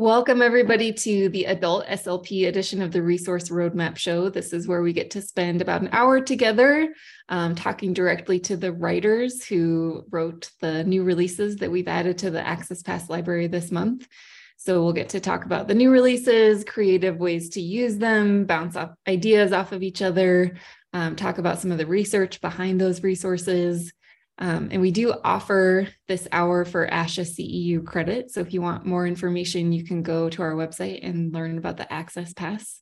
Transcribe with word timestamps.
Welcome, 0.00 0.40
everybody, 0.40 0.94
to 0.94 1.28
the 1.28 1.44
adult 1.44 1.84
SLP 1.84 2.48
edition 2.48 2.80
of 2.80 2.90
the 2.90 3.02
Resource 3.02 3.50
Roadmap 3.50 3.98
Show. 3.98 4.30
This 4.30 4.54
is 4.54 4.66
where 4.66 4.80
we 4.80 4.94
get 4.94 5.10
to 5.10 5.20
spend 5.20 5.60
about 5.60 5.82
an 5.82 5.90
hour 5.92 6.22
together 6.22 6.94
um, 7.28 7.54
talking 7.54 7.92
directly 7.92 8.40
to 8.40 8.56
the 8.56 8.72
writers 8.72 9.44
who 9.44 10.06
wrote 10.10 10.52
the 10.62 10.84
new 10.84 11.04
releases 11.04 11.56
that 11.56 11.70
we've 11.70 11.86
added 11.86 12.16
to 12.16 12.30
the 12.30 12.40
Access 12.40 12.82
Pass 12.82 13.10
library 13.10 13.46
this 13.46 13.70
month. 13.70 14.08
So 14.56 14.82
we'll 14.82 14.94
get 14.94 15.10
to 15.10 15.20
talk 15.20 15.44
about 15.44 15.68
the 15.68 15.74
new 15.74 15.90
releases, 15.90 16.64
creative 16.64 17.18
ways 17.18 17.50
to 17.50 17.60
use 17.60 17.98
them, 17.98 18.46
bounce 18.46 18.76
off 18.76 18.94
ideas 19.06 19.52
off 19.52 19.72
of 19.72 19.82
each 19.82 20.00
other, 20.00 20.56
um, 20.94 21.14
talk 21.14 21.36
about 21.36 21.58
some 21.58 21.72
of 21.72 21.76
the 21.76 21.86
research 21.86 22.40
behind 22.40 22.80
those 22.80 23.02
resources, 23.02 23.92
um, 24.40 24.70
and 24.72 24.80
we 24.80 24.90
do 24.90 25.12
offer 25.22 25.86
this 26.08 26.26
hour 26.32 26.64
for 26.64 26.88
ASHA 26.88 27.26
CEU 27.26 27.84
credit. 27.86 28.30
So 28.30 28.40
if 28.40 28.54
you 28.54 28.62
want 28.62 28.86
more 28.86 29.06
information, 29.06 29.70
you 29.70 29.84
can 29.84 30.02
go 30.02 30.30
to 30.30 30.42
our 30.42 30.54
website 30.54 31.00
and 31.02 31.32
learn 31.32 31.58
about 31.58 31.76
the 31.76 31.90
Access 31.92 32.32
Pass. 32.32 32.80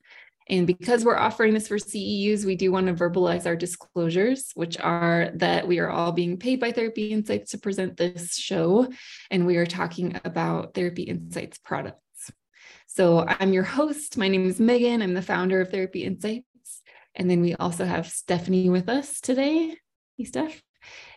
And 0.49 0.67
because 0.67 1.05
we're 1.05 1.19
offering 1.19 1.53
this 1.53 1.69
for 1.69 1.77
CEUs, 1.77 2.45
we 2.45 2.55
do 2.55 2.71
want 2.71 2.87
to 2.87 2.95
verbalize 2.95 3.45
our 3.45 3.57
disclosures, 3.57 4.53
which 4.55 4.79
are 4.79 5.31
that 5.35 5.67
we 5.67 5.81
are 5.81 5.91
all 5.91 6.13
being 6.13 6.39
paid 6.39 6.61
by 6.61 6.73
Therapy 6.73 7.13
Insights 7.13 7.51
to 7.51 7.59
present 7.59 7.97
this 7.97 8.37
show, 8.37 8.89
and 9.31 9.45
we 9.45 9.57
are 9.57 9.67
talking 9.67 10.19
about 10.25 10.75
Therapy 10.75 11.03
Insights 11.03 11.59
products. 11.59 11.99
So 12.87 13.27
I'm 13.29 13.53
your 13.53 13.65
host. 13.65 14.17
My 14.17 14.29
name 14.29 14.47
is 14.47 14.59
Megan. 14.59 15.03
I'm 15.03 15.13
the 15.13 15.23
founder 15.23 15.61
of 15.61 15.71
Therapy 15.71 16.05
Insights. 16.05 16.47
And 17.15 17.29
then 17.29 17.41
we 17.41 17.55
also 17.55 17.85
have 17.85 18.09
Stephanie 18.09 18.71
with 18.71 18.89
us 18.89 19.21
today. 19.21 19.77
Hey, 20.17 20.25
Steph 20.25 20.63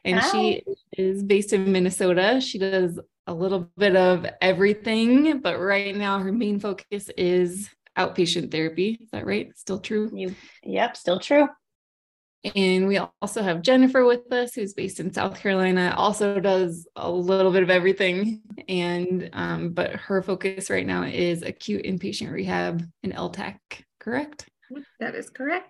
and 0.03 0.19
Hi. 0.19 0.29
she 0.29 0.63
is 0.97 1.23
based 1.23 1.53
in 1.53 1.71
Minnesota. 1.71 2.41
She 2.41 2.57
does 2.57 2.99
a 3.27 3.33
little 3.33 3.69
bit 3.77 3.95
of 3.95 4.25
everything, 4.41 5.39
but 5.39 5.59
right 5.59 5.95
now 5.95 6.19
her 6.19 6.31
main 6.31 6.59
focus 6.59 7.09
is 7.17 7.69
outpatient 7.97 8.51
therapy. 8.51 8.97
Is 9.01 9.09
that 9.11 9.25
right? 9.25 9.55
Still 9.55 9.79
true? 9.79 10.09
You, 10.13 10.35
yep, 10.63 10.97
still 10.97 11.19
true. 11.19 11.47
And 12.55 12.87
we 12.87 12.99
also 13.21 13.43
have 13.43 13.61
Jennifer 13.61 14.03
with 14.03 14.31
us, 14.33 14.55
who's 14.55 14.73
based 14.73 14.99
in 14.99 15.13
South 15.13 15.39
Carolina, 15.39 15.93
also 15.95 16.39
does 16.39 16.87
a 16.95 17.09
little 17.09 17.51
bit 17.51 17.61
of 17.61 17.69
everything. 17.69 18.41
And, 18.67 19.29
um, 19.33 19.73
but 19.73 19.91
her 19.91 20.23
focus 20.23 20.71
right 20.71 20.87
now 20.87 21.03
is 21.03 21.43
acute 21.43 21.85
inpatient 21.85 22.31
rehab 22.31 22.83
and 23.03 23.13
LTAC, 23.13 23.57
correct? 23.99 24.49
That 24.99 25.13
is 25.13 25.29
correct. 25.29 25.67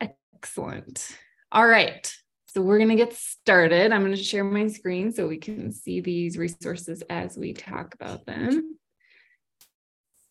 Excellent. 0.00 1.16
All 1.50 1.66
right. 1.66 2.14
So 2.48 2.62
we're 2.62 2.78
going 2.78 2.88
to 2.88 2.96
get 2.96 3.12
started. 3.12 3.92
I'm 3.92 4.02
going 4.02 4.16
to 4.16 4.22
share 4.22 4.42
my 4.42 4.68
screen 4.68 5.12
so 5.12 5.28
we 5.28 5.36
can 5.36 5.70
see 5.70 6.00
these 6.00 6.38
resources 6.38 7.02
as 7.10 7.36
we 7.36 7.52
talk 7.52 7.94
about 7.94 8.24
them. 8.24 8.78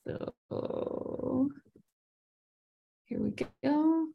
So 0.08 1.50
here 3.06 3.20
we 3.20 3.34
go. 3.64 4.08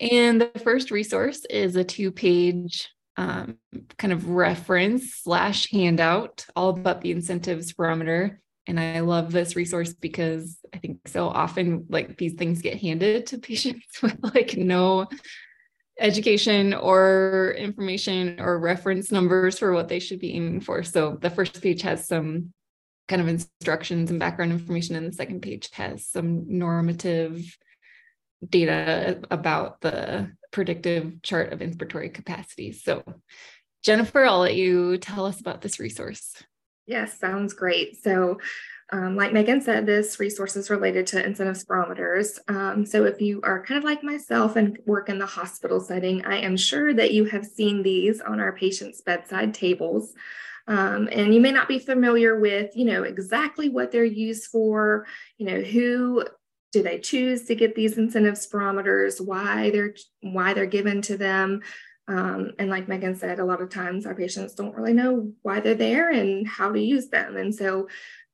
And 0.00 0.40
the 0.40 0.50
first 0.62 0.90
resource 0.90 1.44
is 1.48 1.76
a 1.76 1.84
two 1.84 2.10
page 2.10 2.88
um, 3.16 3.58
kind 3.96 4.12
of 4.12 4.28
reference 4.30 5.14
slash 5.14 5.70
handout 5.70 6.46
all 6.54 6.70
about 6.70 7.00
the 7.00 7.12
incentive 7.12 7.60
spirometer. 7.60 8.38
And 8.66 8.78
I 8.78 9.00
love 9.00 9.32
this 9.32 9.56
resource 9.56 9.94
because 9.94 10.58
I 10.74 10.78
think 10.78 11.06
so 11.08 11.28
often 11.28 11.86
like 11.88 12.16
these 12.18 12.34
things 12.34 12.60
get 12.60 12.80
handed 12.80 13.26
to 13.28 13.38
patients 13.38 14.02
with 14.02 14.18
like 14.34 14.56
no 14.56 15.06
education 15.98 16.74
or 16.74 17.54
information 17.58 18.40
or 18.40 18.58
reference 18.58 19.10
numbers 19.10 19.58
for 19.58 19.72
what 19.72 19.88
they 19.88 19.98
should 19.98 20.20
be 20.20 20.34
aiming 20.34 20.60
for. 20.60 20.82
So 20.82 21.18
the 21.20 21.30
first 21.30 21.60
page 21.60 21.82
has 21.82 22.06
some 22.06 22.52
kind 23.08 23.22
of 23.22 23.28
instructions 23.28 24.10
and 24.10 24.20
background 24.20 24.52
information, 24.52 24.94
and 24.94 25.08
the 25.08 25.12
second 25.12 25.40
page 25.40 25.70
has 25.72 26.06
some 26.06 26.44
normative 26.46 27.56
data 28.46 29.20
about 29.30 29.80
the 29.80 30.30
predictive 30.50 31.22
chart 31.22 31.52
of 31.52 31.60
inspiratory 31.60 32.12
capacities. 32.12 32.84
So, 32.84 33.02
Jennifer, 33.82 34.24
I'll 34.24 34.40
let 34.40 34.54
you 34.54 34.98
tell 34.98 35.24
us 35.26 35.40
about 35.40 35.62
this 35.62 35.80
resource. 35.80 36.34
Yes, 36.86 37.18
sounds 37.18 37.54
great. 37.54 38.02
So, 38.02 38.38
um, 38.90 39.16
like 39.16 39.32
Megan 39.32 39.60
said, 39.60 39.84
this 39.84 40.18
resource 40.18 40.56
is 40.56 40.70
related 40.70 41.06
to 41.08 41.24
incentive 41.24 41.62
spirometers. 41.62 42.38
Um, 42.48 42.86
so 42.86 43.04
if 43.04 43.20
you 43.20 43.40
are 43.42 43.62
kind 43.62 43.76
of 43.76 43.84
like 43.84 44.02
myself 44.02 44.56
and 44.56 44.78
work 44.86 45.08
in 45.10 45.18
the 45.18 45.26
hospital 45.26 45.78
setting, 45.80 46.24
I 46.24 46.38
am 46.38 46.56
sure 46.56 46.94
that 46.94 47.12
you 47.12 47.26
have 47.26 47.44
seen 47.44 47.82
these 47.82 48.20
on 48.20 48.40
our 48.40 48.52
patients' 48.52 49.02
bedside 49.02 49.52
tables. 49.52 50.14
Um, 50.66 51.08
and 51.12 51.34
you 51.34 51.40
may 51.40 51.52
not 51.52 51.68
be 51.68 51.78
familiar 51.78 52.38
with, 52.38 52.76
you 52.76 52.84
know, 52.86 53.02
exactly 53.02 53.68
what 53.68 53.90
they're 53.90 54.04
used 54.04 54.46
for, 54.46 55.06
you 55.36 55.46
know, 55.46 55.60
who 55.60 56.24
do 56.72 56.82
they 56.82 56.98
choose 56.98 57.46
to 57.46 57.54
get 57.54 57.74
these 57.74 57.96
incentive 57.96 58.34
spirometers, 58.34 59.24
why 59.24 59.70
they're 59.70 59.94
why 60.20 60.52
they're 60.52 60.66
given 60.66 61.00
to 61.02 61.16
them. 61.16 61.62
Um, 62.06 62.52
and 62.58 62.70
like 62.70 62.88
Megan 62.88 63.14
said, 63.16 63.38
a 63.38 63.44
lot 63.44 63.60
of 63.60 63.68
times 63.68 64.06
our 64.06 64.14
patients 64.14 64.54
don't 64.54 64.74
really 64.74 64.94
know 64.94 65.32
why 65.42 65.60
they're 65.60 65.74
there 65.74 66.10
and 66.10 66.48
how 66.48 66.72
to 66.72 66.80
use 66.80 67.08
them. 67.08 67.36
And 67.36 67.54
so 67.54 67.88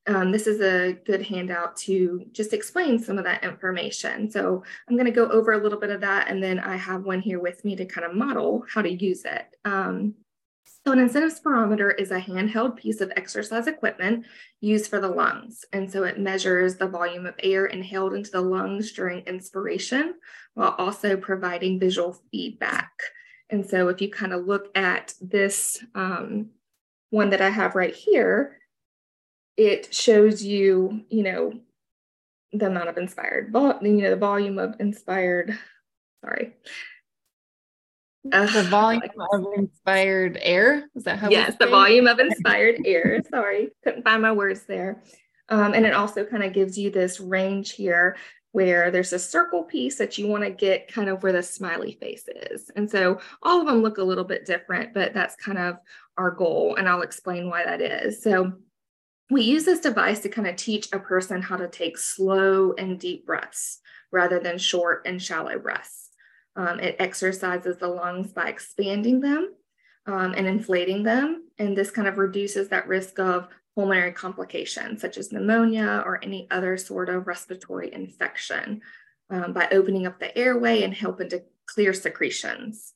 um, 0.07 0.33
this 0.33 0.47
is 0.47 0.61
a 0.61 0.93
good 1.07 1.23
handout 1.23 1.77
to 1.77 2.27
just 2.33 2.53
explain 2.53 2.99
some 2.99 3.17
of 3.17 3.25
that 3.25 3.43
information. 3.43 4.31
So 4.31 4.63
I'm 4.89 4.97
going 4.97 5.07
to 5.07 5.13
go 5.13 5.29
over 5.29 5.53
a 5.53 5.63
little 5.63 5.81
bit 5.81 5.91
of 5.91 6.03
that, 6.03 6.29
and 6.29 6.43
then 6.43 6.59
I 6.59 6.77
have 6.77 7.05
one 7.05 7.21
here 7.21 7.41
with 7.41 7.65
me 7.65 7.75
to 7.77 7.87
kind 7.87 8.07
of 8.07 8.15
model 8.15 8.65
how 8.73 8.83
to 8.83 8.93
use 8.93 9.25
it. 9.25 9.47
Um, 9.65 10.15
so 10.87 10.93
an 10.93 10.99
incentive 10.99 11.39
spirometer 11.39 11.99
is 11.99 12.11
a 12.11 12.21
handheld 12.21 12.77
piece 12.77 13.01
of 13.01 13.11
exercise 13.17 13.67
equipment 13.67 14.27
used 14.61 14.91
for 14.91 15.01
the 15.01 15.09
lungs. 15.09 15.65
And 15.73 15.91
so 15.91 16.05
it 16.05 16.21
measures 16.21 16.77
the 16.77 16.87
volume 16.87 17.25
of 17.25 17.35
air 17.43 17.67
inhaled 17.67 18.13
into 18.13 18.31
the 18.31 18.43
lungs 18.43 18.93
during 18.93 19.21
inspiration 19.21 20.15
while 20.53 20.75
also 20.77 21.17
providing 21.17 21.81
visual 21.81 22.19
feedback. 22.31 22.93
And 23.49 23.65
so 23.65 23.89
if 23.89 24.03
you 24.03 24.11
kind 24.11 24.35
of 24.35 24.47
look 24.47 24.77
at 24.77 25.15
this 25.23 25.83
um, 25.95 26.51
one 27.09 27.31
that 27.31 27.41
I 27.41 27.49
have 27.49 27.75
right 27.75 27.95
here, 27.95 28.59
it 29.57 29.95
shows 29.95 30.43
you, 30.43 31.03
you 31.11 31.23
know, 31.23 31.53
the 32.53 32.67
amount 32.67 32.89
of 32.89 32.99
inspired, 32.99 33.51
you 33.83 33.93
know, 33.93 34.11
the 34.11 34.17
volume 34.17 34.59
of 34.59 34.77
inspired, 34.81 35.57
sorry. 36.25 36.55
Uh, 38.33 38.47
the 38.47 38.63
volume 38.71 39.03
of 39.33 39.47
inspired 39.57 40.39
air. 40.41 40.89
Is 40.95 41.05
that 41.05 41.19
how? 41.19 41.29
Yes, 41.29 41.57
the 41.59 41.67
volume 41.67 42.07
of 42.07 42.19
inspired 42.19 42.81
air. 42.87 43.23
Sorry, 43.31 43.69
couldn't 43.83 44.03
find 44.03 44.23
my 44.23 44.33
words 44.33 44.65
there. 44.67 45.03
Um, 45.51 45.75
and 45.75 45.85
it 45.85 45.93
also 45.93 46.25
kind 46.25 46.43
of 46.43 46.55
gives 46.55 46.79
you 46.79 46.91
this 46.91 47.21
range 47.21 47.73
here 47.73 48.17
where 48.53 48.91
there's 48.91 49.13
a 49.13 49.19
circle 49.19 49.65
piece 49.65 49.99
that 49.99 50.17
you 50.17 50.29
want 50.29 50.45
to 50.45 50.51
get 50.51 50.91
kind 50.91 51.09
of 51.09 51.23
where 51.23 51.33
the 51.33 51.43
smiley 51.43 51.99
face 52.01 52.25
is. 52.51 52.71
And 52.77 52.89
so 52.89 53.21
all 53.43 53.61
of 53.61 53.67
them 53.67 53.83
look 53.83 53.99
a 53.99 54.05
little 54.05 54.25
bit 54.25 54.47
different, 54.47 54.95
but 54.95 55.13
that's 55.13 55.35
kind 55.37 55.59
of 55.59 55.77
our 56.17 56.31
goal. 56.31 56.77
And 56.77 56.89
I'll 56.89 57.03
explain 57.03 57.51
why 57.51 57.65
that 57.65 57.83
is. 57.83 58.23
So 58.23 58.53
we 59.31 59.43
use 59.43 59.65
this 59.65 59.81
device 59.81 60.21
to 60.21 60.29
kind 60.29 60.47
of 60.47 60.57
teach 60.57 60.89
a 60.93 60.99
person 60.99 61.41
how 61.41 61.57
to 61.57 61.69
take 61.69 61.97
slow 61.97 62.73
and 62.77 62.99
deep 63.01 63.27
breaths 63.27 63.81
rather 64.13 64.39
than 64.39 64.59
short 64.59 65.03
and 65.07 65.21
shallow 65.21 65.59
breaths. 65.59 66.11
Um, 66.57 66.79
it 66.79 66.97
exercises 66.99 67.79
the 67.79 67.89
lungs 67.89 68.33
by 68.33 68.49
expanding 68.49 69.21
them 69.21 69.55
um, 70.07 70.35
and 70.37 70.47
inflating 70.47 71.03
them. 71.03 71.49
And 71.59 71.77
this 71.77 71.91
kind 71.91 72.07
of 72.07 72.19
reduces 72.19 72.69
that 72.69 72.87
risk 72.87 73.19
of 73.19 73.49
pulmonary 73.75 74.13
complications 74.13 75.01
such 75.01 75.19
as 75.19 75.33
pneumonia 75.33 76.03
or 76.07 76.23
any 76.23 76.47
other 76.51 76.77
sort 76.77 77.09
of 77.09 77.27
respiratory 77.27 77.93
infection 77.93 78.83
um, 79.31 79.53
by 79.53 79.69
opening 79.73 80.07
up 80.07 80.21
the 80.21 80.37
airway 80.37 80.83
and 80.83 80.95
helping 80.95 81.29
to 81.31 81.43
clear 81.67 81.93
secretions. 81.93 82.93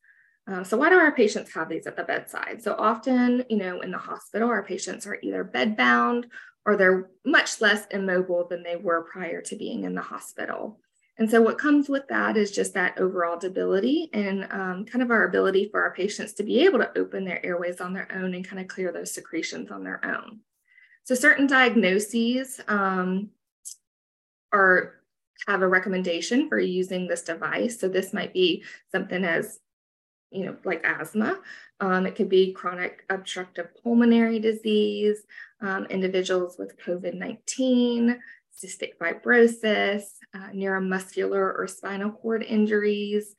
Um, 0.48 0.64
so 0.64 0.78
why 0.78 0.88
do 0.88 0.96
our 0.96 1.12
patients 1.12 1.52
have 1.52 1.68
these 1.68 1.86
at 1.86 1.96
the 1.96 2.04
bedside? 2.04 2.62
So 2.62 2.74
often, 2.78 3.44
you 3.50 3.58
know, 3.58 3.82
in 3.82 3.90
the 3.90 3.98
hospital, 3.98 4.48
our 4.48 4.62
patients 4.62 5.06
are 5.06 5.18
either 5.22 5.44
bedbound 5.44 6.24
or 6.64 6.76
they're 6.76 7.10
much 7.24 7.60
less 7.60 7.86
immobile 7.90 8.46
than 8.48 8.62
they 8.62 8.76
were 8.76 9.02
prior 9.02 9.42
to 9.42 9.56
being 9.56 9.84
in 9.84 9.94
the 9.94 10.00
hospital. 10.00 10.80
And 11.18 11.30
so 11.30 11.42
what 11.42 11.58
comes 11.58 11.88
with 11.88 12.06
that 12.08 12.36
is 12.36 12.50
just 12.50 12.74
that 12.74 12.98
overall 12.98 13.38
debility 13.38 14.08
and 14.12 14.44
um, 14.50 14.86
kind 14.86 15.02
of 15.02 15.10
our 15.10 15.24
ability 15.24 15.68
for 15.70 15.82
our 15.82 15.92
patients 15.92 16.32
to 16.34 16.44
be 16.44 16.64
able 16.64 16.78
to 16.78 16.96
open 16.96 17.24
their 17.24 17.44
airways 17.44 17.80
on 17.80 17.92
their 17.92 18.08
own 18.14 18.34
and 18.34 18.46
kind 18.46 18.60
of 18.60 18.68
clear 18.68 18.92
those 18.92 19.12
secretions 19.12 19.70
on 19.70 19.82
their 19.84 20.02
own. 20.04 20.40
So 21.04 21.14
certain 21.14 21.46
diagnoses 21.46 22.60
um, 22.68 23.30
are 24.52 24.94
have 25.46 25.62
a 25.62 25.68
recommendation 25.68 26.48
for 26.48 26.58
using 26.58 27.06
this 27.06 27.22
device. 27.22 27.80
So 27.80 27.88
this 27.88 28.12
might 28.12 28.32
be 28.32 28.64
something 28.90 29.24
as 29.24 29.58
you 30.30 30.44
know, 30.44 30.56
like 30.64 30.84
asthma. 30.84 31.38
Um, 31.80 32.06
it 32.06 32.14
could 32.14 32.28
be 32.28 32.52
chronic 32.52 33.04
obstructive 33.08 33.68
pulmonary 33.82 34.38
disease, 34.38 35.24
um, 35.60 35.86
individuals 35.86 36.56
with 36.58 36.78
COVID 36.78 37.14
19, 37.14 38.18
cystic 38.62 38.96
fibrosis, 39.00 40.02
uh, 40.34 40.48
neuromuscular 40.54 41.58
or 41.58 41.66
spinal 41.68 42.10
cord 42.10 42.42
injuries, 42.42 43.34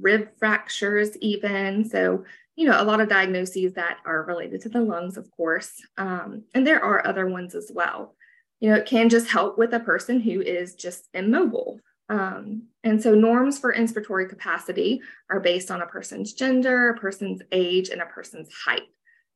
rib 0.00 0.28
fractures, 0.38 1.16
even. 1.18 1.84
So, 1.88 2.24
you 2.56 2.66
know, 2.66 2.80
a 2.80 2.84
lot 2.84 3.00
of 3.00 3.08
diagnoses 3.08 3.74
that 3.74 3.98
are 4.04 4.24
related 4.24 4.62
to 4.62 4.68
the 4.68 4.80
lungs, 4.80 5.16
of 5.16 5.30
course. 5.30 5.72
Um, 5.96 6.44
and 6.54 6.66
there 6.66 6.82
are 6.82 7.06
other 7.06 7.26
ones 7.26 7.54
as 7.54 7.70
well. 7.74 8.14
you 8.60 8.70
know, 8.70 8.76
it 8.76 8.86
can 8.86 9.08
just 9.08 9.28
help 9.28 9.58
with 9.58 9.74
a 9.74 9.80
person 9.80 10.20
who 10.20 10.40
is 10.40 10.76
just 10.76 11.08
immobile. 11.14 11.80
Um, 12.12 12.64
and 12.84 13.02
so 13.02 13.14
norms 13.14 13.58
for 13.58 13.72
inspiratory 13.72 14.28
capacity 14.28 15.00
are 15.30 15.40
based 15.40 15.70
on 15.70 15.80
a 15.80 15.86
person's 15.86 16.34
gender, 16.34 16.90
a 16.90 16.98
person's 16.98 17.40
age, 17.52 17.88
and 17.88 18.02
a 18.02 18.06
person's 18.06 18.50
height. 18.52 18.82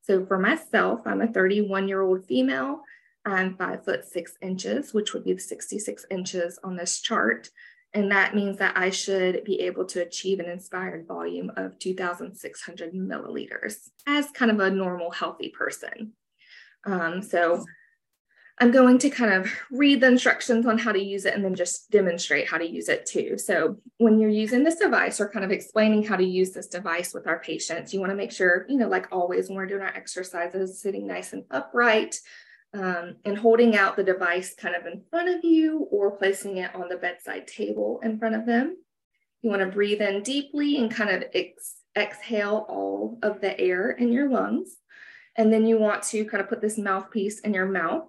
So 0.03 0.27
for 0.27 0.39
myself, 0.39 1.01
I'm 1.07 1.23
a 1.23 1.27
31 1.27 1.89
year 1.89 2.03
old 2.03 2.27
female. 2.27 2.83
I'm 3.25 3.57
five 3.57 3.83
foot 3.83 4.05
six 4.05 4.35
inches, 4.43 4.93
which 4.93 5.15
would 5.15 5.25
be 5.25 5.33
the 5.33 5.41
66 5.41 6.05
inches 6.11 6.59
on 6.63 6.77
this 6.77 7.01
chart. 7.01 7.49
And 7.95 8.13
that 8.13 8.35
means 8.35 8.59
that 8.59 8.77
I 8.77 8.91
should 8.91 9.43
be 9.45 9.61
able 9.63 9.87
to 9.87 10.03
achieve 10.03 10.39
an 10.39 10.51
inspired 10.51 11.09
volume 11.09 11.51
of 11.57 11.79
2,600 11.79 12.93
milliliters 12.93 13.89
as 14.07 14.31
kind 14.33 14.51
of 14.51 14.61
a 14.61 14.71
normal, 14.71 15.11
healthy 15.13 15.49
person. 15.49 16.13
Um, 16.85 17.23
so 17.23 17.65
I'm 18.59 18.71
going 18.71 18.99
to 18.99 19.11
kind 19.11 19.35
of 19.35 19.53
read 19.71 20.01
the 20.01 20.07
instructions 20.07 20.65
on 20.65 20.79
how 20.79 20.91
to 20.91 21.03
use 21.03 21.27
it 21.27 21.35
and 21.35 21.45
then 21.45 21.55
just 21.55 21.91
demonstrate 21.91 22.49
how 22.49 22.57
to 22.57 22.67
use 22.67 22.89
it 22.89 23.05
too. 23.05 23.37
So 23.37 23.77
when 23.99 24.19
you're 24.19 24.31
using 24.31 24.65
this 24.65 24.77
device 24.77 25.21
or 25.21 25.29
kind 25.29 25.45
of 25.45 25.51
explaining 25.51 26.05
how 26.05 26.17
to 26.17 26.25
use 26.25 26.53
this 26.53 26.67
device 26.67 27.13
with 27.13 27.27
our 27.27 27.39
patients, 27.39 27.93
you 27.93 28.01
want 28.01 28.11
to 28.11 28.17
make 28.17 28.33
sure, 28.33 28.65
you 28.69 28.79
know, 28.79 28.89
like 28.89 29.09
always 29.13 29.49
when 29.49 29.57
we're 29.57 29.67
doing 29.67 29.83
our 29.83 29.95
exercises, 29.95 30.81
sitting 30.81 31.07
nice 31.07 31.35
and 31.35 31.45
upright 31.51 32.19
um, 32.73 33.17
and 33.27 33.37
holding 33.37 33.77
out 33.77 33.95
the 33.95 34.03
device 34.03 34.55
kind 34.55 34.75
of 34.75 34.87
in 34.87 35.03
front 35.11 35.29
of 35.29 35.45
you 35.45 35.87
or 35.91 36.17
placing 36.17 36.57
it 36.57 36.75
on 36.75 36.89
the 36.89 36.97
bedside 36.97 37.47
table 37.47 38.01
in 38.03 38.19
front 38.19 38.37
of 38.37 38.47
them. 38.47 38.77
You 39.43 39.51
want 39.51 39.61
to 39.61 39.69
breathe 39.69 40.01
in 40.01 40.23
deeply 40.23 40.79
and 40.79 40.91
kind 40.91 41.11
of 41.11 41.25
ex 41.35 41.75
exhale 41.95 42.67
all 42.69 43.19
of 43.23 43.41
the 43.41 43.59
air 43.61 43.91
in 43.91 44.13
your 44.13 44.31
lungs. 44.31 44.77
And 45.37 45.53
then 45.53 45.67
you 45.67 45.79
want 45.79 46.03
to 46.05 46.25
kind 46.25 46.43
of 46.43 46.49
put 46.49 46.63
this 46.63 46.79
mouthpiece 46.79 47.41
in 47.41 47.53
your 47.53 47.67
mouth 47.67 48.05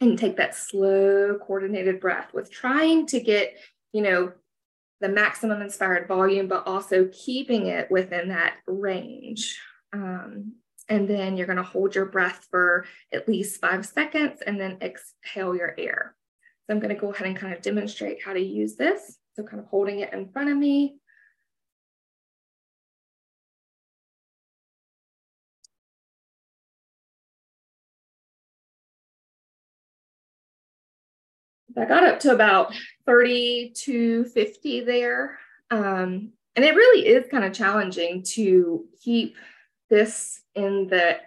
and 0.00 0.18
take 0.18 0.36
that 0.36 0.54
slow 0.54 1.38
coordinated 1.38 2.00
breath 2.00 2.32
with 2.32 2.50
trying 2.50 3.06
to 3.06 3.20
get, 3.20 3.54
you 3.92 4.02
know, 4.02 4.32
the 5.00 5.08
maximum 5.08 5.62
inspired 5.62 6.08
volume, 6.08 6.46
but 6.46 6.66
also 6.66 7.08
keeping 7.12 7.66
it 7.66 7.90
within 7.90 8.28
that 8.28 8.56
range. 8.66 9.58
Um, 9.92 10.54
and 10.88 11.08
then 11.08 11.36
you're 11.36 11.46
going 11.46 11.56
to 11.56 11.62
hold 11.62 11.94
your 11.94 12.06
breath 12.06 12.46
for 12.50 12.84
at 13.12 13.28
least 13.28 13.60
five 13.60 13.86
seconds 13.86 14.42
and 14.46 14.60
then 14.60 14.78
exhale 14.82 15.54
your 15.54 15.74
air. 15.78 16.14
So 16.66 16.74
I'm 16.74 16.80
going 16.80 16.94
to 16.94 17.00
go 17.00 17.12
ahead 17.12 17.26
and 17.26 17.36
kind 17.36 17.54
of 17.54 17.62
demonstrate 17.62 18.22
how 18.22 18.32
to 18.32 18.40
use 18.40 18.76
this. 18.76 19.18
So 19.36 19.42
kind 19.42 19.60
of 19.60 19.66
holding 19.66 20.00
it 20.00 20.12
in 20.12 20.28
front 20.28 20.50
of 20.50 20.56
me 20.56 20.99
I 31.80 31.86
got 31.86 32.04
up 32.04 32.20
to 32.20 32.32
about 32.32 32.74
30 33.06 33.72
to 33.74 34.24
50 34.24 34.80
there. 34.82 35.38
Um, 35.70 36.32
and 36.56 36.64
it 36.64 36.74
really 36.74 37.06
is 37.06 37.30
kind 37.30 37.44
of 37.44 37.52
challenging 37.52 38.22
to 38.34 38.84
keep 39.02 39.36
this 39.88 40.42
in 40.54 40.88
the 40.88 41.18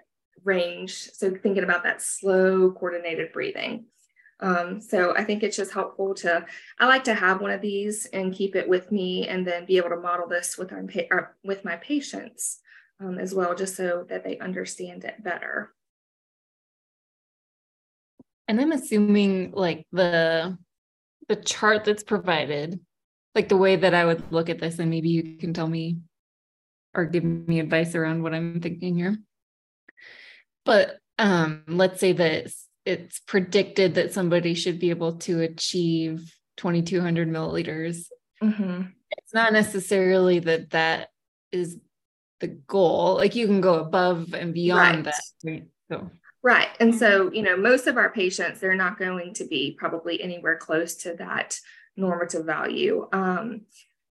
range. 0.44 1.10
So 1.14 1.32
thinking 1.32 1.64
about 1.64 1.84
that 1.84 2.02
slow 2.02 2.72
coordinated 2.72 3.32
breathing. 3.32 3.86
Um, 4.40 4.82
so 4.82 5.16
I 5.16 5.24
think 5.24 5.42
it's 5.42 5.56
just 5.56 5.74
helpful 5.74 6.14
to, 6.16 6.46
I 6.78 6.86
like 6.86 7.06
to 7.06 7.14
have 7.14 7.40
one 7.40 7.52
of 7.52 7.62
these 7.62 8.06
and 8.08 8.34
keep 8.34 8.56
it 8.56 8.68
with 8.68 8.92
me 8.92 9.28
and 9.28 9.48
then 9.48 9.66
be 9.66 9.78
able 9.78 9.90
to 9.90 9.98
model 9.98 10.28
this 10.28 10.58
with 10.58 10.74
our, 10.74 11.36
with 11.44 11.64
my 11.64 11.78
patients 11.78 12.60
um, 13.00 13.18
as 13.20 13.34
well, 13.34 13.56
just 13.56 13.76
so 13.76 14.06
that 14.10 14.24
they 14.24 14.38
understand 14.40 15.06
it 15.06 15.24
better. 15.24 15.72
And 18.54 18.62
I'm 18.62 18.72
assuming 18.72 19.50
like 19.54 19.88
the 19.92 20.56
the 21.28 21.36
chart 21.38 21.86
that's 21.86 22.04
provided, 22.04 22.80
like 23.34 23.50
the 23.50 23.58
way 23.58 23.78
that 23.78 23.96
I 23.96 24.06
would 24.06 24.32
look 24.32 24.48
at 24.48 24.60
this, 24.60 24.78
and 24.78 24.92
maybe 24.92 25.10
you 25.10 25.38
can 25.38 25.56
tell 25.56 25.68
me 25.68 25.98
or 26.94 27.06
give 27.06 27.24
me 27.24 27.60
advice 27.60 27.96
around 27.96 28.22
what 28.22 28.36
I'm 28.36 28.62
thinking 28.62 28.96
here. 28.96 29.18
But 30.66 31.00
um, 31.18 31.64
let's 31.68 32.00
say 32.00 32.14
that 32.14 32.54
it's 32.86 33.22
predicted 33.22 33.96
that 33.96 34.14
somebody 34.14 34.54
should 34.54 34.78
be 34.78 34.92
able 34.92 35.14
to 35.22 35.42
achieve 35.42 36.32
2200 36.58 37.28
milliliters. 37.28 38.06
Mm-hmm. 38.44 38.84
It's 39.18 39.34
not 39.34 39.52
necessarily 39.52 40.38
that 40.38 40.70
that 40.70 41.10
is 41.52 41.80
the 42.40 42.50
goal. 42.50 43.16
Like 43.16 43.34
you 43.34 43.48
can 43.48 43.62
go 43.62 43.80
above 43.80 44.36
and 44.36 44.54
beyond 44.54 44.98
right. 44.98 45.06
that. 45.06 45.22
Right? 45.44 45.68
So 45.90 46.12
Right. 46.44 46.69
And 46.80 46.94
so, 46.94 47.25
mm-hmm. 47.25 47.36
you 47.36 47.42
know, 47.42 47.57
most 47.57 47.88
of 47.88 47.98
our 47.98 48.12
patients, 48.12 48.60
they're 48.60 48.75
not 48.75 49.00
going 49.00 49.34
to 49.36 49.45
be 49.45 49.75
probably 49.80 50.22
anywhere 50.22 50.57
close 50.57 50.95
to 50.95 51.16
that 51.16 51.57
normative 51.95 52.45
value. 52.45 53.07
Um, 53.13 53.62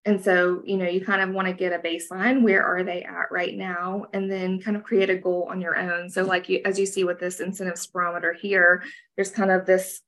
and 0.05 0.23
so, 0.23 0.63
you 0.65 0.77
know, 0.79 0.89
you 0.89 1.05
kind 1.05 1.23
of 1.23 1.31
want 1.31 1.47
to 1.47 1.55
get 1.55 1.73
a 1.73 1.79
baseline. 1.79 2.43
Where 2.43 2.65
are 2.65 2.83
they 2.83 3.05
at 3.05 3.31
right 3.31 3.55
now? 3.55 4.07
And 4.13 4.29
then 4.31 4.61
kind 4.61 4.77
of 4.77 4.83
create 4.83 5.11
a 5.11 5.17
goal 5.17 5.47
on 5.49 5.61
your 5.61 5.77
own. 5.77 6.11
So, 6.11 6.25
like 6.25 6.49
you, 6.49 6.61
as 6.65 6.77
you 6.77 6.87
see 6.87 7.05
with 7.05 7.21
this 7.21 7.39
incentive 7.39 7.77
spirometer 7.77 8.35
here, 8.35 8.83
there's 9.15 9.31
kind 9.31 9.53
of 9.53 9.65
this 9.65 10.01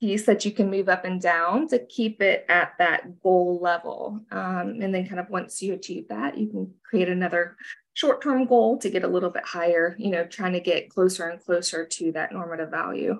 piece 0.00 0.26
that 0.26 0.44
you 0.44 0.50
can 0.50 0.68
move 0.68 0.88
up 0.88 1.04
and 1.04 1.20
down 1.20 1.68
to 1.68 1.78
keep 1.86 2.20
it 2.20 2.44
at 2.48 2.72
that 2.78 3.20
goal 3.22 3.60
level. 3.62 4.20
Um, 4.32 4.80
and 4.80 4.92
then 4.92 5.06
kind 5.06 5.20
of 5.20 5.30
once 5.30 5.62
you 5.62 5.74
achieve 5.74 6.08
that, 6.08 6.36
you 6.36 6.48
can 6.48 6.74
create 6.84 7.08
another 7.08 7.56
short-term 7.96 8.44
goal 8.44 8.76
to 8.76 8.90
get 8.90 9.04
a 9.04 9.08
little 9.08 9.30
bit 9.30 9.44
higher, 9.44 9.96
you 9.98 10.10
know, 10.10 10.26
trying 10.26 10.52
to 10.52 10.60
get 10.60 10.90
closer 10.90 11.30
and 11.30 11.42
closer 11.42 11.86
to 11.86 12.12
that 12.12 12.30
normative 12.30 12.70
value. 12.70 13.18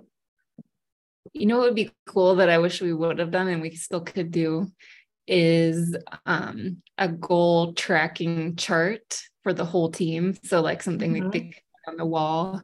You 1.33 1.47
know 1.47 1.57
what 1.57 1.69
would 1.69 1.75
be 1.75 1.91
cool 2.05 2.37
that 2.37 2.51
I 2.51 2.59
wish 2.59 2.83
we 2.83 2.93
would 2.93 3.19
have 3.19 3.31
done 3.31 3.49
and 3.49 3.63
we 3.63 3.71
still 3.71 4.03
could 4.03 4.31
do 4.31 4.71
is 5.27 5.97
um, 6.27 6.83
a 6.99 7.09
goal 7.09 7.73
tracking 7.73 8.57
chart 8.57 9.23
for 9.43 9.55
the 9.55 9.65
whole 9.65 9.91
team. 9.91 10.37
So 10.45 10.61
like 10.61 10.83
something 10.83 11.15
mm-hmm. 11.15 11.25
like 11.25 11.33
they 11.33 11.55
on 11.89 11.97
the 11.97 12.05
wall 12.05 12.61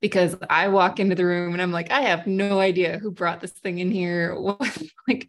because 0.00 0.36
I 0.48 0.68
walk 0.68 1.00
into 1.00 1.16
the 1.16 1.26
room 1.26 1.54
and 1.54 1.60
I'm 1.60 1.72
like, 1.72 1.90
I 1.90 2.02
have 2.02 2.28
no 2.28 2.60
idea 2.60 2.98
who 2.98 3.10
brought 3.10 3.40
this 3.40 3.50
thing 3.50 3.80
in 3.80 3.90
here. 3.90 4.36
like 5.08 5.28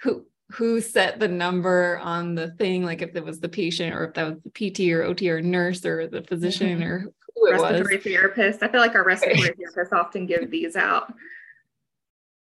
who 0.00 0.24
who 0.52 0.80
set 0.80 1.20
the 1.20 1.28
number 1.28 1.98
on 2.02 2.34
the 2.34 2.50
thing, 2.52 2.84
like 2.84 3.02
if 3.02 3.14
it 3.14 3.24
was 3.24 3.40
the 3.40 3.48
patient 3.48 3.94
or 3.94 4.06
if 4.06 4.14
that 4.14 4.28
was 4.28 4.38
the 4.42 4.70
PT 4.70 4.92
or 4.92 5.02
OT 5.02 5.30
or 5.30 5.42
nurse 5.42 5.84
or 5.84 6.06
the 6.06 6.22
physician 6.22 6.78
mm-hmm. 6.78 6.88
or 6.88 6.98
who 7.34 7.46
it 7.46 7.52
respiratory 7.52 7.96
was. 7.96 8.04
therapist. 8.04 8.62
I 8.62 8.68
feel 8.68 8.80
like 8.80 8.94
our 8.94 9.04
respiratory 9.04 9.50
therapists 9.76 9.92
often 9.92 10.26
give 10.26 10.50
these 10.50 10.74
out. 10.74 11.12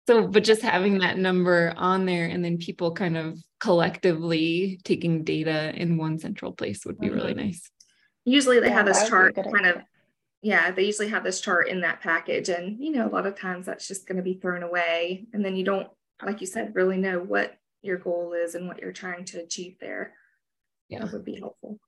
So, 0.07 0.27
but 0.27 0.43
just 0.43 0.61
having 0.61 0.99
that 0.99 1.17
number 1.17 1.73
on 1.75 2.05
there 2.05 2.25
and 2.25 2.43
then 2.43 2.57
people 2.57 2.93
kind 2.93 3.17
of 3.17 3.37
collectively 3.59 4.79
taking 4.83 5.23
data 5.23 5.73
in 5.75 5.97
one 5.97 6.17
central 6.17 6.53
place 6.53 6.85
would 6.85 6.99
be 6.99 7.07
mm-hmm. 7.07 7.15
really 7.15 7.33
nice. 7.33 7.69
Usually 8.25 8.59
they 8.59 8.67
yeah, 8.67 8.73
have 8.73 8.85
this 8.85 9.07
chart 9.09 9.35
kind 9.35 9.65
of 9.65 9.81
yeah, 10.41 10.71
they 10.71 10.83
usually 10.83 11.09
have 11.09 11.23
this 11.23 11.41
chart 11.41 11.67
in 11.67 11.81
that 11.81 12.01
package. 12.01 12.49
And, 12.49 12.81
you 12.81 12.91
know, 12.91 13.07
a 13.07 13.11
lot 13.11 13.25
of 13.25 13.37
times 13.37 13.65
that's 13.65 13.87
just 13.87 14.07
going 14.07 14.17
to 14.17 14.23
be 14.23 14.35
thrown 14.35 14.63
away. 14.63 15.25
And 15.33 15.43
then 15.43 15.55
you 15.55 15.65
don't, 15.65 15.87
like 16.23 16.39
you 16.39 16.47
said, 16.47 16.75
really 16.75 16.97
know 16.97 17.19
what 17.19 17.57
your 17.81 17.97
goal 17.97 18.33
is 18.33 18.55
and 18.55 18.67
what 18.67 18.79
you're 18.79 18.91
trying 18.91 19.25
to 19.25 19.39
achieve 19.39 19.77
there. 19.79 20.13
Yeah, 20.89 20.99
that 20.99 21.13
would 21.13 21.25
be 21.25 21.39
helpful. 21.39 21.79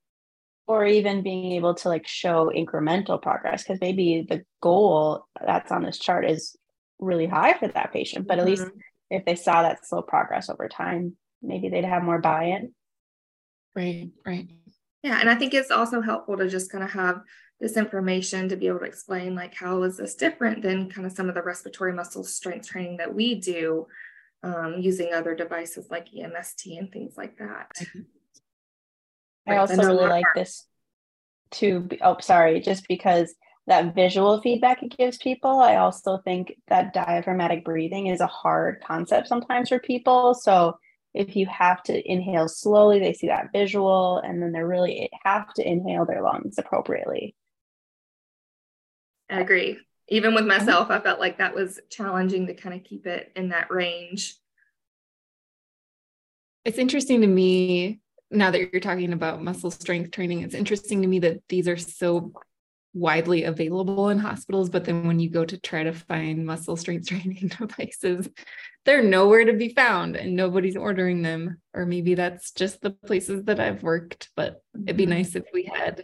Or 0.68 0.86
even 0.86 1.24
being 1.24 1.54
able 1.54 1.74
to 1.76 1.90
like 1.90 2.08
show 2.08 2.52
incremental 2.56 3.22
progress 3.22 3.64
because 3.64 3.82
maybe 3.82 4.26
the 4.28 4.44
goal 4.62 5.26
that's 5.46 5.72
on 5.72 5.84
this 5.84 5.98
chart 5.98 6.30
is 6.30 6.56
really 7.00 7.26
high 7.26 7.54
for 7.58 7.68
that 7.68 7.92
patient, 7.92 8.28
but 8.28 8.38
mm-hmm. 8.38 8.42
at 8.42 8.50
least 8.50 8.64
mm-hmm. 8.64 8.80
if 9.10 9.26
they 9.26 9.36
saw 9.36 9.64
that 9.64 9.86
slow 9.86 10.02
progress 10.02 10.50
over 10.50 10.70
time, 10.70 11.18
maybe 11.42 11.70
they'd 11.70 11.84
have 11.84 12.04
more 12.04 12.20
buy 12.20 12.46
in. 12.46 12.74
Right, 13.76 14.12
right. 14.26 14.48
Yeah, 15.04 15.20
and 15.20 15.30
I 15.30 15.36
think 15.36 15.54
it's 15.54 15.72
also 15.72 16.00
helpful 16.00 16.38
to 16.38 16.48
just 16.48 16.72
kind 16.72 16.84
of 16.84 16.92
have 16.92 17.22
this 17.60 17.78
information 17.78 18.50
to 18.50 18.56
be 18.56 18.68
able 18.68 18.80
to 18.80 18.86
explain 18.86 19.36
like 19.36 19.54
how 19.54 19.84
is 19.84 19.98
this 19.98 20.16
different 20.16 20.62
than 20.62 20.90
kind 20.90 21.06
of 21.06 21.14
some 21.14 21.30
of 21.30 21.36
the 21.36 21.44
respiratory 21.44 21.94
muscle 21.94 22.24
strength 22.24 22.68
training 22.68 22.98
that 22.98 23.14
we 23.14 23.36
do 23.36 23.88
um, 24.44 24.76
using 24.80 25.14
other 25.14 25.36
devices 25.36 25.88
like 25.90 26.08
EMST 26.12 26.78
and 26.78 26.92
things 26.92 27.16
like 27.18 27.38
that. 27.38 27.72
I 29.48 29.58
also 29.58 29.78
really 29.78 30.08
like 30.08 30.26
this 30.36 30.66
to 31.52 31.82
be, 31.82 32.00
oh, 32.02 32.18
sorry, 32.22 32.60
just 32.60 32.88
because 32.88 33.34
that 33.68 33.94
visual 33.94 34.42
feedback 34.42 34.82
it 34.82 34.98
gives 34.98 35.18
people. 35.18 35.60
I 35.60 35.78
also 35.78 36.20
think 36.24 36.56
that 36.68 36.94
diaphragmatic 36.94 37.64
breathing 37.66 38.08
is 38.08 38.22
a 38.22 38.28
hard 38.28 38.82
concept 38.86 39.28
sometimes 39.28 39.70
for 39.70 39.80
people. 39.80 40.34
So 40.34 40.78
if 41.14 41.36
you 41.36 41.46
have 41.48 41.84
to 41.84 42.12
inhale 42.12 42.48
slowly, 42.48 43.00
they 43.00 43.14
see 43.14 43.28
that 43.28 43.52
visual, 43.52 44.18
and 44.20 44.42
then 44.42 44.54
they 44.54 44.64
really 44.64 45.10
have 45.24 45.54
to 45.56 45.68
inhale 45.68 46.06
their 46.06 46.22
lungs 46.22 46.56
appropriately. 46.58 47.36
I 49.30 49.42
agree 49.42 49.78
even 50.12 50.36
with 50.36 50.46
myself, 50.46 50.92
I 50.92 51.00
felt 51.00 51.22
like 51.22 51.38
that 51.38 51.56
was 51.56 51.80
challenging 51.90 52.48
to 52.48 52.54
kind 52.54 52.76
of 52.76 52.84
keep 52.84 53.08
it 53.08 53.32
in 53.34 53.50
that 53.50 53.72
range. 53.72 54.36
It's 56.66 56.78
interesting 56.78 57.22
to 57.22 57.28
me 57.28 58.02
now 58.30 58.52
that 58.52 58.72
you're 58.72 58.82
talking 58.82 59.14
about 59.14 59.42
muscle 59.42 59.72
strength 59.72 60.12
training. 60.12 60.42
It's 60.42 60.54
interesting 60.54 61.02
to 61.02 61.08
me 61.08 61.20
that 61.20 61.42
these 61.48 61.70
are 61.70 61.78
so 61.78 62.34
widely 62.94 63.46
available 63.46 64.10
in 64.10 64.20
hospitals, 64.20 64.70
but 64.70 64.84
then 64.84 65.08
when 65.08 65.22
you 65.22 65.30
go 65.30 65.46
to 65.46 65.58
try 65.58 65.84
to 65.84 65.94
find 65.94 66.46
muscle 66.46 66.76
strength 66.76 67.08
training 67.08 67.50
devices, 67.58 68.28
they're 68.84 69.02
nowhere 69.02 69.46
to 69.46 69.54
be 69.54 69.74
found 69.74 70.18
and 70.18 70.36
nobody's 70.36 70.76
ordering 70.76 71.22
them. 71.22 71.62
Or 71.74 71.86
maybe 71.86 72.16
that's 72.16 72.52
just 72.52 72.82
the 72.82 72.92
places 72.92 73.46
that 73.46 73.62
I've 73.62 73.82
worked, 73.82 74.30
but 74.36 74.62
it'd 74.84 74.98
be 74.98 75.04
mm-hmm. 75.04 75.14
nice 75.14 75.36
if 75.36 75.46
we 75.54 75.64
had 75.64 76.04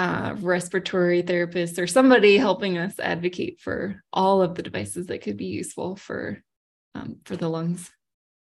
uh, 0.00 0.34
respiratory 0.40 1.22
therapists 1.22 1.78
or 1.78 1.86
somebody 1.86 2.38
helping 2.38 2.78
us 2.78 2.98
advocate 2.98 3.60
for 3.60 4.02
all 4.14 4.40
of 4.40 4.54
the 4.54 4.62
devices 4.62 5.08
that 5.08 5.20
could 5.20 5.36
be 5.36 5.44
useful 5.44 5.94
for 5.94 6.42
um, 6.94 7.18
for 7.26 7.36
the 7.36 7.50
lungs. 7.50 7.90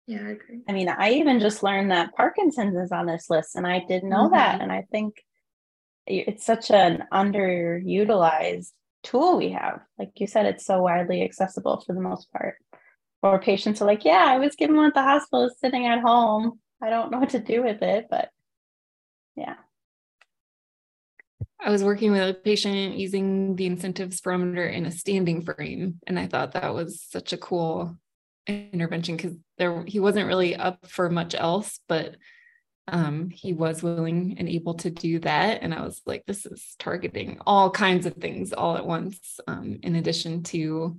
Yeah, 0.07 0.23
I 0.27 0.31
agree. 0.31 0.63
I 0.67 0.73
mean, 0.73 0.89
I 0.89 1.13
even 1.13 1.41
just 1.41 1.63
learned 1.63 1.91
that 1.91 2.15
Parkinson's 2.15 2.77
is 2.77 2.93
on 2.93 3.05
this 3.05 3.29
list, 3.29 3.57
and 3.57 3.67
I 3.67 3.81
didn't 3.81 4.09
know 4.09 4.25
mm-hmm. 4.25 4.37
that. 4.37 4.63
And 4.63 4.73
I 4.73 4.87
think 4.91 5.23
it's 6.07 6.47
such 6.47 6.71
an 6.71 7.05
underutilized 7.13 8.73
tool 9.03 9.37
we 9.37 9.51
have. 9.51 9.83
Like 9.99 10.13
you 10.17 10.27
said, 10.27 10.47
it's 10.47 10.65
so 10.65 10.81
widely 10.81 11.23
accessible 11.23 11.83
for 11.87 11.93
the 11.93 12.01
most 12.01 12.33
part. 12.33 12.57
Or 13.23 13.39
patients 13.39 13.83
are 13.83 13.87
like, 13.87 14.07
yeah, 14.07 14.25
I 14.27 14.39
was 14.39 14.57
given 14.57 14.77
one 14.77 14.87
at 14.87 14.95
the 14.95 15.03
hospital, 15.03 15.51
sitting 15.61 15.87
at 15.87 16.01
home. 16.01 16.59
I 16.83 16.89
don't 16.89 17.11
know 17.11 17.19
what 17.19 17.31
to 17.31 17.39
do 17.39 17.63
with 17.63 17.83
it, 17.83 18.07
but 18.09 18.31
yeah. 19.37 19.57
I 21.65 21.71
was 21.71 21.83
working 21.83 22.13
with 22.13 22.21
a 22.21 22.35
patient 22.35 22.97
using 22.97 23.57
the 23.57 23.65
incentive 23.65 24.11
spirometer 24.11 24.71
in 24.71 24.85
a 24.85 24.91
standing 24.91 25.43
frame, 25.43 25.99
and 26.07 26.19
I 26.19 26.27
thought 26.27 26.53
that 26.53 26.75
was 26.75 27.03
such 27.03 27.33
a 27.33 27.39
cool 27.39 27.97
intervention 28.47 29.17
because 29.17 29.33
there 29.57 29.83
he 29.87 29.99
wasn't 29.99 30.29
really 30.29 30.55
up 30.55 30.87
for 30.87 31.09
much 31.09 31.35
else, 31.35 31.81
but 31.89 32.17
um, 32.89 33.31
he 33.31 33.55
was 33.55 33.83
willing 33.83 34.37
and 34.39 34.47
able 34.47 34.75
to 34.75 34.91
do 34.91 35.19
that. 35.21 35.63
And 35.63 35.73
I 35.73 35.83
was 35.83 36.03
like, 36.05 36.25
this 36.27 36.45
is 36.45 36.75
targeting 36.79 37.39
all 37.47 37.71
kinds 37.71 38.05
of 38.05 38.15
things 38.17 38.53
all 38.53 38.77
at 38.77 38.87
once, 38.87 39.41
um, 39.47 39.79
in 39.83 39.97
addition 39.97 40.43
to 40.45 40.99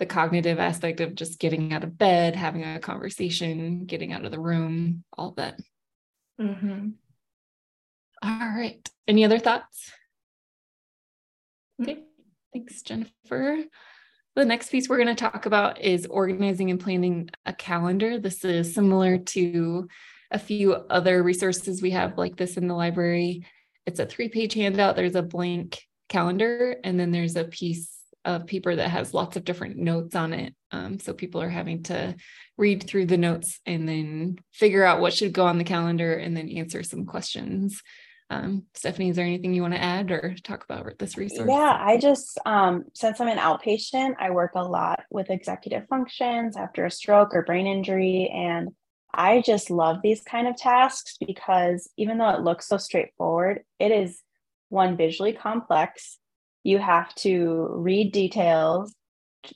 the 0.00 0.06
cognitive 0.06 0.58
aspect 0.58 0.98
of 0.98 1.14
just 1.14 1.38
getting 1.38 1.72
out 1.72 1.84
of 1.84 1.96
bed, 1.96 2.34
having 2.34 2.64
a 2.64 2.80
conversation, 2.80 3.84
getting 3.84 4.12
out 4.12 4.24
of 4.24 4.32
the 4.32 4.40
room, 4.40 5.04
all 5.16 5.30
that. 5.36 5.60
Mm-hmm. 6.40 6.88
All 8.24 8.30
right. 8.56 8.88
Any 9.06 9.22
other 9.26 9.38
thoughts? 9.38 9.92
Okay. 11.82 11.98
Thanks, 12.54 12.80
Jennifer. 12.80 13.58
The 14.34 14.44
next 14.46 14.70
piece 14.70 14.88
we're 14.88 14.96
going 14.96 15.08
to 15.08 15.14
talk 15.14 15.44
about 15.44 15.82
is 15.82 16.06
organizing 16.06 16.70
and 16.70 16.80
planning 16.80 17.28
a 17.44 17.52
calendar. 17.52 18.18
This 18.18 18.42
is 18.42 18.72
similar 18.72 19.18
to 19.18 19.88
a 20.30 20.38
few 20.38 20.72
other 20.72 21.22
resources 21.22 21.82
we 21.82 21.90
have 21.90 22.16
like 22.16 22.36
this 22.36 22.56
in 22.56 22.66
the 22.66 22.74
library. 22.74 23.46
It's 23.84 24.00
a 24.00 24.06
three 24.06 24.30
page 24.30 24.54
handout. 24.54 24.96
There's 24.96 25.16
a 25.16 25.22
blank 25.22 25.82
calendar, 26.08 26.76
and 26.82 26.98
then 26.98 27.10
there's 27.10 27.36
a 27.36 27.44
piece 27.44 27.90
of 28.24 28.46
paper 28.46 28.74
that 28.74 28.88
has 28.88 29.12
lots 29.12 29.36
of 29.36 29.44
different 29.44 29.76
notes 29.76 30.16
on 30.16 30.32
it. 30.32 30.54
Um, 30.72 30.98
so 30.98 31.12
people 31.12 31.42
are 31.42 31.50
having 31.50 31.82
to 31.84 32.16
read 32.56 32.84
through 32.84 33.06
the 33.06 33.18
notes 33.18 33.60
and 33.66 33.86
then 33.86 34.38
figure 34.50 34.82
out 34.82 35.00
what 35.00 35.12
should 35.12 35.34
go 35.34 35.44
on 35.44 35.58
the 35.58 35.64
calendar 35.64 36.14
and 36.14 36.34
then 36.34 36.48
answer 36.48 36.82
some 36.82 37.04
questions. 37.04 37.82
Um, 38.30 38.64
Stephanie, 38.74 39.10
is 39.10 39.16
there 39.16 39.24
anything 39.24 39.54
you 39.54 39.62
want 39.62 39.74
to 39.74 39.82
add 39.82 40.10
or 40.10 40.34
talk 40.42 40.64
about 40.64 40.98
this 40.98 41.16
resource? 41.16 41.48
Yeah, 41.48 41.76
I 41.78 41.98
just, 41.98 42.38
um, 42.46 42.84
since 42.94 43.20
I'm 43.20 43.28
an 43.28 43.38
outpatient, 43.38 44.14
I 44.18 44.30
work 44.30 44.52
a 44.54 44.62
lot 44.62 45.00
with 45.10 45.30
executive 45.30 45.86
functions 45.88 46.56
after 46.56 46.84
a 46.84 46.90
stroke 46.90 47.34
or 47.34 47.44
brain 47.44 47.66
injury. 47.66 48.30
And 48.34 48.70
I 49.12 49.42
just 49.42 49.70
love 49.70 49.98
these 50.02 50.22
kind 50.22 50.48
of 50.48 50.56
tasks 50.56 51.16
because 51.24 51.90
even 51.96 52.18
though 52.18 52.30
it 52.30 52.40
looks 52.40 52.66
so 52.66 52.78
straightforward, 52.78 53.62
it 53.78 53.92
is 53.92 54.20
one 54.70 54.96
visually 54.96 55.32
complex. 55.32 56.18
You 56.64 56.78
have 56.78 57.14
to 57.16 57.68
read 57.70 58.12
details, 58.12 58.94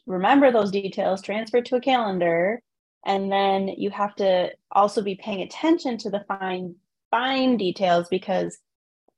remember 0.07 0.53
those 0.53 0.71
details, 0.71 1.23
transfer 1.23 1.63
to 1.63 1.77
a 1.77 1.81
calendar, 1.81 2.61
and 3.07 3.33
then 3.33 3.69
you 3.69 3.91
have 3.91 4.15
to 4.17 4.51
also 4.71 5.03
be 5.03 5.15
paying 5.15 5.41
attention 5.41 5.97
to 5.99 6.11
the 6.11 6.25
fine 6.29 6.75
fine 7.11 7.57
details 7.57 8.09
because 8.09 8.59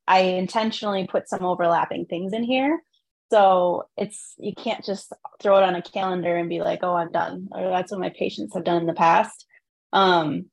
I 0.07 0.21
intentionally 0.21 1.07
put 1.07 1.29
some 1.29 1.45
overlapping 1.45 2.07
things 2.07 2.33
in 2.33 2.43
here. 2.45 2.83
So 3.31 3.89
it's 3.97 4.35
you 4.39 4.55
can't 4.55 4.85
just 4.85 5.13
throw 5.41 5.59
it 5.59 5.63
on 5.63 5.77
a 5.77 5.83
calendar 5.83 6.37
and 6.37 6.49
be 6.49 6.61
like, 6.61 6.81
"Oh, 6.83 6.95
I'm 6.95 7.13
done." 7.13 7.49
Or 7.53 7.69
that's 7.71 7.93
what 7.93 8.01
my 8.01 8.11
patients 8.11 8.55
have 8.55 8.65
done 8.65 8.79
in 8.79 8.87
the 8.87 8.93
past. 8.95 9.47
Um, 9.93 10.47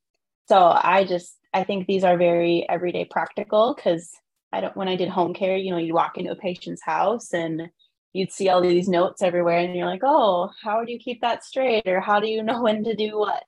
so 0.47 0.59
I 0.59 1.03
just 1.03 1.37
I 1.53 1.63
think 1.63 1.87
these 1.87 2.03
are 2.03 2.17
very 2.17 2.67
everyday 2.69 3.05
practical 3.05 3.73
because 3.75 4.11
I 4.51 4.61
don't 4.61 4.77
when 4.77 4.87
I 4.87 4.95
did 4.95 5.09
home 5.09 5.33
care, 5.33 5.57
you 5.57 5.71
know, 5.71 5.77
you 5.77 5.93
walk 5.93 6.17
into 6.17 6.31
a 6.31 6.35
patient's 6.35 6.83
house 6.83 7.33
and 7.33 7.69
you'd 8.13 8.31
see 8.31 8.49
all 8.49 8.61
these 8.61 8.87
notes 8.87 9.21
everywhere 9.21 9.59
and 9.59 9.75
you're 9.75 9.85
like, 9.85 10.01
oh, 10.03 10.51
how 10.63 10.83
do 10.83 10.91
you 10.91 10.99
keep 10.99 11.21
that 11.21 11.43
straight? 11.43 11.87
Or 11.87 11.99
how 11.99 12.19
do 12.19 12.27
you 12.27 12.43
know 12.43 12.61
when 12.63 12.83
to 12.83 12.95
do 12.95 13.17
what? 13.17 13.43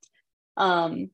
Um, 0.57 1.11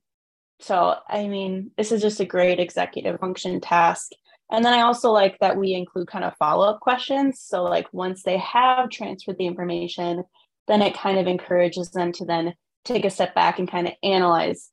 so 0.59 0.95
I 1.07 1.27
mean, 1.27 1.71
this 1.77 1.91
is 1.91 2.01
just 2.01 2.19
a 2.19 2.25
great 2.25 2.59
executive 2.59 3.19
function 3.19 3.59
task. 3.61 4.11
And 4.51 4.63
then 4.63 4.73
I 4.73 4.81
also 4.81 5.11
like 5.11 5.37
that 5.39 5.57
we 5.57 5.73
include 5.73 6.07
kind 6.07 6.23
of 6.23 6.37
follow-up 6.37 6.79
questions. 6.79 7.41
So 7.41 7.63
like 7.63 7.87
once 7.91 8.23
they 8.23 8.37
have 8.37 8.89
transferred 8.89 9.37
the 9.37 9.47
information, 9.47 10.23
then 10.67 10.81
it 10.81 10.95
kind 10.95 11.17
of 11.17 11.27
encourages 11.27 11.91
them 11.91 12.11
to 12.13 12.25
then 12.25 12.53
take 12.83 13.05
a 13.05 13.09
step 13.09 13.33
back 13.33 13.59
and 13.59 13.69
kind 13.69 13.87
of 13.87 13.93
analyze 14.03 14.69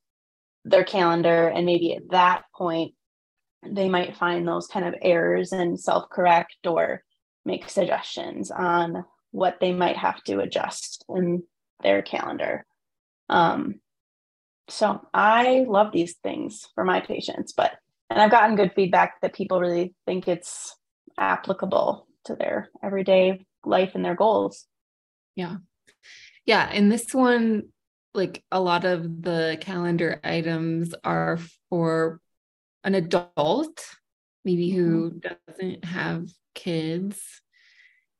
their 0.65 0.83
calendar 0.83 1.47
and 1.49 1.65
maybe 1.65 1.95
at 1.95 2.09
that 2.09 2.43
point 2.55 2.93
they 3.65 3.89
might 3.89 4.15
find 4.15 4.47
those 4.47 4.67
kind 4.67 4.85
of 4.85 4.95
errors 5.01 5.51
and 5.51 5.79
self-correct 5.79 6.55
or 6.65 7.03
make 7.45 7.69
suggestions 7.69 8.51
on 8.51 9.03
what 9.31 9.57
they 9.59 9.73
might 9.73 9.97
have 9.97 10.23
to 10.23 10.39
adjust 10.39 11.03
in 11.09 11.43
their 11.81 12.01
calendar 12.01 12.65
um, 13.29 13.75
so 14.69 15.01
i 15.13 15.65
love 15.67 15.91
these 15.91 16.15
things 16.23 16.67
for 16.75 16.83
my 16.83 16.99
patients 16.99 17.53
but 17.53 17.73
and 18.09 18.21
i've 18.21 18.31
gotten 18.31 18.55
good 18.55 18.71
feedback 18.75 19.19
that 19.21 19.33
people 19.33 19.59
really 19.59 19.93
think 20.05 20.27
it's 20.27 20.75
applicable 21.17 22.07
to 22.25 22.35
their 22.35 22.69
everyday 22.81 23.45
life 23.65 23.91
and 23.95 24.03
their 24.03 24.15
goals 24.15 24.65
yeah 25.35 25.57
yeah 26.45 26.69
and 26.71 26.91
this 26.91 27.13
one 27.13 27.63
like 28.13 28.43
a 28.51 28.59
lot 28.59 28.85
of 28.85 29.23
the 29.23 29.57
calendar 29.59 30.19
items 30.23 30.93
are 31.03 31.39
for 31.69 32.19
an 32.83 32.95
adult, 32.95 33.85
maybe 34.45 34.69
who 34.69 35.11
mm-hmm. 35.11 35.33
doesn't 35.47 35.85
have 35.85 36.29
kids. 36.53 37.41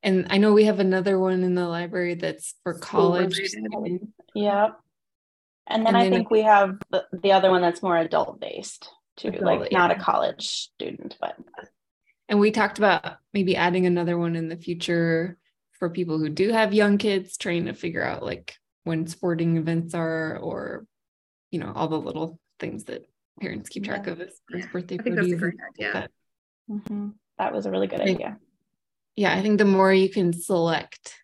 And 0.01 0.27
I 0.29 0.37
know 0.37 0.53
we 0.53 0.65
have 0.65 0.79
another 0.79 1.19
one 1.19 1.43
in 1.43 1.55
the 1.55 1.67
library 1.67 2.15
that's 2.15 2.55
for 2.63 2.73
college. 2.73 3.39
Yeah. 4.35 4.69
And 5.67 5.85
then 5.85 5.95
and 5.95 5.97
I 5.97 6.03
then 6.03 6.13
think 6.13 6.31
we 6.31 6.41
have 6.41 6.77
the, 6.91 7.05
the 7.13 7.31
other 7.31 7.49
one 7.49 7.61
that's 7.61 7.81
more 7.81 7.97
adult 7.97 8.39
based 8.39 8.89
too, 9.15 9.29
adult, 9.29 9.43
like 9.43 9.71
yeah. 9.71 9.77
not 9.77 9.91
a 9.91 9.95
college 9.95 10.47
student, 10.47 11.17
but. 11.21 11.35
And 12.29 12.39
we 12.39 12.51
talked 12.51 12.77
about 12.77 13.17
maybe 13.33 13.55
adding 13.55 13.85
another 13.85 14.17
one 14.17 14.35
in 14.35 14.49
the 14.49 14.57
future 14.57 15.37
for 15.73 15.89
people 15.89 16.17
who 16.17 16.29
do 16.29 16.51
have 16.51 16.73
young 16.73 16.97
kids, 16.97 17.37
trying 17.37 17.65
to 17.65 17.73
figure 17.73 18.03
out 18.03 18.23
like 18.23 18.55
when 18.83 19.07
sporting 19.07 19.57
events 19.57 19.93
are 19.93 20.37
or 20.37 20.85
you 21.51 21.59
know 21.59 21.71
all 21.75 21.87
the 21.87 21.99
little 21.99 22.39
things 22.59 22.85
that 22.85 23.05
parents 23.39 23.69
keep 23.69 23.83
track 23.83 24.05
yeah. 24.05 24.13
of 24.13 24.21
as, 24.21 24.39
as 24.55 24.65
birthday 24.67 24.97
I 24.99 25.03
think 25.03 25.15
parties. 25.15 25.31
That's 25.31 25.43
a 25.43 25.45
great 25.45 25.55
idea. 25.75 25.93
That. 25.93 26.11
Mm-hmm. 26.69 27.09
that 27.37 27.53
was 27.53 27.65
a 27.65 27.71
really 27.71 27.87
good 27.87 28.01
idea. 28.01 28.37
Yeah, 29.15 29.35
I 29.35 29.41
think 29.41 29.57
the 29.57 29.65
more 29.65 29.93
you 29.93 30.09
can 30.09 30.33
select 30.33 31.15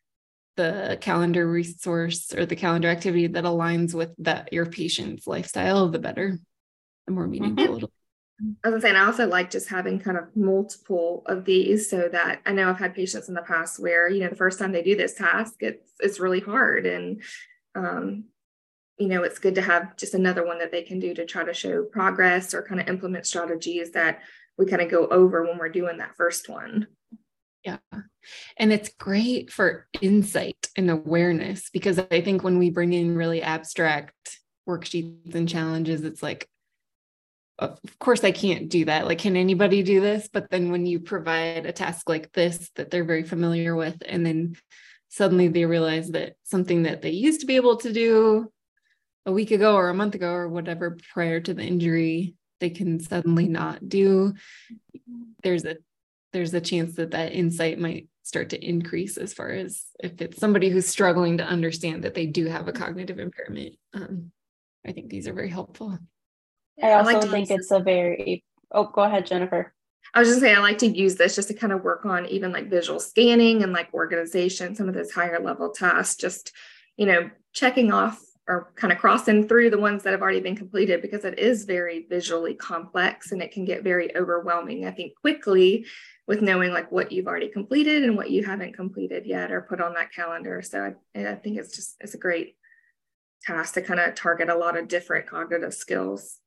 the 0.60 0.98
calendar 1.00 1.50
resource 1.50 2.34
or 2.34 2.46
the 2.46 2.56
calendar 2.56 2.90
activity 2.90 3.28
that 3.28 3.46
aligns 3.46 3.94
with 3.94 4.14
that 4.18 4.52
your 4.52 4.66
patient's 4.66 5.26
lifestyle, 5.26 5.88
the 5.88 6.00
better, 6.00 6.38
the 7.08 7.14
more 7.14 7.28
meaningful 7.28 7.64
mm-hmm. 7.64 7.76
it'll 7.78 7.92
I 8.64 8.70
was 8.70 8.82
saying, 8.82 8.96
I 8.96 9.06
also 9.06 9.28
like 9.28 9.50
just 9.50 9.68
having 9.68 10.00
kind 10.00 10.18
of 10.18 10.34
multiple 10.36 11.24
of 11.26 11.44
these 11.44 11.90
so 11.90 12.08
that 12.10 12.42
I 12.46 12.54
know 12.54 12.70
I've 12.70 12.80
had 12.80 12.96
patients 12.96 13.28
in 13.28 13.36
the 13.36 13.42
past 13.42 13.82
where, 13.82 14.10
you 14.10 14.22
know, 14.22 14.30
the 14.30 14.36
first 14.36 14.60
time 14.60 14.72
they 14.72 14.82
do 14.82 14.96
this 14.96 15.16
task, 15.16 15.56
it's 15.60 15.92
it's 16.00 16.22
really 16.22 16.40
hard. 16.40 16.86
And 16.86 17.22
um, 17.76 18.26
you 18.98 19.08
know, 19.08 19.24
it's 19.24 19.40
good 19.40 19.56
to 19.56 19.62
have 19.62 19.96
just 19.98 20.14
another 20.14 20.46
one 20.46 20.60
that 20.60 20.72
they 20.72 20.84
can 20.84 21.00
do 21.00 21.14
to 21.14 21.26
try 21.26 21.44
to 21.44 21.54
show 21.54 21.84
progress 21.84 22.54
or 22.54 22.62
kind 22.62 22.80
of 22.80 22.88
implement 22.88 23.26
strategies 23.26 23.92
that 23.92 24.22
we 24.58 24.66
kind 24.66 24.82
of 24.82 24.90
go 24.90 25.08
over 25.08 25.44
when 25.44 25.58
we're 25.58 25.70
doing 25.70 25.98
that 25.98 26.16
first 26.16 26.48
one. 26.48 26.88
Yeah. 27.64 27.78
And 28.58 28.72
it's 28.72 28.90
great 28.90 29.52
for 29.52 29.88
insight 30.02 30.70
and 30.76 30.90
awareness 30.90 31.70
because 31.70 32.00
I 32.00 32.22
think 32.22 32.44
when 32.44 32.58
we 32.58 32.70
bring 32.70 32.94
in 32.94 33.16
really 33.16 33.42
abstract 33.42 34.40
worksheets 34.68 35.36
and 35.36 35.50
challenges, 35.50 36.04
it's 36.04 36.24
like, 36.24 36.48
of 37.58 37.78
course 38.00 38.24
I 38.24 38.32
can't 38.32 38.70
do 38.70 38.86
that. 38.86 39.06
Like, 39.06 39.20
can 39.20 39.36
anybody 39.36 39.84
do 39.84 40.00
this? 40.00 40.30
But 40.32 40.50
then 40.50 40.72
when 40.72 40.86
you 40.86 41.02
provide 41.02 41.66
a 41.66 41.74
task 41.74 42.08
like 42.08 42.32
this 42.32 42.72
that 42.76 42.90
they're 42.90 43.04
very 43.04 43.24
familiar 43.24 43.76
with, 43.76 44.02
and 44.06 44.26
then 44.26 44.56
suddenly 45.10 45.50
they 45.50 45.66
realize 45.66 46.12
that 46.12 46.36
something 46.44 46.84
that 46.84 47.02
they 47.02 47.10
used 47.10 47.42
to 47.42 47.48
be 47.48 47.58
able 47.58 47.78
to 47.78 47.92
do 47.92 48.52
a 49.26 49.32
week 49.32 49.52
ago 49.52 49.76
or 49.76 49.90
a 49.90 49.94
month 49.94 50.16
ago 50.16 50.32
or 50.32 50.48
whatever 50.48 50.98
prior 51.12 51.42
to 51.42 51.54
the 51.54 51.64
injury, 51.64 52.36
they 52.62 52.70
can 52.70 53.00
suddenly 53.00 53.50
not 53.50 53.90
do. 53.90 54.34
There's 55.44 55.66
a 55.66 55.78
there's 56.34 56.54
a 56.54 56.62
chance 56.62 56.96
that 56.96 57.12
that 57.12 57.34
insight 57.34 57.80
might 57.80 58.08
start 58.24 58.50
to 58.50 58.64
increase 58.64 59.18
as 59.18 59.34
far 59.34 59.50
as 59.50 59.86
if 60.00 60.22
it's 60.22 60.38
somebody 60.38 60.70
who's 60.70 60.88
struggling 60.88 61.38
to 61.38 61.44
understand 61.44 62.04
that 62.04 62.14
they 62.14 62.28
do 62.28 62.46
have 62.46 62.68
a 62.68 62.72
cognitive 62.72 63.20
impairment. 63.20 63.76
Um, 63.94 64.32
I 64.86 64.92
think 64.92 65.10
these 65.10 65.28
are 65.28 65.34
very 65.34 65.50
helpful. 65.50 65.98
I 66.82 66.94
also 66.94 67.12
I 67.12 67.14
like 67.20 67.30
think 67.30 67.52
it's 67.52 67.72
a 67.72 67.80
very, 67.80 68.44
oh, 68.72 68.86
go 68.86 69.02
ahead, 69.02 69.26
Jennifer. 69.26 69.74
I 70.14 70.20
was 70.20 70.30
just 70.30 70.42
saying, 70.42 70.56
I 70.56 70.60
like 70.60 70.78
to 70.80 70.88
use 70.88 71.16
this 71.16 71.36
just 71.36 71.50
to 71.50 71.54
kind 71.54 71.74
of 71.74 71.84
work 71.84 72.06
on 72.06 72.26
even 72.28 72.52
like 72.52 72.70
visual 72.70 73.00
scanning 73.00 73.64
and 73.64 73.74
like 73.74 73.94
organization, 73.94 74.76
some 74.76 74.88
of 74.88 74.96
those 74.96 75.12
higher 75.12 75.40
level 75.40 75.72
tasks, 75.72 76.16
just, 76.16 76.52
you 76.98 77.06
know, 77.06 77.30
checking 77.54 77.92
off 77.92 78.20
or 78.48 78.72
kind 78.76 78.92
of 78.92 78.98
crossing 78.98 79.48
through 79.48 79.70
the 79.70 79.78
ones 79.78 80.02
that 80.04 80.12
have 80.12 80.24
already 80.24 80.40
been 80.40 80.56
completed 80.56 81.02
because 81.02 81.24
it 81.26 81.38
is 81.38 81.66
very 81.66 82.08
visually 82.10 82.56
complex 82.56 83.32
and 83.32 83.42
it 83.44 83.52
can 83.52 83.66
get 83.66 83.84
very 83.84 84.16
overwhelming, 84.18 84.86
I 84.86 84.92
think, 84.92 85.14
quickly 85.22 85.86
with 86.30 86.44
knowing 86.44 86.72
like 86.72 86.92
what 86.92 87.12
you've 87.12 87.26
already 87.26 87.50
completed 87.50 88.04
and 88.04 88.16
what 88.16 88.30
you 88.30 88.46
haven't 88.46 88.76
completed 88.76 89.26
yet 89.26 89.52
or 89.52 89.62
put 89.62 89.82
on 89.82 89.96
that 89.96 90.14
calendar. 90.14 90.62
So 90.62 90.94
I, 91.16 91.28
I 91.28 91.34
think 91.34 91.58
it's 91.58 91.76
just, 91.76 91.96
it's 92.00 92.14
a 92.14 92.20
great 92.20 92.56
task 93.42 93.74
to 93.74 93.82
kind 93.82 94.00
of 94.00 94.14
target 94.14 94.48
a 94.48 94.56
lot 94.56 94.78
of 94.78 94.88
different 94.88 95.26
cognitive 95.26 95.74
skills. 95.74 96.38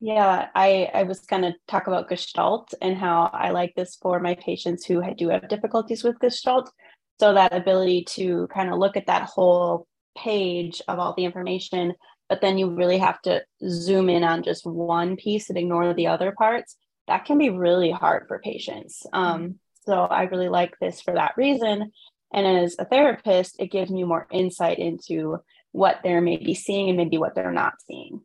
Yeah, 0.00 0.48
I, 0.54 0.90
I 0.92 1.04
was 1.04 1.20
going 1.20 1.40
to 1.44 1.54
talk 1.66 1.86
about 1.86 2.10
Gestalt 2.10 2.74
and 2.82 2.94
how 2.94 3.30
I 3.32 3.52
like 3.52 3.72
this 3.74 3.96
for 3.96 4.20
my 4.20 4.34
patients 4.34 4.84
who 4.84 5.02
do 5.14 5.30
have 5.30 5.48
difficulties 5.48 6.04
with 6.04 6.18
Gestalt. 6.18 6.70
So 7.18 7.32
that 7.32 7.54
ability 7.54 8.04
to 8.10 8.48
kind 8.52 8.70
of 8.70 8.78
look 8.78 8.98
at 8.98 9.06
that 9.06 9.22
whole 9.22 9.86
page 10.14 10.82
of 10.88 10.98
all 10.98 11.14
the 11.16 11.24
information, 11.24 11.94
but 12.28 12.42
then 12.42 12.58
you 12.58 12.68
really 12.68 12.98
have 12.98 13.22
to 13.22 13.44
zoom 13.66 14.10
in 14.10 14.24
on 14.24 14.42
just 14.42 14.66
one 14.66 15.16
piece 15.16 15.48
and 15.48 15.56
ignore 15.56 15.94
the 15.94 16.08
other 16.08 16.34
parts. 16.36 16.76
That 17.06 17.24
can 17.24 17.38
be 17.38 17.50
really 17.50 17.90
hard 17.90 18.26
for 18.28 18.38
patients. 18.38 19.06
Um, 19.12 19.56
so 19.84 19.92
I 19.92 20.22
really 20.24 20.48
like 20.48 20.78
this 20.80 21.00
for 21.00 21.14
that 21.14 21.34
reason. 21.36 21.92
And 22.32 22.46
as 22.46 22.76
a 22.78 22.84
therapist, 22.84 23.56
it 23.60 23.70
gives 23.70 23.90
me 23.90 24.04
more 24.04 24.26
insight 24.30 24.78
into 24.78 25.38
what 25.72 26.00
they're 26.02 26.20
maybe 26.20 26.54
seeing 26.54 26.88
and 26.88 26.96
maybe 26.96 27.18
what 27.18 27.34
they're 27.34 27.52
not 27.52 27.74
seeing. 27.86 28.20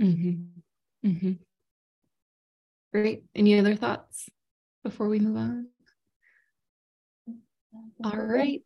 Mm-hmm. 0.00 1.08
Mm-hmm. 1.08 1.32
Great. 2.92 3.24
Any 3.34 3.58
other 3.58 3.76
thoughts 3.76 4.28
before 4.82 5.08
we 5.08 5.18
move 5.20 5.36
on? 5.36 5.68
All 8.04 8.16
right. 8.16 8.62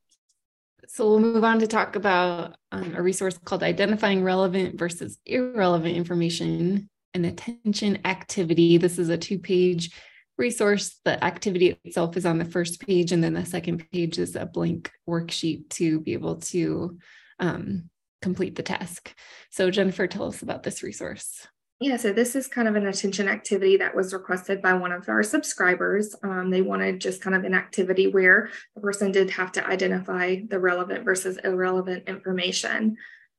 So 0.88 1.09
we'll 1.09 1.21
move 1.21 1.45
on 1.45 1.59
to 1.59 1.66
talk 1.66 1.97
about 1.97 2.57
um, 2.73 2.95
a 2.95 3.02
resource 3.02 3.38
called 3.38 3.62
Identifying 3.62 4.23
Relevant 4.23 4.78
versus 4.78 5.19
Irrelevant 5.26 5.97
Information 5.97 6.88
and 7.15 7.27
Attention 7.27 7.99
Activity. 8.05 8.79
This 8.79 8.99
is 8.99 9.09
a 9.09 9.19
two 9.19 9.39
page 9.39 9.91
resource. 10.39 11.01
The 11.05 11.23
activity 11.25 11.79
itself 11.85 12.17
is 12.17 12.27
on 12.27 12.39
the 12.39 12.45
first 12.45 12.81
page, 12.87 13.13
and 13.13 13.23
then 13.23 13.35
the 13.35 13.47
second 13.47 13.91
page 13.91 14.19
is 14.19 14.37
a 14.37 14.47
blank 14.47 14.91
worksheet 15.09 15.69
to 15.71 16.01
be 16.01 16.13
able 16.13 16.37
to 16.37 16.99
um, 17.39 17.91
complete 18.23 18.57
the 18.57 18.63
task. 18.63 19.15
So, 19.51 19.71
Jennifer, 19.71 20.07
tell 20.07 20.29
us 20.29 20.43
about 20.43 20.63
this 20.63 20.83
resource. 20.83 21.47
Yeah, 21.79 21.99
so 21.99 22.11
this 22.11 22.35
is 22.35 22.47
kind 22.47 22.69
of 22.69 22.75
an 22.75 22.87
attention 22.87 23.29
activity 23.29 23.77
that 23.77 23.95
was 23.95 24.15
requested 24.15 24.63
by 24.63 24.73
one 24.73 24.93
of 24.93 25.07
our 25.11 25.23
subscribers. 25.23 26.17
Um, 26.23 26.51
they 26.51 26.63
wanted 26.63 27.03
just 27.03 27.21
kind 27.21 27.37
of 27.37 27.45
an 27.45 27.53
activity 27.53 28.07
where 28.07 28.49
the 28.75 28.81
person 28.81 29.13
did 29.13 29.29
have 29.31 29.53
to 29.53 29.67
identify 29.67 30.37
the 30.49 30.59
relevant 30.59 31.05
versus 31.05 31.37
irrelevant 31.45 32.09
information. 32.09 32.97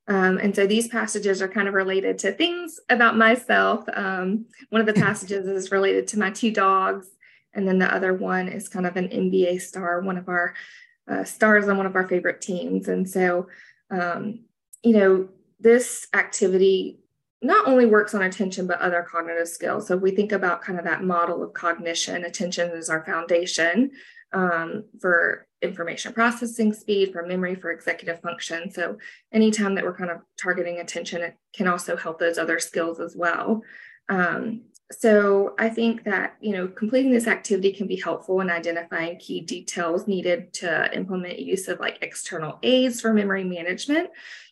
Um, 0.08 0.38
and 0.38 0.56
so 0.56 0.66
these 0.66 0.88
passages 0.88 1.42
are 1.42 1.50
kind 1.50 1.68
of 1.68 1.74
related 1.74 2.18
to 2.20 2.32
things 2.32 2.80
about 2.90 3.18
myself. 3.18 3.86
Um, 3.94 4.46
one 4.70 4.80
of 4.80 4.88
the 4.88 4.94
passages 5.02 5.48
is 5.48 5.72
related 5.72 6.08
to 6.10 6.20
my 6.20 6.32
two 6.32 6.52
dogs, 6.52 7.08
and 7.54 7.68
then 7.68 7.80
the 7.80 7.94
other 7.94 8.14
one 8.14 8.48
is 8.48 8.70
kind 8.70 8.86
of 8.86 8.96
an 8.96 9.10
NBA 9.10 9.62
star, 9.62 10.02
one 10.02 10.18
of 10.18 10.30
our 10.30 10.54
uh, 11.10 11.24
stars 11.24 11.68
on 11.68 11.78
one 11.78 11.86
of 11.86 11.96
our 11.96 12.08
favorite 12.08 12.42
teams. 12.42 12.88
And 12.88 13.10
so 13.10 13.48
um, 13.90 14.40
you 14.84 14.94
know, 14.94 15.29
this 15.60 16.08
activity 16.14 17.00
not 17.42 17.68
only 17.68 17.86
works 17.86 18.16
on 18.16 18.24
attention, 18.24 18.68
but 18.68 18.79
other 18.79 19.05
cognitive 19.10 19.48
skills. 19.48 19.88
So 19.88 19.96
if 19.96 20.01
we 20.01 20.12
think 20.12 20.31
about 20.31 20.62
kind 20.62 20.79
of 20.79 20.86
that 20.86 21.03
model 21.03 21.44
of 21.44 21.53
cognition, 21.53 22.25
attention 22.25 22.72
is 22.72 22.90
our 22.90 23.05
foundation 23.05 23.92
um, 24.34 24.86
for 25.00 25.47
information 25.68 26.14
processing 26.14 26.74
speed, 26.74 27.12
for 27.12 27.25
memory, 27.25 27.56
for 27.56 27.72
executive 27.72 28.22
function. 28.22 28.72
So 28.72 28.98
anytime 29.32 29.75
that 29.75 29.84
we're 29.84 29.96
kind 29.96 30.12
of 30.12 30.22
targeting 30.42 30.80
attention, 30.80 31.22
it 31.22 31.38
can 31.53 31.68
also 31.68 31.96
help 31.96 32.20
those 32.20 32.38
other 32.38 32.60
skills 32.60 33.00
as 33.00 33.16
well. 33.16 33.62
Um, 34.10 34.62
so 34.90 35.53
I 35.60 35.68
think 35.68 36.06
that 36.06 36.38
you 36.40 36.53
know 36.53 36.70
completing 36.70 37.12
this 37.12 37.27
activity 37.27 37.74
can 37.74 37.88
be 37.88 37.98
helpful 37.98 38.40
in 38.40 38.50
identifying 38.50 39.20
key 39.20 39.42
details 39.42 40.08
needed 40.08 40.53
to 40.53 40.96
implement 40.96 41.40
use 41.40 41.68
of 41.68 41.82
like 41.82 41.98
external 42.01 42.58
aids 42.64 43.01
for 43.01 43.14
memory 43.14 43.44
management 43.44 44.10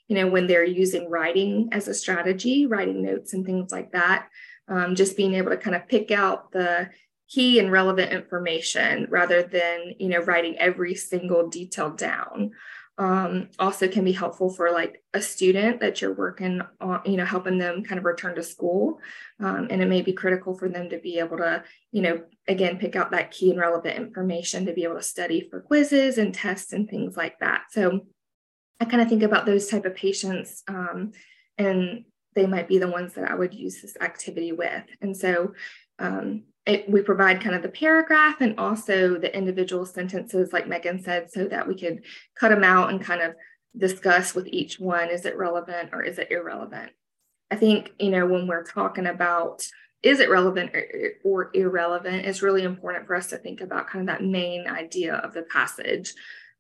you 0.07 0.15
know, 0.15 0.27
when 0.27 0.47
they're 0.47 0.63
using 0.63 1.09
writing 1.09 1.69
as 1.71 1.87
a 1.87 1.93
strategy, 1.93 2.65
writing 2.65 3.01
notes 3.01 3.33
and 3.33 3.45
things 3.45 3.71
like 3.71 3.91
that. 3.91 4.27
Um, 4.67 4.95
just 4.95 5.17
being 5.17 5.35
able 5.35 5.51
to 5.51 5.57
kind 5.57 5.75
of 5.75 5.87
pick 5.87 6.11
out 6.11 6.51
the 6.51 6.89
key 7.29 7.59
and 7.59 7.71
relevant 7.71 8.11
information 8.11 9.07
rather 9.09 9.43
than, 9.43 9.93
you 9.99 10.09
know, 10.09 10.19
writing 10.19 10.57
every 10.57 10.95
single 10.95 11.47
detail 11.47 11.89
down. 11.89 12.51
Um, 12.97 13.49
also 13.59 13.89
can 13.89 14.05
be 14.05 14.13
helpful 14.13 14.49
for 14.49 14.71
like 14.71 15.03
a 15.13 15.21
student 15.21 15.81
that 15.81 16.01
you're 16.01 16.13
working 16.13 16.61
on, 16.79 17.01
you 17.05 17.17
know, 17.17 17.25
helping 17.25 17.57
them 17.57 17.83
kind 17.83 17.99
of 17.99 18.05
return 18.05 18.35
to 18.35 18.43
school. 18.43 19.01
Um, 19.41 19.67
and 19.69 19.81
it 19.81 19.87
may 19.87 20.01
be 20.01 20.13
critical 20.13 20.57
for 20.57 20.69
them 20.69 20.89
to 20.89 20.97
be 20.99 21.19
able 21.19 21.37
to, 21.37 21.63
you 21.91 22.01
know, 22.01 22.21
again, 22.47 22.77
pick 22.77 22.95
out 22.95 23.11
that 23.11 23.31
key 23.31 23.51
and 23.51 23.59
relevant 23.59 23.97
information 23.97 24.65
to 24.65 24.73
be 24.73 24.85
able 24.85 24.95
to 24.95 25.01
study 25.01 25.45
for 25.49 25.59
quizzes 25.59 26.17
and 26.17 26.33
tests 26.33 26.71
and 26.71 26.89
things 26.89 27.17
like 27.17 27.37
that. 27.39 27.63
So 27.71 28.05
I 28.79 28.85
kind 28.85 29.01
of 29.01 29.09
think 29.09 29.23
about 29.23 29.45
those 29.45 29.67
type 29.67 29.83
of 29.83 29.95
patients 29.95 30.63
um, 30.69 31.11
and 31.57 32.05
they 32.33 32.45
might 32.45 32.67
be 32.67 32.77
the 32.77 32.87
ones 32.89 33.13
that 33.15 33.29
I 33.29 33.35
would 33.35 33.53
use 33.53 33.81
this 33.81 33.97
activity 33.99 34.51
with. 34.51 34.83
And 35.01 35.15
so 35.15 35.53
um, 35.99 36.43
it, 36.65 36.89
we 36.89 37.01
provide 37.01 37.41
kind 37.41 37.55
of 37.55 37.61
the 37.61 37.69
paragraph 37.69 38.41
and 38.41 38.59
also 38.59 39.17
the 39.19 39.35
individual 39.35 39.85
sentences, 39.85 40.51
like 40.51 40.67
Megan 40.67 41.01
said, 41.01 41.31
so 41.31 41.45
that 41.45 41.67
we 41.67 41.77
could 41.77 42.03
cut 42.39 42.49
them 42.49 42.63
out 42.63 42.89
and 42.89 43.01
kind 43.01 43.21
of 43.21 43.35
discuss 43.77 44.33
with 44.33 44.47
each 44.47 44.79
one 44.79 45.09
is 45.09 45.25
it 45.25 45.37
relevant 45.37 45.89
or 45.93 46.01
is 46.01 46.17
it 46.17 46.31
irrelevant? 46.31 46.91
I 47.51 47.55
think, 47.55 47.91
you 47.99 48.09
know, 48.09 48.25
when 48.25 48.47
we're 48.47 48.63
talking 48.63 49.05
about 49.05 49.63
is 50.01 50.19
it 50.19 50.29
relevant 50.29 50.75
or, 50.75 50.85
or 51.23 51.51
irrelevant, 51.53 52.25
it's 52.25 52.41
really 52.41 52.63
important 52.63 53.07
for 53.07 53.15
us 53.15 53.27
to 53.27 53.37
think 53.37 53.61
about 53.61 53.87
kind 53.87 54.07
of 54.07 54.13
that 54.15 54.23
main 54.23 54.67
idea 54.67 55.15
of 55.15 55.33
the 55.33 55.43
passage 55.43 56.13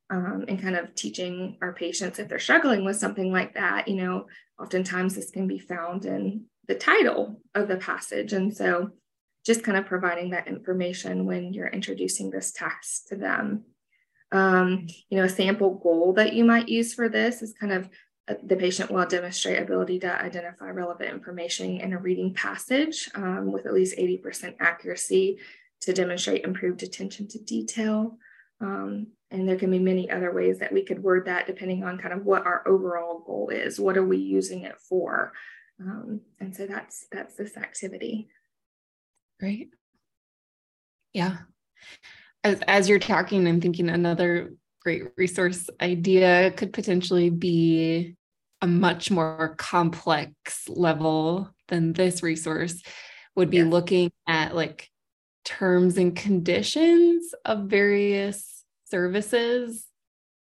um, 0.09 0.45
and 0.47 0.61
kind 0.61 0.75
of 0.75 0.93
teaching 0.95 1.57
our 1.61 1.73
patients 1.73 2.19
if 2.19 2.27
they're 2.27 2.39
struggling 2.39 2.85
with 2.85 2.97
something 2.97 3.31
like 3.31 3.55
that, 3.55 3.87
you 3.87 3.95
know, 3.95 4.27
oftentimes 4.59 5.15
this 5.15 5.31
can 5.31 5.47
be 5.47 5.59
found 5.59 6.05
in 6.05 6.45
the 6.67 6.75
title 6.75 7.41
of 7.53 7.67
the 7.67 7.77
passage. 7.77 8.33
And 8.33 8.55
so 8.55 8.91
just 9.45 9.63
kind 9.63 9.77
of 9.77 9.85
providing 9.85 10.31
that 10.31 10.47
information 10.47 11.25
when 11.25 11.53
you're 11.53 11.67
introducing 11.67 12.31
this 12.31 12.51
text 12.51 13.07
to 13.09 13.15
them. 13.15 13.63
Um, 14.31 14.87
you 15.09 15.17
know, 15.17 15.25
a 15.25 15.29
sample 15.29 15.75
goal 15.75 16.13
that 16.13 16.33
you 16.33 16.43
might 16.43 16.67
use 16.67 16.93
for 16.93 17.07
this 17.07 17.41
is 17.41 17.53
kind 17.53 17.71
of 17.71 17.89
uh, 18.27 18.33
the 18.43 18.55
patient 18.55 18.89
will 18.89 19.05
demonstrate 19.05 19.61
ability 19.61 19.99
to 19.99 20.11
identify 20.11 20.69
relevant 20.71 21.11
information 21.11 21.77
in 21.77 21.93
a 21.93 21.99
reading 21.99 22.33
passage 22.33 23.07
um, 23.13 23.51
with 23.51 23.67
at 23.67 23.73
least 23.73 23.97
80% 23.97 24.55
accuracy 24.59 25.37
to 25.81 25.93
demonstrate 25.93 26.43
improved 26.43 26.81
attention 26.81 27.27
to 27.27 27.39
detail. 27.39 28.17
Um, 28.59 29.07
and 29.29 29.47
there 29.47 29.57
can 29.57 29.69
be 29.69 29.79
many 29.79 30.09
other 30.09 30.33
ways 30.33 30.57
that 30.59 30.73
we 30.73 30.83
could 30.83 31.03
word 31.03 31.25
that 31.25 31.45
depending 31.45 31.83
on 31.83 31.99
kind 31.99 32.13
of 32.13 32.25
what 32.25 32.45
our 32.45 32.67
overall 32.67 33.19
goal 33.19 33.49
is. 33.49 33.79
What 33.79 33.97
are 33.97 34.05
we 34.05 34.17
using 34.17 34.61
it 34.61 34.79
for? 34.79 35.33
Um, 35.79 36.21
and 36.39 36.55
so 36.55 36.65
that's 36.65 37.05
that's 37.11 37.35
this 37.35 37.57
activity. 37.57 38.29
Great. 39.39 39.69
Yeah. 41.13 41.37
As 42.43 42.61
as 42.67 42.89
you're 42.89 42.99
talking, 42.99 43.47
I'm 43.47 43.61
thinking 43.61 43.89
another 43.89 44.53
great 44.81 45.03
resource 45.17 45.69
idea 45.81 46.51
could 46.51 46.71
potentially 46.71 47.29
be 47.29 48.15
a 48.61 48.67
much 48.67 49.11
more 49.11 49.55
complex 49.57 50.69
level 50.69 51.49
than 51.67 51.93
this 51.93 52.21
resource 52.21 52.81
would 53.35 53.49
be 53.49 53.63
looking 53.63 54.11
at 54.27 54.55
like 54.55 54.89
terms 55.43 55.97
and 55.97 56.15
conditions 56.15 57.33
of 57.43 57.65
various 57.65 58.63
services 58.85 59.85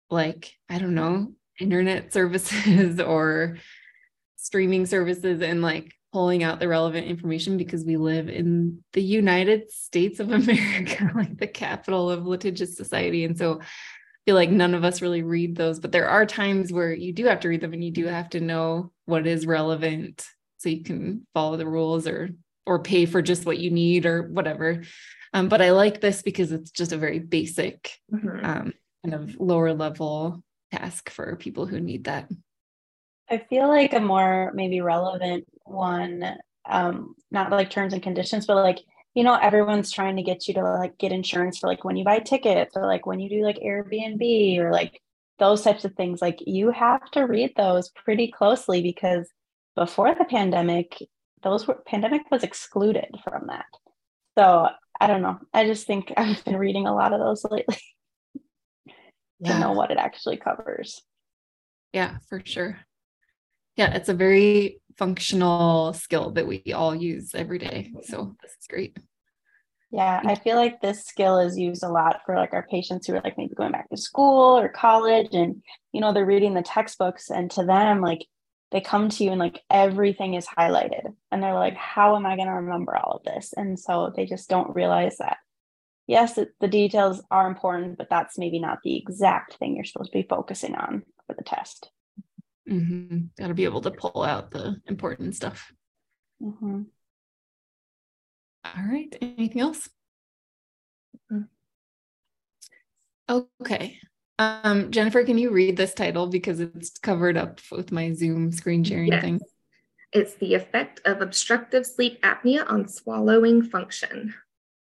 like 0.09 0.53
i 0.69 0.77
don't 0.77 0.95
know 0.95 1.33
internet 1.59 2.13
services 2.13 2.99
or 2.99 3.57
streaming 4.35 4.85
services 4.85 5.41
and 5.41 5.61
like 5.61 5.93
pulling 6.11 6.43
out 6.43 6.59
the 6.59 6.67
relevant 6.67 7.07
information 7.07 7.57
because 7.57 7.85
we 7.85 7.97
live 7.97 8.27
in 8.29 8.83
the 8.93 9.01
United 9.01 9.71
States 9.71 10.19
of 10.19 10.31
America, 10.31 11.09
like 11.15 11.37
the 11.37 11.47
capital 11.47 12.09
of 12.09 12.25
litigious 12.25 12.75
society. 12.75 13.23
And 13.25 13.37
so 13.37 13.59
I 13.61 13.65
feel 14.25 14.35
like 14.35 14.49
none 14.49 14.73
of 14.73 14.83
us 14.83 15.01
really 15.01 15.23
read 15.23 15.55
those, 15.55 15.79
but 15.79 15.91
there 15.91 16.09
are 16.09 16.25
times 16.25 16.71
where 16.71 16.93
you 16.93 17.13
do 17.13 17.25
have 17.25 17.39
to 17.41 17.49
read 17.49 17.61
them 17.61 17.73
and 17.73 17.83
you 17.83 17.91
do 17.91 18.05
have 18.07 18.29
to 18.31 18.39
know 18.41 18.91
what 19.05 19.25
is 19.25 19.45
relevant 19.47 20.25
so 20.57 20.69
you 20.69 20.83
can 20.83 21.25
follow 21.33 21.57
the 21.57 21.67
rules 21.67 22.07
or 22.07 22.29
or 22.67 22.77
pay 22.83 23.07
for 23.07 23.23
just 23.23 23.43
what 23.43 23.57
you 23.57 23.71
need 23.71 24.05
or 24.05 24.21
whatever. 24.21 24.83
Um, 25.33 25.49
but 25.49 25.63
I 25.63 25.71
like 25.71 25.99
this 25.99 26.21
because 26.21 26.51
it's 26.51 26.69
just 26.69 26.91
a 26.91 26.97
very 26.97 27.17
basic, 27.17 27.89
Mhm. 28.13 28.43
um, 28.45 28.73
kind 29.03 29.15
of 29.15 29.35
lower 29.39 29.73
level 29.73 30.43
task 30.71 31.09
for 31.09 31.35
people 31.37 31.65
who 31.65 31.79
need 31.79 32.03
that. 32.03 32.29
I 33.31 33.37
feel 33.49 33.69
like 33.69 33.93
a 33.93 33.99
more 34.01 34.51
maybe 34.53 34.81
relevant 34.81 35.45
one, 35.63 36.37
um, 36.69 37.15
not 37.31 37.49
like 37.49 37.69
terms 37.69 37.93
and 37.93 38.03
conditions, 38.03 38.45
but 38.45 38.57
like, 38.57 38.79
you 39.13 39.23
know, 39.23 39.35
everyone's 39.35 39.89
trying 39.89 40.17
to 40.17 40.21
get 40.21 40.49
you 40.49 40.53
to 40.55 40.63
like 40.63 40.97
get 40.97 41.13
insurance 41.13 41.57
for 41.57 41.67
like 41.67 41.85
when 41.85 41.95
you 41.95 42.03
buy 42.03 42.19
tickets 42.19 42.75
or 42.75 42.85
like 42.85 43.05
when 43.05 43.21
you 43.21 43.29
do 43.29 43.41
like 43.41 43.57
Airbnb 43.59 44.57
or 44.59 44.71
like 44.71 45.01
those 45.39 45.61
types 45.61 45.85
of 45.85 45.93
things. 45.95 46.21
Like 46.21 46.39
you 46.45 46.71
have 46.71 47.09
to 47.11 47.21
read 47.21 47.53
those 47.55 47.89
pretty 47.89 48.29
closely 48.31 48.81
because 48.81 49.29
before 49.77 50.13
the 50.13 50.25
pandemic, 50.25 50.97
those 51.41 51.65
were 51.65 51.81
pandemic 51.87 52.29
was 52.29 52.43
excluded 52.43 53.15
from 53.23 53.47
that. 53.47 53.65
So 54.37 54.67
I 54.99 55.07
don't 55.07 55.21
know. 55.21 55.39
I 55.53 55.65
just 55.65 55.87
think 55.87 56.11
I've 56.17 56.43
been 56.43 56.57
reading 56.57 56.85
a 56.85 56.93
lot 56.93 57.13
of 57.13 57.21
those 57.21 57.45
lately 57.49 57.79
to 59.45 59.57
know 59.57 59.71
what 59.71 59.91
it 59.91 59.97
actually 59.97 60.35
covers. 60.35 61.01
Yeah, 61.93 62.17
for 62.29 62.41
sure. 62.43 62.79
Yeah, 63.75 63.93
it's 63.93 64.09
a 64.09 64.13
very 64.13 64.81
functional 64.97 65.93
skill 65.93 66.31
that 66.31 66.47
we 66.47 66.61
all 66.75 66.95
use 66.95 67.33
every 67.33 67.57
day. 67.57 67.91
So 68.03 68.35
this 68.41 68.51
is 68.51 68.67
great. 68.69 68.97
Yeah, 69.91 70.21
I 70.23 70.35
feel 70.35 70.55
like 70.55 70.79
this 70.79 71.05
skill 71.05 71.37
is 71.39 71.57
used 71.57 71.83
a 71.83 71.89
lot 71.89 72.21
for 72.25 72.35
like 72.35 72.53
our 72.53 72.65
patients 72.69 73.07
who 73.07 73.15
are 73.15 73.21
like 73.23 73.37
maybe 73.37 73.55
going 73.55 73.73
back 73.73 73.89
to 73.89 73.97
school 73.97 74.57
or 74.57 74.69
college 74.69 75.33
and 75.33 75.61
you 75.91 75.99
know 75.99 76.13
they're 76.13 76.25
reading 76.25 76.53
the 76.53 76.61
textbooks 76.61 77.29
and 77.29 77.51
to 77.51 77.65
them 77.65 77.99
like 77.99 78.25
they 78.71 78.79
come 78.79 79.09
to 79.09 79.23
you 79.25 79.31
and 79.31 79.39
like 79.39 79.59
everything 79.69 80.35
is 80.35 80.47
highlighted 80.47 81.13
and 81.29 81.43
they're 81.43 81.53
like 81.53 81.75
how 81.75 82.15
am 82.15 82.25
I 82.25 82.37
going 82.37 82.47
to 82.47 82.53
remember 82.53 82.95
all 82.95 83.17
of 83.17 83.23
this? 83.23 83.53
And 83.57 83.77
so 83.77 84.13
they 84.15 84.25
just 84.25 84.49
don't 84.49 84.73
realize 84.75 85.17
that 85.17 85.37
yes, 86.07 86.37
it, 86.37 86.49
the 86.59 86.67
details 86.67 87.21
are 87.29 87.47
important, 87.47 87.97
but 87.97 88.09
that's 88.09 88.37
maybe 88.37 88.59
not 88.59 88.79
the 88.83 88.97
exact 88.97 89.55
thing 89.55 89.75
you're 89.75 89.85
supposed 89.85 90.11
to 90.11 90.17
be 90.17 90.27
focusing 90.27 90.75
on 90.75 91.03
for 91.27 91.33
the 91.33 91.43
test. 91.43 91.89
Mm-hmm. 92.71 93.17
Got 93.37 93.47
to 93.47 93.53
be 93.53 93.65
able 93.65 93.81
to 93.81 93.91
pull 93.91 94.23
out 94.23 94.51
the 94.51 94.77
important 94.87 95.35
stuff. 95.35 95.71
Mm-hmm. 96.41 96.83
All 98.63 98.83
right. 98.89 99.15
Anything 99.21 99.61
else? 99.61 99.89
Mm. 101.31 101.47
Okay. 103.29 103.97
Um, 104.39 104.91
Jennifer, 104.91 105.23
can 105.23 105.37
you 105.37 105.51
read 105.51 105.77
this 105.77 105.93
title 105.93 106.27
because 106.27 106.59
it's 106.59 106.97
covered 106.97 107.37
up 107.37 107.59
with 107.71 107.91
my 107.91 108.13
Zoom 108.13 108.51
screen 108.51 108.83
sharing 108.83 109.11
Yes. 109.11 109.21
thing? 109.21 109.39
It's 110.13 110.35
the 110.35 110.55
effect 110.55 110.99
of 111.05 111.21
obstructive 111.21 111.85
sleep 111.85 112.21
apnea 112.21 112.69
on 112.69 112.87
swallowing 112.87 113.61
function. 113.61 114.33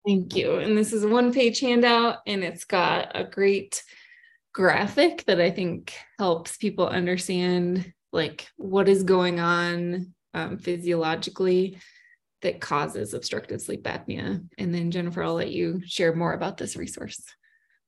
Thank 0.06 0.34
you. 0.34 0.56
And 0.56 0.76
this 0.76 0.92
is 0.92 1.04
a 1.04 1.08
one 1.08 1.32
page 1.32 1.60
handout 1.60 2.18
and 2.26 2.42
it's 2.42 2.64
got 2.64 3.12
a 3.14 3.24
great 3.24 3.84
graphic 4.52 5.24
that 5.26 5.40
I 5.40 5.50
think 5.50 5.94
helps 6.18 6.56
people 6.56 6.86
understand 6.86 7.92
like 8.12 8.48
what 8.56 8.88
is 8.88 9.02
going 9.02 9.40
on 9.40 10.14
um, 10.34 10.58
physiologically 10.58 11.78
that 12.42 12.60
causes 12.60 13.14
obstructive 13.14 13.62
sleep 13.62 13.84
apnea. 13.84 14.44
And 14.58 14.74
then 14.74 14.90
Jennifer, 14.90 15.22
I'll 15.22 15.34
let 15.34 15.52
you 15.52 15.80
share 15.86 16.14
more 16.14 16.34
about 16.34 16.56
this 16.56 16.76
resource. 16.76 17.22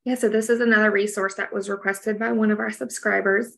Yeah, 0.05 0.15
so 0.15 0.29
this 0.29 0.49
is 0.49 0.61
another 0.61 0.91
resource 0.91 1.35
that 1.35 1.53
was 1.53 1.69
requested 1.69 2.19
by 2.19 2.33
one 2.33 2.51
of 2.51 2.61
our 2.61 2.71
subscribers. 2.71 3.57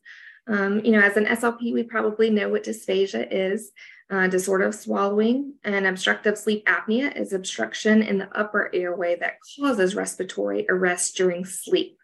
Um, 0.48 0.80
you 0.84 0.92
know, 0.92 1.00
as 1.00 1.16
an 1.16 1.26
SLP, 1.26 1.74
we 1.74 1.82
probably 1.82 2.30
know 2.30 2.48
what 2.48 2.64
dysphagia 2.64 3.26
is. 3.30 3.72
Uh, 4.08 4.28
disorder 4.28 4.66
of 4.66 4.74
swallowing 4.74 5.54
and 5.64 5.84
obstructive 5.84 6.38
sleep 6.38 6.64
apnea 6.66 7.14
is 7.16 7.32
obstruction 7.32 8.04
in 8.04 8.18
the 8.18 8.38
upper 8.38 8.70
airway 8.72 9.16
that 9.16 9.34
causes 9.58 9.96
respiratory 9.96 10.64
arrest 10.68 11.16
during 11.16 11.44
sleep. 11.44 11.98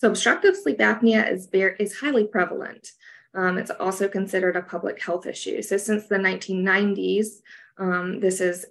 So 0.00 0.08
obstructive 0.08 0.56
sleep 0.56 0.78
apnea 0.78 1.30
is 1.30 1.44
very 1.44 1.76
is 1.78 2.00
highly 2.00 2.24
prevalent. 2.26 2.92
Um, 3.34 3.58
it's 3.58 3.70
also 3.70 4.08
considered 4.08 4.56
a 4.56 4.62
public 4.62 4.98
health 5.02 5.26
issue. 5.26 5.60
So 5.60 5.76
since 5.76 6.06
the 6.06 6.16
1990s, 6.16 7.42
um, 7.76 8.18
this 8.18 8.40
is 8.40 8.64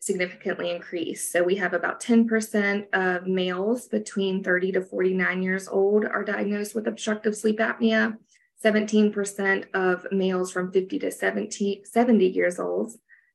significantly 0.00 0.72
increased. 0.72 1.30
So 1.30 1.44
we 1.44 1.54
have 1.54 1.74
about 1.74 2.02
10% 2.02 2.92
of 2.92 3.28
males 3.28 3.86
between 3.86 4.42
30 4.42 4.72
to 4.72 4.80
49 4.80 5.42
years 5.44 5.68
old 5.68 6.06
are 6.06 6.24
diagnosed 6.24 6.74
with 6.74 6.88
obstructive 6.88 7.36
sleep 7.36 7.60
apnea. 7.60 8.18
17% 8.64 9.66
of 9.74 10.06
males 10.10 10.50
from 10.50 10.72
50 10.72 10.98
to 10.98 11.12
70, 11.12 11.84
70 11.84 12.26
years 12.26 12.58
old, 12.58 12.90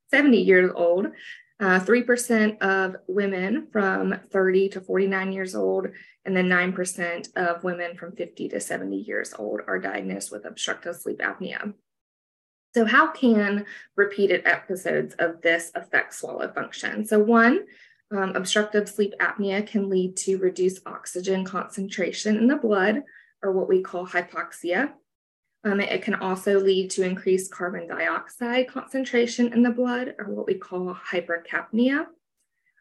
70 0.09 0.41
years 0.41 0.71
old, 0.75 1.07
uh, 1.59 1.79
3% 1.79 2.57
of 2.61 2.95
women 3.07 3.67
from 3.71 4.15
30 4.31 4.69
to 4.69 4.81
49 4.81 5.31
years 5.33 5.55
old, 5.55 5.87
and 6.25 6.35
then 6.35 6.47
9% 6.47 7.35
of 7.35 7.63
women 7.63 7.97
from 7.97 8.15
50 8.15 8.49
to 8.49 8.59
70 8.59 8.95
years 8.95 9.33
old 9.37 9.61
are 9.67 9.79
diagnosed 9.79 10.31
with 10.31 10.45
obstructive 10.45 10.95
sleep 10.95 11.19
apnea. 11.19 11.73
So, 12.75 12.85
how 12.85 13.11
can 13.11 13.65
repeated 13.95 14.43
episodes 14.45 15.15
of 15.17 15.41
this 15.41 15.71
affect 15.75 16.13
swallow 16.13 16.47
function? 16.53 17.03
So, 17.03 17.19
one, 17.19 17.65
um, 18.11 18.35
obstructive 18.35 18.87
sleep 18.87 19.13
apnea 19.19 19.65
can 19.65 19.89
lead 19.89 20.15
to 20.17 20.37
reduced 20.37 20.83
oxygen 20.85 21.43
concentration 21.45 22.37
in 22.37 22.47
the 22.47 22.55
blood, 22.55 23.03
or 23.41 23.51
what 23.51 23.67
we 23.67 23.81
call 23.81 24.05
hypoxia. 24.05 24.93
Um, 25.65 25.81
it, 25.81 26.01
can 26.01 26.15
also 26.15 26.57
lead 26.57 26.89
to 26.91 27.03
increased 27.03 27.51
carbon 27.51 27.87
dioxide 27.87 28.69
concentration 28.69 29.51
in 29.51 29.61
the 29.61 29.69
blood, 29.69 30.15
or 30.17 30.29
what 30.29 30.47
we 30.47 30.53
call 30.53 30.95
hypercapnia. 31.11 32.05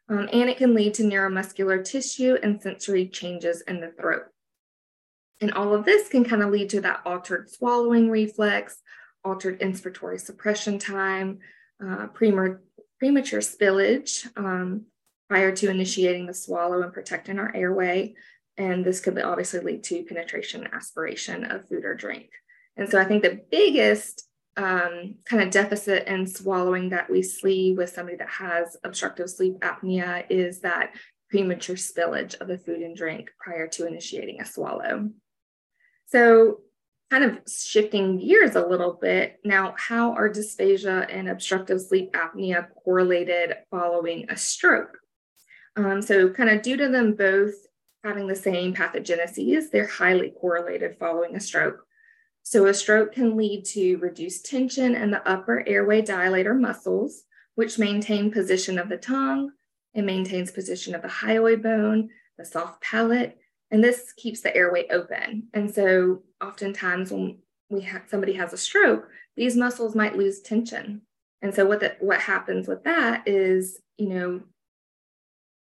Um, 0.09 0.29
and 0.33 0.49
it 0.49 0.59
can 0.59 0.75
lead 0.75 0.95
to 0.95 1.03
neuromuscular 1.03 1.85
tissue 1.85 2.37
and 2.43 2.63
sensory 2.63 3.09
changes 3.09 3.63
in 3.63 3.81
the 3.81 3.91
throat. 3.91 4.27
And 5.41 5.53
all 5.53 5.75
of 5.75 5.85
this 5.85 6.09
can 6.09 6.25
kind 6.25 6.43
of 6.43 6.51
lead 6.51 6.71
to 6.71 6.81
that 6.81 7.03
altered 7.05 7.51
swallowing 7.51 8.11
reflex, 8.11 8.81
altered 9.25 9.61
inspiratory 9.61 10.21
suppression 10.21 10.79
time, 10.79 11.39
uh, 11.85 12.07
premature, 12.09 12.63
premature 12.99 13.41
spillage 13.41 14.27
um, 14.37 14.87
prior 15.29 15.55
to 15.55 15.71
initiating 15.71 16.27
the 16.27 16.35
swallow 16.35 16.83
and 16.83 16.93
protecting 16.93 17.39
our 17.39 17.55
airway. 17.55 18.15
And 18.57 18.85
this 18.85 19.01
could 19.01 19.19
obviously 19.21 19.61
lead 19.61 19.85
to 19.85 20.05
penetration 20.05 20.65
and 20.65 20.75
aspiration 20.75 21.45
of 21.45 21.69
food 21.69 21.85
or 21.85 21.95
drink. 21.95 22.31
And 22.79 22.89
so 22.89 22.99
I 22.99 23.05
think 23.05 23.23
the 23.23 23.41
biggest 23.51 24.29
um, 24.57 25.17
kind 25.25 25.43
of 25.43 25.51
deficit 25.51 26.07
in 26.09 26.27
swallowing 26.27 26.89
that 26.91 27.11
we 27.11 27.23
see 27.23 27.75
with 27.75 27.91
somebody 27.91 28.17
that 28.17 28.29
has 28.29 28.77
obstructive 28.85 29.29
sleep 29.29 29.59
apnea 29.61 30.25
is 30.31 30.61
that 30.61 30.95
premature 31.31 31.77
spillage 31.77 32.41
of 32.41 32.49
the 32.49 32.59
food 32.59 32.81
and 32.81 32.97
drink 32.97 33.31
prior 33.39 33.67
to 33.69 33.87
initiating 33.87 34.41
a 34.41 34.47
swallow. 34.47 35.11
So, 36.07 36.61
kind 37.11 37.25
of 37.25 37.39
shifting 37.51 38.19
gears 38.19 38.55
a 38.55 38.67
little 38.67 38.99
bit 39.01 39.39
now, 39.45 39.75
how 39.79 40.13
are 40.13 40.29
dysphagia 40.29 41.07
and 41.09 41.29
obstructive 41.29 41.81
sleep 41.81 42.13
apnea 42.13 42.69
correlated 42.85 43.55
following 43.71 44.27
a 44.29 44.37
stroke? 44.37 44.99
Um, 45.77 46.03
so, 46.03 46.31
kind 46.31 46.51
of 46.51 46.63
due 46.63 46.77
to 46.77 46.89
them 46.89 47.15
both 47.15 47.55
having 48.05 48.27
the 48.27 48.37
same 48.37 48.75
pathogeneses, 48.75 49.71
they're 49.71 49.87
highly 49.87 50.33
correlated 50.41 50.97
following 50.99 51.37
a 51.37 51.41
stroke. 51.41 51.85
So, 52.51 52.65
a 52.65 52.73
stroke 52.73 53.13
can 53.13 53.37
lead 53.37 53.67
to 53.75 53.99
reduced 53.99 54.47
tension 54.47 54.95
in 54.95 55.11
the 55.11 55.29
upper 55.29 55.63
airway 55.69 56.01
dilator 56.01 56.59
muscles, 56.59 57.25
which 57.57 57.79
maintain 57.79 58.31
position 58.31 58.79
of 58.79 58.89
the 58.89 58.97
tongue. 58.97 59.51
It 59.93 60.01
maintains 60.01 60.51
position 60.51 60.95
of 60.95 61.03
the 61.03 61.09
hyoid 61.09 61.63
bone, 61.63 62.09
the 62.39 62.47
soft 62.47 62.83
palate, 62.83 63.37
and 63.71 63.85
this 63.85 64.15
keeps 64.17 64.41
the 64.41 64.57
airway 64.57 64.87
open. 64.89 65.49
And 65.53 65.71
so, 65.71 66.23
oftentimes 66.43 67.13
when 67.13 67.37
we 67.69 67.83
have 67.83 68.05
somebody 68.07 68.33
has 68.33 68.55
a 68.55 68.57
stroke, 68.57 69.11
these 69.37 69.55
muscles 69.55 69.95
might 69.95 70.17
lose 70.17 70.41
tension. 70.41 71.03
And 71.43 71.55
so, 71.55 71.67
what 71.67 71.81
the, 71.81 71.97
what 72.01 72.21
happens 72.21 72.67
with 72.67 72.83
that 72.85 73.29
is, 73.29 73.79
you 73.99 74.09
know, 74.09 74.41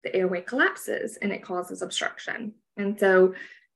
the 0.03 0.13
airway 0.13 0.41
collapses 0.41 1.15
and 1.21 1.31
it 1.31 1.41
causes 1.41 1.81
obstruction. 1.81 2.55
And 2.75 2.99
so, 2.99 3.33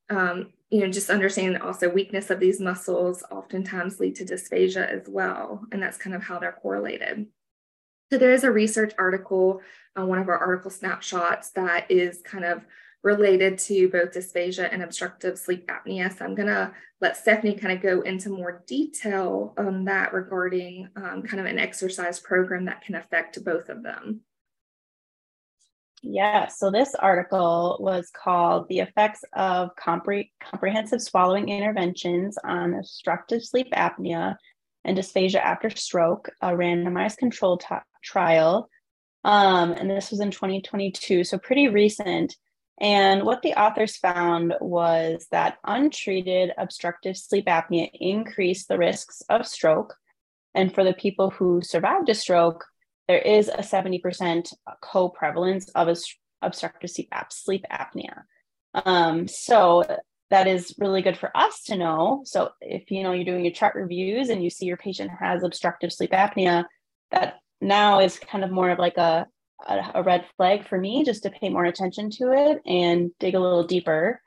um, 0.10 0.52
you 0.70 0.82
know, 0.82 0.92
just 0.92 1.10
understanding 1.10 1.62
also 1.62 1.90
weakness 1.90 2.30
of 2.30 2.40
these 2.40 2.60
muscles 2.60 3.24
oftentimes 3.32 4.00
lead 4.00 4.16
to 4.16 4.26
dysphagia 4.26 4.88
as 4.88 5.08
well. 5.08 5.66
And 5.72 5.82
that's 5.82 5.98
kind 5.98 6.16
of 6.16 6.24
how 6.24 6.38
they're 6.38 6.52
correlated. 6.62 7.26
So 8.12 8.18
there 8.18 8.34
is 8.34 8.44
a 8.44 8.52
research 8.52 8.94
article 8.98 9.62
on 9.96 10.08
one 10.08 10.20
of 10.20 10.30
our 10.30 10.38
article 10.38 10.72
snapshots 10.72 11.52
that 11.52 11.90
is 11.90 12.22
kind 12.24 12.46
of 12.46 12.66
related 13.04 13.58
to 13.58 13.90
both 13.90 14.12
dysphagia 14.12 14.70
and 14.72 14.84
obstructive 14.84 15.38
sleep 15.40 15.68
apnea. 15.68 16.16
So 16.16 16.26
I'm 16.26 16.36
going 16.36 16.48
to 16.48 16.74
let 17.02 17.18
Stephanie 17.18 17.56
kind 17.56 17.76
of 17.76 17.82
go 17.82 18.02
into 18.02 18.30
more 18.30 18.64
detail 18.68 19.54
on 19.58 19.86
that 19.86 20.14
regarding 20.14 20.90
um, 20.96 21.24
kind 21.24 21.40
of 21.40 21.46
an 21.46 21.60
exercise 21.60 22.20
program 22.20 22.66
that 22.66 22.82
can 22.82 22.96
affect 22.96 23.44
both 23.44 23.70
of 23.70 23.84
them. 23.84 24.22
Yeah, 26.02 26.48
so 26.48 26.72
this 26.72 26.96
article 26.96 27.78
was 27.82 28.10
called 28.12 28.68
The 28.70 28.80
Effects 28.80 29.24
of 29.34 29.76
Compre- 29.76 30.32
Comprehensive 30.42 31.02
Swallowing 31.02 31.50
Interventions 31.50 32.38
on 32.44 32.74
Obstructive 32.76 33.44
Sleep 33.44 33.68
Apnea 33.74 34.36
and 34.86 34.98
Dysphagia 34.98 35.36
After 35.42 35.70
Stroke, 35.70 36.30
a 36.42 36.50
randomized 36.52 37.18
control 37.18 37.58
t- 37.58 37.76
trial 38.04 38.70
Um, 39.26 39.74
and 39.74 39.90
this 39.90 40.12
was 40.12 40.22
in 40.22 40.32
2022, 40.32 41.26
so 41.26 41.38
pretty 41.38 41.68
recent. 41.68 42.36
And 42.80 43.26
what 43.26 43.42
the 43.42 43.54
authors 43.60 43.98
found 43.98 44.54
was 44.62 45.28
that 45.32 45.58
untreated 45.66 46.54
obstructive 46.58 47.18
sleep 47.18 47.46
apnea 47.48 47.90
increased 47.94 48.70
the 48.70 48.78
risks 48.78 49.22
of 49.30 49.46
stroke. 49.46 49.96
And 50.56 50.74
for 50.74 50.86
the 50.86 50.94
people 50.94 51.30
who 51.30 51.62
survived 51.62 52.08
a 52.08 52.16
stroke, 52.16 52.66
there 53.10 53.18
is 53.18 53.48
a 53.48 53.64
70% 53.64 54.54
co 54.82 55.10
prevalence 55.10 55.68
of 55.70 55.90
obstructive 56.44 56.92
sleep, 56.92 57.10
ap- 57.12 57.34
sleep 57.34 57.66
apnea. 57.72 58.22
Um, 58.76 59.28
so 59.28 59.84
that 60.30 60.48
is 60.48 60.76
really 60.78 61.02
good 61.02 61.18
for 61.18 61.36
us 61.36 61.64
to 61.64 61.76
know. 61.76 62.22
So 62.24 62.52
if 62.62 62.92
you 62.92 63.02
know 63.02 63.14
you're 63.14 63.26
doing 63.26 63.44
your 63.44 63.54
chart 63.54 63.74
reviews 63.74 64.30
and 64.30 64.44
you 64.44 64.52
see 64.52 64.68
your 64.68 64.78
patient 64.78 65.10
has 65.20 65.42
obstructive 65.42 65.92
sleep 65.92 66.12
apnea, 66.12 66.66
that 67.10 67.40
now 67.60 68.00
is 68.00 68.20
kind 68.20 68.44
of 68.44 68.52
more 68.52 68.70
of 68.70 68.78
like 68.78 68.98
a, 68.98 69.26
a, 69.68 69.92
a 69.96 70.04
red 70.04 70.26
flag 70.38 70.68
for 70.68 70.80
me 70.80 71.04
just 71.04 71.24
to 71.24 71.32
pay 71.32 71.50
more 71.50 71.66
attention 71.66 72.12
to 72.12 72.32
it 72.32 72.62
and 72.68 73.10
dig 73.20 73.34
a 73.34 73.40
little 73.40 73.66
deeper. 73.66 74.22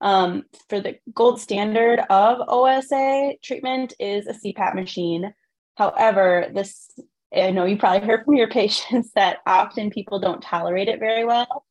Um, 0.00 0.44
for 0.70 0.80
the 0.80 0.96
gold 1.12 1.38
standard 1.38 2.00
of 2.08 2.48
OSA 2.48 3.34
treatment 3.42 3.92
is 4.00 4.26
a 4.26 4.32
CPAP 4.32 4.74
machine. 4.74 5.34
However, 5.74 6.50
this 6.54 6.90
I 7.34 7.50
know 7.50 7.64
you 7.64 7.76
probably 7.76 8.06
heard 8.06 8.24
from 8.24 8.34
your 8.34 8.48
patients 8.50 9.10
that 9.14 9.38
often 9.46 9.90
people 9.90 10.18
don't 10.18 10.42
tolerate 10.42 10.88
it 10.88 11.00
very 11.00 11.24
well. 11.24 11.64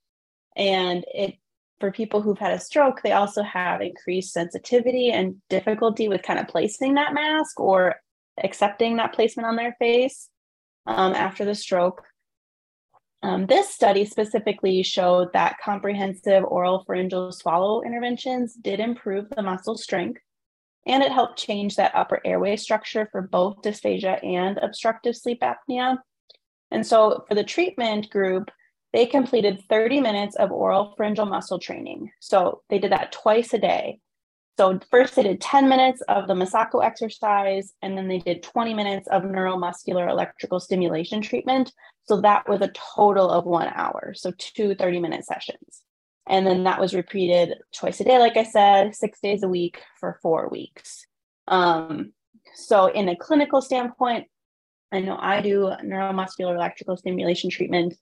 And 0.56 1.04
it 1.14 1.36
for 1.80 1.92
people 1.92 2.22
who've 2.22 2.40
had 2.40 2.54
a 2.54 2.60
stroke, 2.60 3.02
they 3.02 3.12
also 3.12 3.44
have 3.44 3.82
increased 3.82 4.32
sensitivity 4.32 5.12
and 5.12 5.36
difficulty 5.50 6.08
with 6.08 6.24
kind 6.24 6.40
of 6.40 6.48
placing 6.48 6.94
that 6.94 7.14
mask 7.14 7.60
or 7.60 7.96
accepting 8.44 8.96
that 8.98 9.14
placement 9.14 9.48
on 9.48 9.56
their 9.56 9.76
face 9.78 10.30
um, 10.86 11.14
after 11.14 11.44
the 11.44 11.56
stroke. 11.56 12.04
Um, 13.24 13.48
this 13.48 13.70
study 13.70 14.06
specifically 14.06 14.84
showed 14.84 15.34
that 15.34 15.58
comprehensive 15.64 16.44
oral 16.44 16.84
pharyngeal 16.86 17.32
swallow 17.32 17.82
interventions 17.82 18.54
did 18.54 18.80
improve 18.80 19.30
the 19.30 19.42
muscle 19.42 19.78
strength, 19.78 20.22
and 20.86 21.04
it 21.04 21.12
helped 21.12 21.40
change 21.40 21.76
that 21.76 21.96
upper 21.96 22.22
airway 22.26 22.56
structure 22.56 23.08
for 23.12 23.22
both 23.22 23.62
dysphagia 23.62 24.24
and 24.24 24.58
obstructive 24.60 25.16
sleep 25.16 25.42
apnea. 25.42 25.98
And 26.72 26.86
so 26.86 27.26
for 27.28 27.36
the 27.36 27.44
treatment 27.44 28.10
group, 28.10 28.52
they 28.94 29.06
completed 29.06 29.64
30 29.70 30.00
minutes 30.00 30.36
of 30.36 30.52
oral 30.52 30.94
pharyngeal 30.96 31.26
muscle 31.26 31.60
training. 31.60 32.12
So 32.20 32.62
they 32.70 32.80
did 32.80 32.92
that 32.92 33.12
twice 33.12 33.54
a 33.54 33.60
day. 33.60 34.00
So 34.58 34.80
first 34.90 35.16
they 35.16 35.24
did 35.24 35.42
10 35.42 35.68
minutes 35.68 36.02
of 36.08 36.28
the 36.28 36.34
Masako 36.34 36.84
exercise, 36.84 37.74
and 37.82 37.98
then 37.98 38.08
they 38.08 38.20
did 38.20 38.42
20 38.42 38.74
minutes 38.74 39.08
of 39.10 39.24
neuromuscular 39.24 40.10
electrical 40.10 40.62
stimulation 40.62 41.22
treatment. 41.22 41.74
So 42.08 42.22
that 42.22 42.48
was 42.48 42.62
a 42.62 42.72
total 42.96 43.30
of 43.30 43.46
one 43.46 43.68
hour. 43.68 44.14
So 44.16 44.32
two 44.38 44.76
30 44.76 45.00
minute 45.00 45.26
sessions. 45.26 45.82
And 46.28 46.46
then 46.46 46.64
that 46.64 46.80
was 46.80 46.96
repeated 46.96 47.54
twice 47.74 48.00
a 48.00 48.04
day, 48.04 48.18
like 48.18 48.38
I 48.38 48.44
said, 48.44 48.96
six 48.96 49.20
days 49.20 49.44
a 49.44 49.48
week 49.48 49.82
for 50.00 50.20
four 50.22 50.50
weeks. 50.50 51.06
Um, 51.48 52.14
so 52.56 52.88
in 52.88 53.10
a 53.10 53.16
clinical 53.16 53.62
standpoint, 53.62 54.28
I 54.92 55.02
know 55.02 55.18
I 55.20 55.42
do 55.42 55.72
neuromuscular 55.84 56.56
electrical 56.56 56.98
stimulation 56.98 57.50
treatment. 57.50 57.96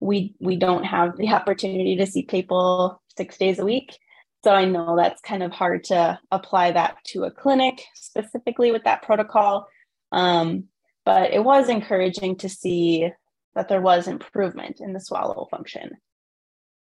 We 0.00 0.34
we 0.40 0.56
don't 0.56 0.84
have 0.84 1.16
the 1.16 1.28
opportunity 1.34 1.96
to 1.96 2.06
see 2.06 2.24
people 2.24 3.00
six 3.16 3.36
days 3.36 3.58
a 3.58 3.64
week. 3.64 3.98
So 4.42 4.52
i 4.52 4.64
know 4.64 4.96
that's 4.96 5.20
kind 5.20 5.42
of 5.42 5.52
hard 5.52 5.84
to 5.84 6.18
apply 6.30 6.72
that 6.72 6.96
to 7.08 7.24
a 7.24 7.30
clinic 7.30 7.84
specifically 7.94 8.72
with 8.72 8.84
that 8.84 9.02
protocol. 9.02 9.68
Um, 10.12 10.64
but 11.04 11.32
it 11.32 11.44
was 11.44 11.68
encouraging 11.68 12.36
to 12.36 12.48
see 12.48 13.10
that 13.54 13.68
there 13.68 13.82
was 13.82 14.08
improvement 14.08 14.80
in 14.80 14.92
the 14.92 15.00
swallow 15.00 15.46
function 15.50 15.90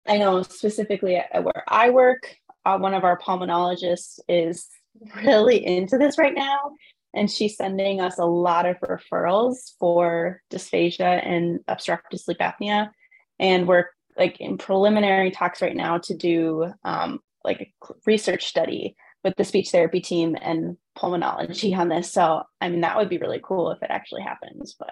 i 0.08 0.18
know 0.18 0.42
specifically 0.44 1.22
where 1.42 1.64
i 1.68 1.90
work 1.90 2.36
uh, 2.66 2.78
one 2.78 2.94
of 2.94 3.04
our 3.04 3.20
pulmonologists 3.20 4.20
is 4.28 4.68
really 5.24 5.64
into 5.66 5.98
this 5.98 6.18
right 6.18 6.34
now 6.36 6.72
and 7.16 7.32
she's 7.32 7.56
sending 7.56 8.02
us 8.02 8.20
a 8.20 8.26
lot 8.26 8.66
of 8.66 8.78
referrals 8.82 9.74
for 9.80 10.42
dysphagia 10.52 11.26
and 11.26 11.62
obstructive 11.68 12.20
sleep 12.20 12.40
apnea. 12.40 12.92
And 13.40 13.68
we're 13.68 13.86
like 14.18 14.40
in 14.40 14.58
preliminary 14.58 15.32
talks 15.32 15.62
right 15.62 15.76
now 15.76 15.98
to 16.00 16.16
do 16.16 16.74
um, 16.84 17.22
like 17.44 17.62
a 17.62 17.94
research 18.06 18.46
study 18.46 18.96
with 19.24 19.36
the 19.38 19.46
speech 19.46 19.70
therapy 19.70 20.02
team 20.02 20.36
and 20.40 20.78
pulmonology 20.98 21.76
on 21.76 21.90
this. 21.90 22.12
So 22.12 22.44
i 22.62 22.70
mean 22.70 22.82
that 22.82 22.98
would 22.98 23.10
be 23.10 23.18
really 23.18 23.42
cool 23.42 23.72
if 23.72 23.82
it 23.82 23.90
actually 23.90 24.22
happens 24.22 24.76
but 24.78 24.92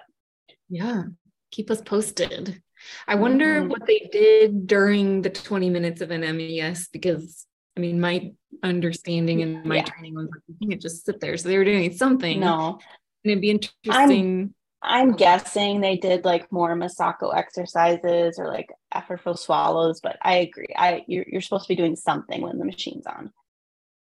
yeah. 0.68 1.04
Keep 1.52 1.70
us 1.70 1.82
posted 1.82 2.60
i 3.08 3.14
wonder 3.14 3.60
mm-hmm. 3.60 3.68
what 3.68 3.86
they 3.86 4.08
did 4.12 4.66
during 4.66 5.22
the 5.22 5.30
20 5.30 5.70
minutes 5.70 6.00
of 6.00 6.10
NMES 6.10 6.88
because 6.92 7.46
I 7.76 7.80
mean, 7.80 8.00
my 8.00 8.32
understanding 8.62 9.42
and 9.42 9.64
my 9.64 9.76
yeah. 9.76 9.84
training 9.84 10.14
was 10.14 10.28
like, 10.30 10.42
you 10.46 10.68
can't 10.68 10.80
just 10.80 11.04
sit 11.04 11.20
there. 11.20 11.36
So 11.36 11.48
they 11.48 11.58
were 11.58 11.64
doing 11.64 11.92
something. 11.92 12.40
No. 12.40 12.78
And 13.24 13.32
it'd 13.32 13.40
be 13.40 13.50
interesting. 13.50 14.54
I'm, 14.82 15.10
I'm 15.10 15.12
guessing 15.16 15.80
they 15.80 15.96
did 15.96 16.24
like 16.24 16.50
more 16.52 16.76
Masako 16.76 17.34
exercises 17.34 18.38
or 18.38 18.48
like 18.48 18.70
effortful 18.94 19.38
swallows, 19.38 20.00
but 20.00 20.18
I 20.22 20.36
agree. 20.36 20.74
I 20.76 21.04
you're, 21.08 21.24
you're 21.26 21.40
supposed 21.40 21.64
to 21.64 21.68
be 21.68 21.76
doing 21.76 21.96
something 21.96 22.42
when 22.42 22.58
the 22.58 22.64
machine's 22.64 23.06
on. 23.06 23.32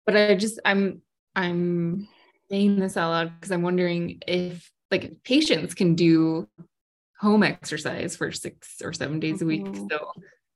But 0.06 0.16
I 0.16 0.34
just 0.34 0.58
I'm 0.64 1.02
I'm 1.36 2.08
saying 2.50 2.80
this 2.80 2.96
out 2.96 3.10
loud 3.10 3.34
because 3.34 3.52
I'm 3.52 3.62
wondering 3.62 4.20
if 4.26 4.68
like 4.90 5.22
patients 5.22 5.74
can 5.74 5.94
do 5.94 6.48
home 7.20 7.42
exercise 7.42 8.16
for 8.16 8.32
six 8.32 8.80
or 8.82 8.92
seven 8.92 9.20
days 9.20 9.36
mm-hmm. 9.36 9.44
a 9.44 9.46
week. 9.46 9.64
Mm-hmm. 9.64 9.86
So 9.90 10.12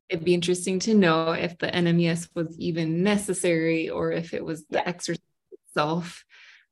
it'd 0.09 0.25
be 0.25 0.35
interesting 0.35 0.79
to 0.81 0.95
know 0.95 1.33
if 1.33 1.59
the 1.59 1.67
NMES 1.67 2.29
was 2.35 2.59
even 2.59 3.03
necessary 3.03 3.91
or 3.91 4.13
if 4.13 4.33
it 4.33 4.45
was 4.45 4.65
the 4.67 4.79
yeah. 4.79 4.85
exercise 4.87 5.21
itself 5.53 6.25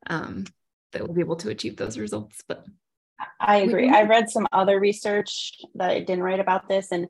um, 0.07 0.45
that 0.93 1.07
will 1.07 1.15
be 1.15 1.21
able 1.21 1.37
to 1.37 1.51
achieve 1.51 1.77
those 1.77 1.99
results. 1.99 2.43
But 2.49 2.65
I 3.39 3.59
agree. 3.59 3.91
I 3.91 4.03
read 4.05 4.31
some 4.31 4.49
other 4.51 4.81
research 4.81 5.61
that 5.75 5.91
I 5.91 6.01
didn't 6.01 6.25
write 6.25 6.41
about 6.41 6.69
this, 6.69 6.91
and 6.91 7.09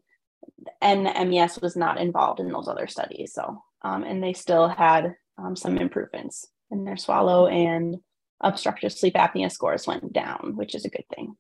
NMES 0.83 1.63
was 1.63 1.77
not 1.77 1.99
involved 1.99 2.41
in 2.41 2.51
those 2.51 2.69
other 2.69 2.89
studies. 2.89 3.33
So, 3.33 3.63
um, 3.83 4.03
and 4.03 4.23
they 4.23 4.33
still 4.33 4.69
had 4.69 5.15
um, 5.39 5.55
some 5.55 5.79
improvements 5.79 6.47
in 6.71 6.85
their 6.85 6.97
swallow 6.97 7.47
and 7.47 7.97
obstructive 8.41 8.93
sleep 8.93 9.15
apnea 9.15 9.51
scores 9.51 9.87
went 9.87 10.13
down, 10.13 10.55
which 10.57 10.75
is 10.75 10.85
a 10.85 10.91
good 10.91 11.05
thing. 11.15 11.37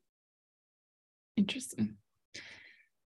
Interesting. 1.43 1.97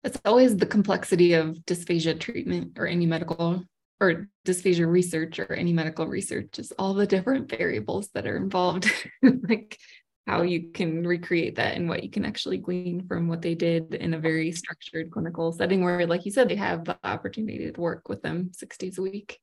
It's 0.04 0.20
always 0.26 0.58
the 0.58 0.66
complexity 0.66 1.34
of 1.34 1.56
dysphagia 1.66 2.20
treatment 2.20 2.78
or 2.78 2.86
any 2.86 3.06
medical 3.06 3.64
or 4.02 4.28
dysphagia 4.46 4.86
research 4.86 5.40
or 5.40 5.54
any 5.54 5.72
medical 5.72 6.06
research, 6.06 6.48
just 6.52 6.74
all 6.78 6.94
the 6.94 7.08
different 7.08 7.50
variables 7.50 8.10
that 8.10 8.28
are 8.28 8.36
involved, 8.36 8.92
like 9.48 9.80
how 10.28 10.42
you 10.42 10.70
can 10.74 11.08
recreate 11.08 11.56
that 11.56 11.78
and 11.78 11.88
what 11.88 12.04
you 12.04 12.10
can 12.10 12.26
actually 12.26 12.58
glean 12.58 13.08
from 13.08 13.30
what 13.30 13.42
they 13.42 13.56
did 13.56 13.96
in 13.96 14.14
a 14.14 14.20
very 14.20 14.52
structured 14.52 15.10
clinical 15.12 15.54
setting 15.54 15.82
where, 15.82 16.06
like 16.06 16.26
you 16.26 16.32
said, 16.32 16.50
they 16.50 16.58
have 16.58 16.84
the 16.84 16.98
opportunity 17.06 17.72
to 17.72 17.82
work 17.82 18.10
with 18.10 18.22
them 18.22 18.52
six 18.52 18.78
days 18.78 18.98
a 18.98 19.02
week. 19.02 19.40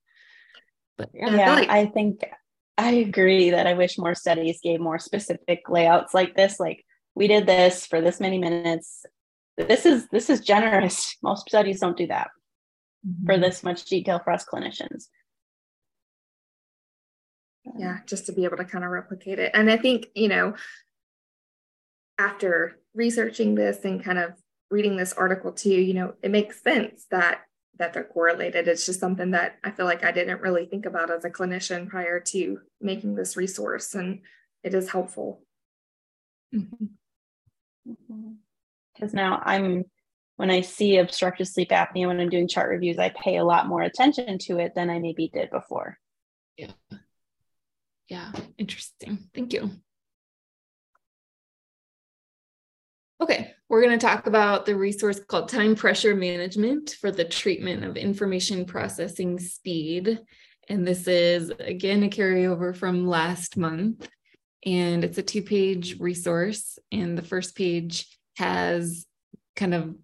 But 0.99 1.09
yeah, 1.15 1.35
yeah 1.35 1.55
I, 1.55 1.81
I 1.81 1.87
think 1.87 2.21
I 2.77 2.91
agree 2.91 3.53
that 3.53 3.67
I 3.67 3.73
wish 3.73 3.97
more 3.97 4.15
studies 4.15 4.61
gave 4.63 4.81
more 4.81 4.99
specific 4.99 5.71
layouts 5.71 6.13
like 6.13 6.37
this. 6.37 6.61
Like 6.61 6.85
we 7.15 7.29
did 7.29 7.47
this 7.47 7.87
for 7.87 8.01
this 8.01 8.21
many 8.21 8.39
minutes 8.39 9.05
this 9.57 9.87
is 9.87 10.09
this 10.09 10.31
is 10.31 10.41
generous. 10.41 11.17
Most 11.23 11.49
studies 11.49 11.81
don't 11.81 11.97
do 11.97 12.07
that 12.09 12.31
mm-hmm. 13.07 13.27
for 13.27 13.39
this 13.39 13.63
much 13.63 13.85
detail 13.85 14.21
for 14.23 14.33
us 14.33 14.45
clinicians. 14.45 15.07
Yeah, 17.79 17.99
just 18.07 18.27
to 18.27 18.33
be 18.33 18.45
able 18.45 18.57
to 18.57 18.65
kind 18.65 18.85
of 18.85 18.91
replicate 18.91 19.39
it. 19.39 19.53
And 19.55 19.71
I 19.71 19.77
think, 19.77 20.09
you 20.17 20.29
know, 20.29 20.55
after 22.19 22.81
researching 22.93 23.55
this 23.55 23.85
and 23.85 24.03
kind 24.03 24.19
of 24.19 24.33
reading 24.69 24.97
this 24.97 25.13
article 25.13 25.53
too, 25.53 25.71
you 25.71 25.95
know, 25.95 26.15
it 26.23 26.31
makes 26.31 26.63
sense 26.63 27.07
that 27.11 27.43
that 27.79 27.93
they're 27.93 28.05
correlated. 28.05 28.69
It's 28.69 28.85
just 28.85 29.01
something 29.01 29.31
that 29.31 29.57
I 29.65 29.71
feel 29.71 29.87
like 29.87 30.05
I 30.05 30.13
didn't 30.13 30.41
really 30.41 30.67
think 30.67 30.87
about 30.87 31.11
as 31.11 31.25
a 31.25 31.31
clinician 31.31 31.89
prior 31.89 32.21
to 32.21 32.61
making 32.81 33.15
this 33.15 33.37
resource, 33.37 33.95
and 33.95 34.21
it 34.63 34.75
is 34.75 34.91
helpful. 34.91 35.43
Mm-hmm. 36.55 36.87
Mm-hmm 37.89 38.33
because 38.95 39.15
now 39.15 39.43
I'm 39.45 39.85
when 40.37 40.51
I 40.51 40.61
see 40.63 40.97
obstructive 40.97 41.47
sleep 41.47 41.71
apnea 41.71 42.07
when 42.07 42.19
I'm 42.19 42.31
doing 42.31 42.49
chart 42.49 42.71
reviews, 42.71 42.99
I 42.99 43.11
pay 43.11 43.37
a 43.37 43.45
lot 43.45 43.69
more 43.69 43.83
attention 43.83 44.39
to 44.39 44.59
it 44.59 44.75
than 44.75 44.91
I 44.91 44.99
maybe 44.99 45.29
did 45.29 45.51
before. 45.51 45.99
Yeah. 46.57 46.73
Yeah. 48.09 48.33
Interesting. 48.59 49.29
Thank 49.35 49.53
you. 49.53 49.71
Okay, 53.21 53.53
we're 53.69 53.83
going 53.83 53.97
to 53.97 54.05
talk 54.05 54.27
about 54.27 54.67
the 54.67 54.75
resource 54.75 55.21
called 55.21 55.49
Time 55.49 55.77
Pressure 55.77 56.17
Management 56.17 56.97
for 57.01 57.13
the 57.13 57.25
Treatment 57.25 57.85
of 57.85 57.97
Information 57.97 58.65
Processing 58.65 59.39
Speed. 59.39 60.19
And 60.69 60.87
this 60.87 61.07
is 61.07 61.53
again 61.61 62.03
a 62.03 62.09
carryover 62.09 62.75
from 62.75 63.07
last 63.07 63.57
month. 63.57 64.09
And 64.65 65.05
it's 65.05 65.19
a 65.19 65.23
two 65.23 65.43
page 65.43 65.99
resource. 65.99 66.79
And 66.91 67.17
the 67.17 67.23
first 67.23 67.57
page 67.57 68.07
has 68.37 69.07
kind 69.57 69.75
of 69.75 69.95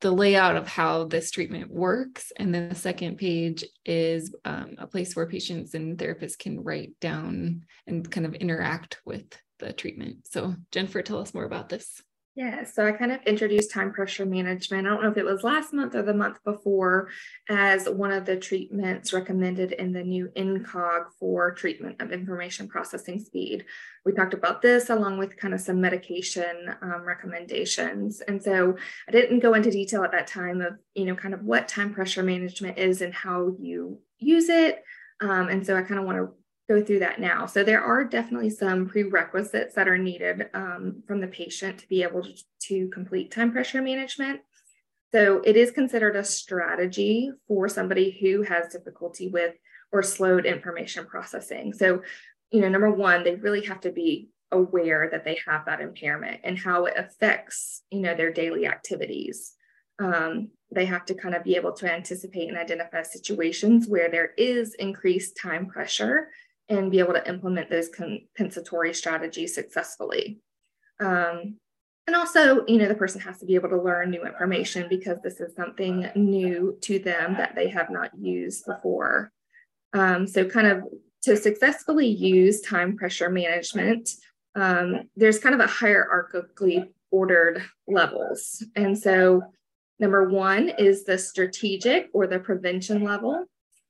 the 0.00 0.10
layout 0.10 0.56
of 0.56 0.66
how 0.66 1.04
this 1.04 1.30
treatment 1.30 1.70
works. 1.70 2.32
And 2.36 2.52
then 2.52 2.68
the 2.68 2.74
second 2.74 3.18
page 3.18 3.64
is 3.84 4.34
um, 4.44 4.74
a 4.78 4.86
place 4.86 5.14
where 5.14 5.26
patients 5.26 5.74
and 5.74 5.96
therapists 5.96 6.36
can 6.36 6.62
write 6.62 6.98
down 7.00 7.64
and 7.86 8.10
kind 8.10 8.26
of 8.26 8.34
interact 8.34 9.00
with 9.04 9.24
the 9.60 9.72
treatment. 9.72 10.26
So, 10.26 10.56
Jennifer, 10.72 11.02
tell 11.02 11.20
us 11.20 11.32
more 11.32 11.44
about 11.44 11.68
this. 11.68 12.02
Yeah, 12.34 12.64
so 12.64 12.86
I 12.86 12.92
kind 12.92 13.12
of 13.12 13.20
introduced 13.26 13.72
time 13.72 13.92
pressure 13.92 14.24
management. 14.24 14.86
I 14.86 14.90
don't 14.90 15.02
know 15.02 15.10
if 15.10 15.18
it 15.18 15.24
was 15.24 15.44
last 15.44 15.74
month 15.74 15.94
or 15.94 16.02
the 16.02 16.14
month 16.14 16.42
before 16.44 17.10
as 17.50 17.86
one 17.86 18.10
of 18.10 18.24
the 18.24 18.38
treatments 18.38 19.12
recommended 19.12 19.72
in 19.72 19.92
the 19.92 20.02
new 20.02 20.30
INCOG 20.34 21.08
for 21.20 21.50
treatment 21.50 22.00
of 22.00 22.10
information 22.10 22.68
processing 22.68 23.18
speed. 23.20 23.66
We 24.06 24.12
talked 24.12 24.32
about 24.32 24.62
this 24.62 24.88
along 24.88 25.18
with 25.18 25.36
kind 25.36 25.52
of 25.52 25.60
some 25.60 25.78
medication 25.78 26.74
um, 26.80 27.02
recommendations. 27.04 28.22
And 28.26 28.42
so 28.42 28.76
I 29.06 29.12
didn't 29.12 29.40
go 29.40 29.52
into 29.52 29.70
detail 29.70 30.02
at 30.02 30.12
that 30.12 30.26
time 30.26 30.62
of, 30.62 30.78
you 30.94 31.04
know, 31.04 31.14
kind 31.14 31.34
of 31.34 31.42
what 31.42 31.68
time 31.68 31.92
pressure 31.92 32.22
management 32.22 32.78
is 32.78 33.02
and 33.02 33.12
how 33.12 33.54
you 33.60 34.00
use 34.18 34.48
it. 34.48 34.82
Um, 35.20 35.48
and 35.48 35.66
so 35.66 35.76
I 35.76 35.82
kind 35.82 36.00
of 36.00 36.06
want 36.06 36.16
to 36.16 36.32
go 36.72 36.82
through 36.82 37.00
that 37.00 37.20
now. 37.20 37.46
So 37.46 37.62
there 37.62 37.82
are 37.82 38.04
definitely 38.04 38.50
some 38.50 38.88
prerequisites 38.88 39.74
that 39.74 39.88
are 39.88 39.98
needed 39.98 40.48
um, 40.54 41.02
from 41.06 41.20
the 41.20 41.26
patient 41.26 41.78
to 41.78 41.88
be 41.88 42.02
able 42.02 42.22
to, 42.22 42.32
to 42.68 42.88
complete 42.88 43.30
time 43.30 43.52
pressure 43.52 43.82
management. 43.82 44.40
So 45.12 45.42
it 45.44 45.56
is 45.56 45.70
considered 45.70 46.16
a 46.16 46.24
strategy 46.24 47.30
for 47.46 47.68
somebody 47.68 48.16
who 48.20 48.42
has 48.42 48.72
difficulty 48.72 49.28
with 49.28 49.54
or 49.92 50.02
slowed 50.02 50.46
information 50.46 51.04
processing. 51.04 51.74
So, 51.74 52.02
you 52.50 52.60
know, 52.62 52.68
number 52.68 52.90
one, 52.90 53.22
they 53.22 53.34
really 53.34 53.66
have 53.66 53.80
to 53.82 53.92
be 53.92 54.30
aware 54.50 55.08
that 55.10 55.24
they 55.24 55.38
have 55.46 55.66
that 55.66 55.80
impairment 55.80 56.40
and 56.44 56.58
how 56.58 56.86
it 56.86 56.94
affects, 56.96 57.82
you 57.90 58.00
know, 58.00 58.14
their 58.14 58.32
daily 58.32 58.66
activities. 58.66 59.52
Um, 59.98 60.48
they 60.74 60.86
have 60.86 61.04
to 61.06 61.14
kind 61.14 61.34
of 61.34 61.44
be 61.44 61.56
able 61.56 61.72
to 61.72 61.92
anticipate 61.92 62.48
and 62.48 62.56
identify 62.56 63.02
situations 63.02 63.86
where 63.86 64.10
there 64.10 64.30
is 64.38 64.74
increased 64.74 65.36
time 65.36 65.66
pressure 65.66 66.28
and 66.68 66.90
be 66.90 66.98
able 66.98 67.12
to 67.12 67.28
implement 67.28 67.68
those 67.68 67.88
compensatory 67.88 68.94
strategies 68.94 69.54
successfully. 69.54 70.40
Um, 71.00 71.56
and 72.06 72.16
also, 72.16 72.64
you 72.66 72.78
know, 72.78 72.88
the 72.88 72.94
person 72.94 73.20
has 73.20 73.38
to 73.38 73.46
be 73.46 73.54
able 73.54 73.68
to 73.68 73.80
learn 73.80 74.10
new 74.10 74.24
information 74.24 74.88
because 74.88 75.18
this 75.22 75.40
is 75.40 75.54
something 75.54 76.08
new 76.16 76.76
to 76.82 76.98
them 76.98 77.34
that 77.36 77.54
they 77.54 77.68
have 77.68 77.90
not 77.90 78.10
used 78.18 78.66
before. 78.66 79.30
Um, 79.92 80.26
so, 80.26 80.44
kind 80.48 80.66
of 80.66 80.82
to 81.22 81.36
successfully 81.36 82.08
use 82.08 82.60
time 82.60 82.96
pressure 82.96 83.30
management, 83.30 84.10
um, 84.56 85.08
there's 85.14 85.38
kind 85.38 85.54
of 85.54 85.60
a 85.60 85.72
hierarchically 85.72 86.88
ordered 87.12 87.62
levels. 87.86 88.64
And 88.74 88.98
so, 88.98 89.42
number 90.00 90.28
one 90.28 90.70
is 90.70 91.04
the 91.04 91.18
strategic 91.18 92.08
or 92.12 92.26
the 92.26 92.40
prevention 92.40 93.04
level. 93.04 93.44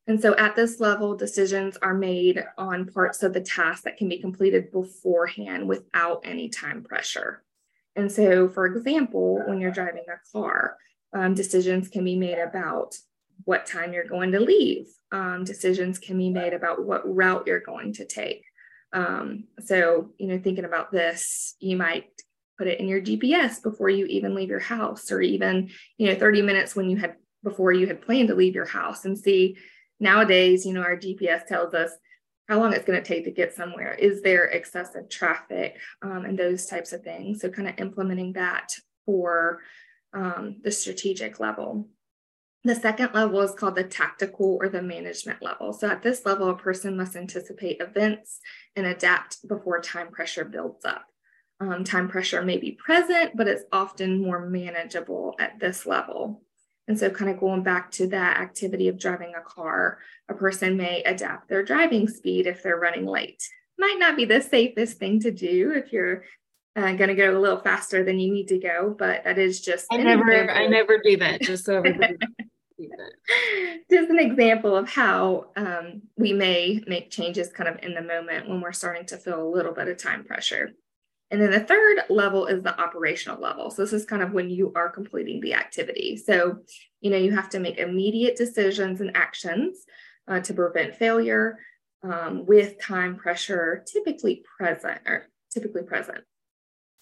And 0.06 0.20
so 0.20 0.36
at 0.36 0.56
this 0.56 0.80
level, 0.80 1.16
decisions 1.16 1.76
are 1.76 1.94
made 1.94 2.44
on 2.58 2.86
parts 2.86 3.22
of 3.22 3.32
the 3.32 3.40
task 3.40 3.84
that 3.84 3.96
can 3.96 4.08
be 4.08 4.18
completed 4.18 4.72
beforehand 4.72 5.68
without 5.68 6.22
any 6.24 6.48
time 6.48 6.82
pressure. 6.82 7.44
And 7.94 8.10
so, 8.10 8.48
for 8.48 8.66
example, 8.66 9.42
when 9.46 9.60
you're 9.60 9.70
driving 9.70 10.04
a 10.08 10.32
car, 10.32 10.76
um, 11.12 11.34
decisions 11.34 11.88
can 11.88 12.04
be 12.04 12.16
made 12.16 12.38
about 12.38 12.96
what 13.44 13.66
time 13.66 13.92
you're 13.92 14.04
going 14.04 14.32
to 14.32 14.40
leave. 14.40 14.86
Um, 15.12 15.44
decisions 15.44 15.98
can 15.98 16.16
be 16.16 16.30
made 16.30 16.54
about 16.54 16.84
what 16.84 17.02
route 17.04 17.46
you're 17.46 17.60
going 17.60 17.92
to 17.94 18.06
take. 18.06 18.44
Um, 18.92 19.44
so, 19.64 20.10
you 20.18 20.28
know, 20.28 20.38
thinking 20.38 20.64
about 20.64 20.90
this, 20.90 21.54
you 21.60 21.76
might 21.76 22.06
put 22.58 22.66
it 22.66 22.80
in 22.80 22.88
your 22.88 23.00
GPS 23.00 23.62
before 23.62 23.88
you 23.88 24.06
even 24.06 24.34
leave 24.34 24.48
your 24.48 24.60
house, 24.60 25.10
or 25.10 25.20
even, 25.20 25.70
you 25.96 26.08
know, 26.08 26.18
30 26.18 26.42
minutes 26.42 26.74
when 26.74 26.90
you 26.90 26.96
had 26.96 27.16
before 27.42 27.72
you 27.72 27.86
had 27.86 28.02
planned 28.02 28.28
to 28.28 28.34
leave 28.34 28.54
your 28.54 28.66
house 28.66 29.04
and 29.04 29.18
see 29.18 29.56
nowadays, 30.02 30.66
you 30.66 30.74
know, 30.74 30.82
our 30.82 30.96
GPS 30.96 31.46
tells 31.46 31.72
us 31.72 31.92
how 32.48 32.58
long 32.58 32.72
it's 32.74 32.84
going 32.84 33.00
to 33.00 33.08
take 33.08 33.24
to 33.24 33.30
get 33.30 33.54
somewhere. 33.54 33.94
Is 33.94 34.20
there 34.20 34.44
excessive 34.46 35.08
traffic 35.08 35.78
um, 36.02 36.24
and 36.24 36.38
those 36.38 36.66
types 36.66 36.92
of 36.92 37.02
things? 37.02 37.40
So, 37.40 37.48
kind 37.48 37.68
of 37.68 37.78
implementing 37.78 38.34
that 38.34 38.74
for 39.06 39.60
um, 40.12 40.56
the 40.62 40.70
strategic 40.70 41.40
level. 41.40 41.88
The 42.64 42.74
second 42.74 43.10
level 43.14 43.40
is 43.40 43.54
called 43.54 43.74
the 43.74 43.84
tactical 43.84 44.58
or 44.60 44.68
the 44.68 44.82
management 44.82 45.42
level. 45.42 45.72
So, 45.72 45.88
at 45.88 46.02
this 46.02 46.26
level, 46.26 46.50
a 46.50 46.56
person 46.56 46.96
must 46.96 47.16
anticipate 47.16 47.80
events 47.80 48.40
and 48.76 48.86
adapt 48.86 49.48
before 49.48 49.80
time 49.80 50.08
pressure 50.10 50.44
builds 50.44 50.84
up. 50.84 51.06
Um, 51.60 51.84
time 51.84 52.08
pressure 52.08 52.42
may 52.42 52.58
be 52.58 52.72
present, 52.72 53.36
but 53.36 53.46
it's 53.46 53.64
often 53.70 54.20
more 54.20 54.44
manageable 54.46 55.36
at 55.38 55.60
this 55.60 55.86
level. 55.86 56.42
And 56.88 56.98
so, 56.98 57.10
kind 57.10 57.30
of 57.30 57.38
going 57.38 57.62
back 57.62 57.90
to 57.92 58.08
that 58.08 58.38
activity 58.38 58.88
of 58.88 58.98
driving 58.98 59.34
a 59.36 59.40
car, 59.40 59.98
a 60.28 60.34
person 60.34 60.76
may 60.76 61.02
adapt 61.02 61.48
their 61.48 61.62
driving 61.62 62.08
speed 62.08 62.46
if 62.46 62.62
they're 62.62 62.78
running 62.78 63.06
late. 63.06 63.42
Might 63.78 63.96
not 63.98 64.16
be 64.16 64.24
the 64.24 64.40
safest 64.40 64.98
thing 64.98 65.20
to 65.20 65.30
do 65.30 65.72
if 65.72 65.92
you're 65.92 66.24
uh, 66.74 66.92
going 66.92 67.08
to 67.08 67.14
go 67.14 67.36
a 67.36 67.40
little 67.40 67.60
faster 67.60 68.02
than 68.02 68.18
you 68.18 68.32
need 68.32 68.48
to 68.48 68.58
go, 68.58 68.94
but 68.98 69.24
that 69.24 69.38
is 69.38 69.60
just. 69.60 69.86
I 69.90 69.98
never, 69.98 70.30
example. 70.30 70.56
I 70.56 70.66
never 70.66 70.98
do 71.02 71.16
that. 71.18 71.42
Just 71.42 71.64
so 71.64 71.78
everybody. 71.78 72.16
just 73.90 74.10
an 74.10 74.18
example 74.18 74.76
of 74.76 74.88
how 74.88 75.46
um, 75.56 76.02
we 76.16 76.32
may 76.32 76.82
make 76.86 77.10
changes 77.10 77.48
kind 77.52 77.68
of 77.68 77.78
in 77.82 77.94
the 77.94 78.02
moment 78.02 78.48
when 78.48 78.60
we're 78.60 78.72
starting 78.72 79.06
to 79.06 79.16
feel 79.16 79.42
a 79.42 79.48
little 79.48 79.72
bit 79.72 79.88
of 79.88 79.98
time 79.98 80.24
pressure. 80.24 80.72
And 81.32 81.40
then 81.40 81.50
the 81.50 81.60
third 81.60 82.02
level 82.10 82.46
is 82.46 82.62
the 82.62 82.78
operational 82.78 83.40
level. 83.40 83.70
So 83.70 83.80
this 83.82 83.94
is 83.94 84.04
kind 84.04 84.22
of 84.22 84.32
when 84.32 84.50
you 84.50 84.70
are 84.76 84.90
completing 84.90 85.40
the 85.40 85.54
activity. 85.54 86.18
So, 86.18 86.58
you 87.00 87.10
know, 87.10 87.16
you 87.16 87.32
have 87.32 87.48
to 87.50 87.58
make 87.58 87.78
immediate 87.78 88.36
decisions 88.36 89.00
and 89.00 89.16
actions 89.16 89.78
uh, 90.28 90.40
to 90.40 90.52
prevent 90.52 90.94
failure 90.94 91.58
um, 92.04 92.44
with 92.44 92.78
time 92.80 93.16
pressure 93.16 93.82
typically 93.90 94.44
present 94.58 95.00
or 95.06 95.30
typically 95.50 95.84
present. 95.84 96.18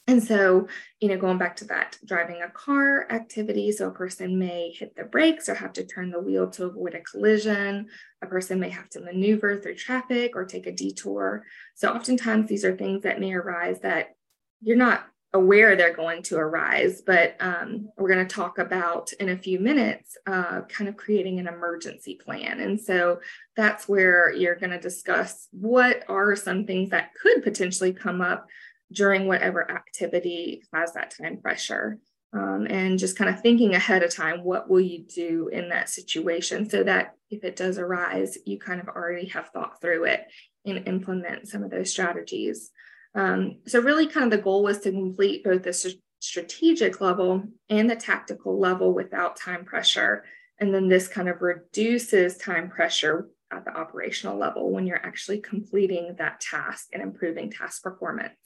And 0.06 0.22
so, 0.22 0.68
you 1.00 1.08
know, 1.08 1.18
going 1.18 1.38
back 1.38 1.56
to 1.56 1.64
that 1.66 1.98
driving 2.04 2.42
a 2.42 2.50
car 2.50 3.10
activity, 3.10 3.70
so 3.72 3.88
a 3.88 3.92
person 3.92 4.38
may 4.38 4.70
hit 4.70 4.94
the 4.96 5.04
brakes 5.04 5.48
or 5.48 5.54
have 5.54 5.72
to 5.74 5.86
turn 5.86 6.10
the 6.10 6.20
wheel 6.20 6.48
to 6.50 6.66
avoid 6.66 6.94
a 6.94 7.00
collision. 7.00 7.86
A 8.22 8.26
person 8.26 8.60
may 8.60 8.70
have 8.70 8.88
to 8.90 9.00
maneuver 9.00 9.58
through 9.58 9.76
traffic 9.76 10.32
or 10.34 10.44
take 10.44 10.66
a 10.66 10.72
detour. 10.72 11.44
So, 11.74 11.92
oftentimes, 11.92 12.48
these 12.48 12.64
are 12.64 12.76
things 12.76 13.02
that 13.02 13.20
may 13.20 13.34
arise 13.34 13.80
that 13.80 14.16
you're 14.60 14.76
not 14.76 15.06
aware 15.32 15.76
they're 15.76 15.94
going 15.94 16.22
to 16.24 16.36
arise, 16.36 17.02
but 17.02 17.36
um, 17.38 17.88
we're 17.96 18.12
going 18.12 18.26
to 18.26 18.34
talk 18.34 18.58
about 18.58 19.12
in 19.14 19.28
a 19.28 19.36
few 19.36 19.60
minutes 19.60 20.16
uh, 20.26 20.62
kind 20.62 20.88
of 20.88 20.96
creating 20.96 21.38
an 21.38 21.46
emergency 21.46 22.18
plan. 22.24 22.60
And 22.60 22.80
so 22.80 23.20
that's 23.56 23.88
where 23.88 24.32
you're 24.32 24.56
going 24.56 24.70
to 24.70 24.80
discuss 24.80 25.46
what 25.52 26.02
are 26.08 26.34
some 26.34 26.66
things 26.66 26.90
that 26.90 27.10
could 27.14 27.44
potentially 27.44 27.92
come 27.92 28.20
up 28.20 28.48
during 28.92 29.28
whatever 29.28 29.70
activity 29.70 30.64
has 30.74 30.94
that 30.94 31.14
time 31.16 31.36
pressure. 31.36 31.98
Um, 32.32 32.66
and 32.70 32.98
just 32.98 33.18
kind 33.18 33.28
of 33.28 33.40
thinking 33.40 33.74
ahead 33.74 34.04
of 34.04 34.14
time, 34.14 34.44
what 34.44 34.70
will 34.70 34.80
you 34.80 35.02
do 35.02 35.48
in 35.48 35.68
that 35.70 35.88
situation 35.88 36.68
so 36.70 36.84
that 36.84 37.14
if 37.28 37.42
it 37.42 37.56
does 37.56 37.76
arise, 37.78 38.38
you 38.46 38.58
kind 38.58 38.80
of 38.80 38.88
already 38.88 39.26
have 39.28 39.48
thought 39.48 39.80
through 39.80 40.04
it 40.04 40.26
and 40.64 40.86
implement 40.86 41.48
some 41.48 41.64
of 41.64 41.70
those 41.70 41.90
strategies. 41.90 42.70
Um, 43.14 43.58
so 43.66 43.80
really 43.80 44.06
kind 44.06 44.24
of 44.24 44.38
the 44.38 44.42
goal 44.42 44.62
was 44.62 44.78
to 44.80 44.90
complete 44.90 45.44
both 45.44 45.62
the 45.62 45.96
strategic 46.20 47.00
level 47.00 47.42
and 47.68 47.90
the 47.90 47.96
tactical 47.96 48.58
level 48.58 48.92
without 48.92 49.36
time 49.36 49.64
pressure. 49.64 50.24
And 50.58 50.74
then 50.74 50.88
this 50.88 51.08
kind 51.08 51.28
of 51.28 51.40
reduces 51.40 52.36
time 52.36 52.68
pressure 52.70 53.28
at 53.50 53.64
the 53.64 53.76
operational 53.76 54.38
level 54.38 54.70
when 54.70 54.86
you're 54.86 55.04
actually 55.04 55.40
completing 55.40 56.14
that 56.18 56.40
task 56.40 56.88
and 56.92 57.02
improving 57.02 57.50
task 57.50 57.82
performance. 57.82 58.36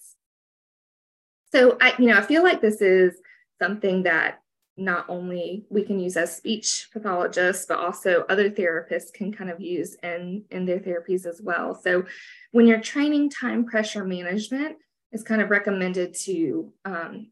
So 1.53 1.77
I, 1.81 1.95
you 1.99 2.07
know, 2.07 2.17
I 2.17 2.23
feel 2.23 2.43
like 2.43 2.61
this 2.61 2.81
is 2.81 3.15
something 3.61 4.05
that 4.05 4.41
not 4.77 5.07
only 5.09 5.67
we 5.71 5.83
can 5.85 6.01
use 6.01 6.17
as 6.17 6.37
speech 6.37 6.89
pathologists, 6.93 7.67
but 7.67 7.79
also 7.79 8.25
other 8.29 8.51
therapists 8.51 9.13
can 9.13 9.33
kind 9.33 9.51
of 9.51 9.61
use 9.61 9.97
in, 10.03 10.45
in 10.51 10.67
their 10.67 10.81
therapies 10.81 11.27
as 11.27 11.41
well. 11.41 11.75
So 11.75 12.05
when 12.51 12.67
you're 12.67 12.81
training 12.81 13.31
time 13.31 13.65
pressure 13.65 14.05
management, 14.05 14.77
it's 15.13 15.23
kind 15.23 15.41
of 15.41 15.51
recommended 15.51 16.15
to 16.23 16.73
um, 16.85 17.29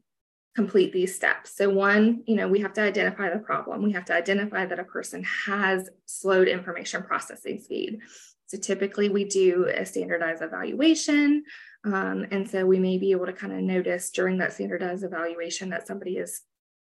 complete 0.55 0.93
these 0.93 1.15
steps. 1.15 1.55
So 1.55 1.69
one, 1.69 2.23
you 2.27 2.35
know, 2.35 2.47
we 2.47 2.61
have 2.61 2.73
to 2.73 2.81
identify 2.81 3.29
the 3.29 3.39
problem. 3.39 3.83
We 3.83 3.91
have 3.91 4.05
to 4.05 4.13
identify 4.13 4.65
that 4.65 4.79
a 4.79 4.83
person 4.85 5.23
has 5.45 5.89
slowed 6.05 6.47
information 6.47 7.03
processing 7.03 7.59
speed. 7.59 7.99
So 8.45 8.57
typically 8.57 9.09
we 9.09 9.25
do 9.25 9.67
a 9.73 9.85
standardized 9.85 10.43
evaluation. 10.43 11.43
Um, 11.83 12.25
and 12.31 12.49
so 12.49 12.65
we 12.65 12.79
may 12.79 12.97
be 12.97 13.11
able 13.11 13.25
to 13.25 13.33
kind 13.33 13.51
of 13.51 13.59
notice 13.59 14.11
during 14.11 14.37
that 14.37 14.53
standardized 14.53 15.03
evaluation 15.03 15.69
that 15.69 15.87
somebody 15.87 16.17
is 16.17 16.41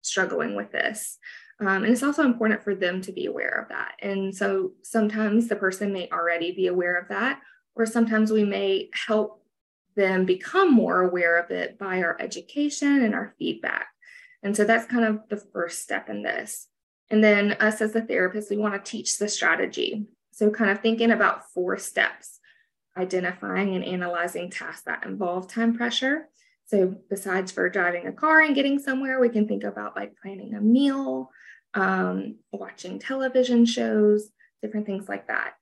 struggling 0.06 0.56
with 0.56 0.72
this. 0.72 1.18
Um, 1.60 1.84
and 1.84 1.88
it's 1.88 2.03
also 2.03 2.24
important 2.24 2.64
for 2.64 2.76
them 2.76 3.01
to 3.01 3.12
be 3.12 3.28
aware 3.28 3.62
of 3.62 3.70
that. 3.70 3.95
And 4.01 4.36
so 4.36 4.74
sometimes 4.84 5.47
the 5.47 5.56
person 5.56 5.93
may 5.93 6.10
already 6.12 6.51
be 6.51 6.68
aware 6.68 6.95
of 6.99 7.08
that, 7.10 7.39
or 7.76 7.86
sometimes 7.86 8.32
we 8.32 8.43
may 8.43 8.89
help 8.93 9.41
them 9.95 10.26
become 10.26 10.74
more 10.74 11.01
aware 11.01 11.38
of 11.38 11.51
it 11.51 11.80
by 11.80 12.01
our 12.01 12.18
education 12.20 13.03
and 13.03 13.16
our 13.16 13.34
feedback. 13.39 13.88
And 14.43 14.56
so 14.56 14.66
that's 14.66 14.86
kind 14.86 15.06
of 15.06 15.22
the 15.30 15.38
first 15.38 15.82
step 15.82 16.10
in 16.10 16.22
this. 16.22 16.68
And 17.10 17.24
then 17.24 17.53
us 17.53 17.82
as 17.82 17.95
a 17.95 18.01
therapist, 18.01 18.49
we 18.49 18.58
want 18.58 18.74
to 18.74 18.91
teach 18.91 19.18
the 19.18 19.30
strategy. 19.30 20.06
So, 20.32 20.49
kind 20.49 20.72
of 20.72 20.82
thinking 20.82 21.12
about 21.12 21.49
four 21.51 21.78
steps 21.78 22.39
identifying 22.97 23.76
and 23.76 23.84
analyzing 23.84 24.49
tasks 24.49 24.84
that 24.84 25.06
involve 25.06 25.47
time 25.47 25.76
pressure. 25.76 26.30
So, 26.68 26.95
besides 27.09 27.51
for 27.51 27.70
driving 27.70 28.07
a 28.07 28.11
car 28.11 28.41
and 28.41 28.55
getting 28.55 28.80
somewhere, 28.80 29.20
we 29.20 29.30
can 29.30 29.47
think 29.47 29.63
about 29.63 29.95
like 29.95 30.16
planning 30.22 30.55
a 30.55 30.61
meal, 30.61 31.30
um, 31.76 32.38
watching 32.51 32.97
television 32.99 33.66
shows, 33.66 34.30
different 34.61 34.86
things 34.86 35.07
like 35.07 35.28
that. 35.28 35.53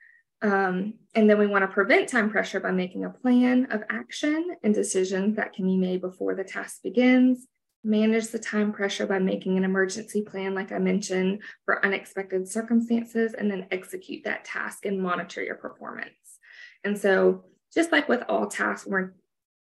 Um, 0.41 0.95
and 1.15 1.29
then 1.29 1.39
we 1.39 1.47
want 1.47 1.63
to 1.63 1.73
prevent 1.73 2.09
time 2.09 2.29
pressure 2.29 2.59
by 2.59 2.71
making 2.71 3.05
a 3.05 3.09
plan 3.09 3.67
of 3.71 3.83
action 3.89 4.55
and 4.61 4.73
decisions 4.73 5.37
that 5.37 5.53
can 5.53 5.65
be 5.65 5.77
made 5.77 6.01
before 6.01 6.35
the 6.35 6.43
task 6.43 6.83
begins. 6.83 7.47
Manage 7.85 8.27
the 8.27 8.39
time 8.39 8.73
pressure 8.73 9.05
by 9.05 9.19
making 9.19 9.57
an 9.57 9.63
emergency 9.63 10.21
plan, 10.21 10.53
like 10.53 10.71
I 10.71 10.79
mentioned, 10.79 11.41
for 11.65 11.83
unexpected 11.83 12.47
circumstances, 12.47 13.33
and 13.33 13.49
then 13.49 13.67
execute 13.71 14.23
that 14.25 14.45
task 14.45 14.85
and 14.85 15.01
monitor 15.01 15.41
your 15.41 15.55
performance. 15.55 16.39
And 16.83 16.97
so, 16.97 17.45
just 17.73 17.91
like 17.91 18.07
with 18.07 18.23
all 18.29 18.47
tasks, 18.47 18.87
we're, 18.87 19.13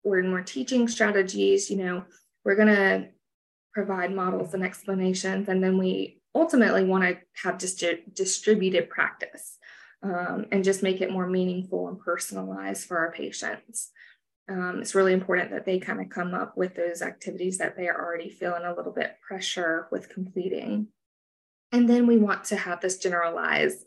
we're 0.04 0.22
more 0.22 0.42
teaching 0.42 0.86
strategies, 0.86 1.70
you 1.70 1.78
know, 1.78 2.04
we're 2.44 2.56
going 2.56 2.68
to 2.74 3.08
provide 3.72 4.14
models 4.14 4.54
and 4.54 4.62
explanations, 4.62 5.48
and 5.48 5.62
then 5.62 5.78
we 5.78 6.20
ultimately 6.34 6.84
want 6.84 7.04
to 7.04 7.18
have 7.42 7.58
just 7.58 7.82
distributed 8.12 8.90
practice 8.90 9.58
um, 10.02 10.46
and 10.52 10.64
just 10.64 10.82
make 10.82 11.00
it 11.00 11.10
more 11.10 11.26
meaningful 11.26 11.88
and 11.88 11.98
personalized 11.98 12.86
for 12.86 12.98
our 12.98 13.12
patients. 13.12 13.90
Um, 14.48 14.80
it's 14.80 14.94
really 14.94 15.14
important 15.14 15.50
that 15.52 15.64
they 15.64 15.78
kind 15.78 16.00
of 16.00 16.10
come 16.10 16.34
up 16.34 16.56
with 16.56 16.74
those 16.74 17.00
activities 17.00 17.58
that 17.58 17.76
they 17.76 17.88
are 17.88 18.04
already 18.04 18.28
feeling 18.28 18.64
a 18.64 18.74
little 18.74 18.92
bit 18.92 19.16
pressure 19.26 19.88
with 19.90 20.10
completing. 20.10 20.88
And 21.72 21.88
then 21.88 22.06
we 22.06 22.18
want 22.18 22.44
to 22.44 22.56
have 22.56 22.80
this 22.80 22.98
generalize 22.98 23.84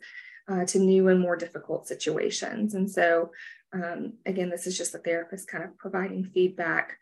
uh, 0.50 0.64
to 0.64 0.78
new 0.78 1.08
and 1.08 1.20
more 1.20 1.36
difficult 1.36 1.86
situations. 1.86 2.74
And 2.74 2.90
so, 2.90 3.30
um, 3.72 4.14
again, 4.24 4.50
this 4.50 4.66
is 4.66 4.76
just 4.76 4.94
a 4.94 4.98
therapist 4.98 5.48
kind 5.48 5.64
of 5.64 5.76
providing 5.76 6.24
feedback 6.24 6.98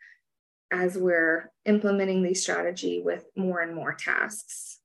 as 0.71 0.97
we're 0.97 1.49
implementing 1.65 2.23
the 2.23 2.33
strategy 2.33 3.01
with 3.03 3.23
more 3.35 3.61
and 3.61 3.73
more 3.73 3.93
tasks. 3.93 4.79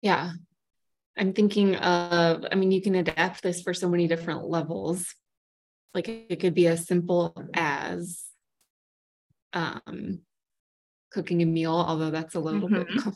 Yeah. 0.00 0.32
I'm 1.16 1.32
thinking 1.32 1.76
of, 1.76 2.44
I 2.50 2.54
mean, 2.56 2.70
you 2.70 2.82
can 2.82 2.94
adapt 2.94 3.42
this 3.42 3.62
for 3.62 3.72
so 3.72 3.88
many 3.88 4.06
different 4.06 4.44
levels. 4.48 5.14
Like 5.94 6.08
it 6.08 6.40
could 6.40 6.54
be 6.54 6.66
as 6.66 6.86
simple 6.86 7.34
as 7.54 8.22
um, 9.52 10.20
cooking 11.10 11.40
a 11.42 11.46
meal, 11.46 11.72
although 11.72 12.10
that's 12.10 12.34
a 12.34 12.40
little 12.40 12.68
mm-hmm. 12.68 12.98
bit. 13.04 13.14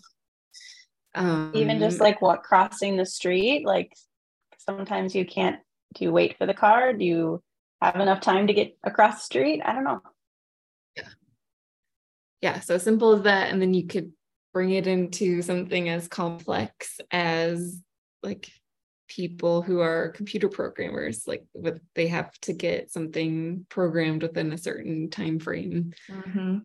Um, 1.14 1.52
Even 1.54 1.78
just 1.78 2.00
like 2.00 2.20
what 2.20 2.42
crossing 2.42 2.96
the 2.96 3.06
street, 3.06 3.64
like 3.64 3.92
sometimes 4.58 5.14
you 5.14 5.24
can't. 5.24 5.60
Do 5.94 6.04
you 6.04 6.12
wait 6.12 6.36
for 6.36 6.46
the 6.46 6.54
car? 6.54 6.92
Do 6.92 7.04
you 7.04 7.42
have 7.80 7.96
enough 7.96 8.20
time 8.20 8.46
to 8.46 8.52
get 8.52 8.76
across 8.84 9.16
the 9.16 9.24
street? 9.24 9.62
I 9.64 9.72
don't 9.72 9.84
know. 9.84 10.02
Yeah. 10.96 11.08
Yeah. 12.42 12.60
So 12.60 12.78
simple 12.78 13.12
as 13.12 13.22
that. 13.22 13.50
And 13.50 13.60
then 13.60 13.72
you 13.72 13.86
could 13.86 14.12
bring 14.52 14.70
it 14.70 14.86
into 14.86 15.40
something 15.42 15.88
as 15.88 16.08
complex 16.08 17.00
as 17.10 17.80
like 18.22 18.50
people 19.08 19.62
who 19.62 19.80
are 19.80 20.10
computer 20.10 20.48
programmers 20.48 21.26
like 21.26 21.42
with 21.54 21.80
they 21.94 22.06
have 22.08 22.30
to 22.40 22.52
get 22.52 22.90
something 22.90 23.64
programmed 23.70 24.22
within 24.22 24.52
a 24.52 24.58
certain 24.58 25.08
time 25.08 25.38
frame 25.38 25.92
mm-hmm 26.10 26.58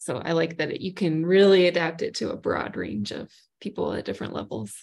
so 0.00 0.16
I 0.16 0.32
like 0.32 0.56
that 0.56 0.70
it, 0.70 0.80
you 0.80 0.94
can 0.94 1.26
really 1.26 1.66
adapt 1.68 2.00
it 2.00 2.14
to 2.16 2.30
a 2.30 2.36
broad 2.36 2.74
range 2.74 3.12
of 3.12 3.30
people 3.60 3.92
at 3.92 4.06
different 4.06 4.32
levels. 4.32 4.74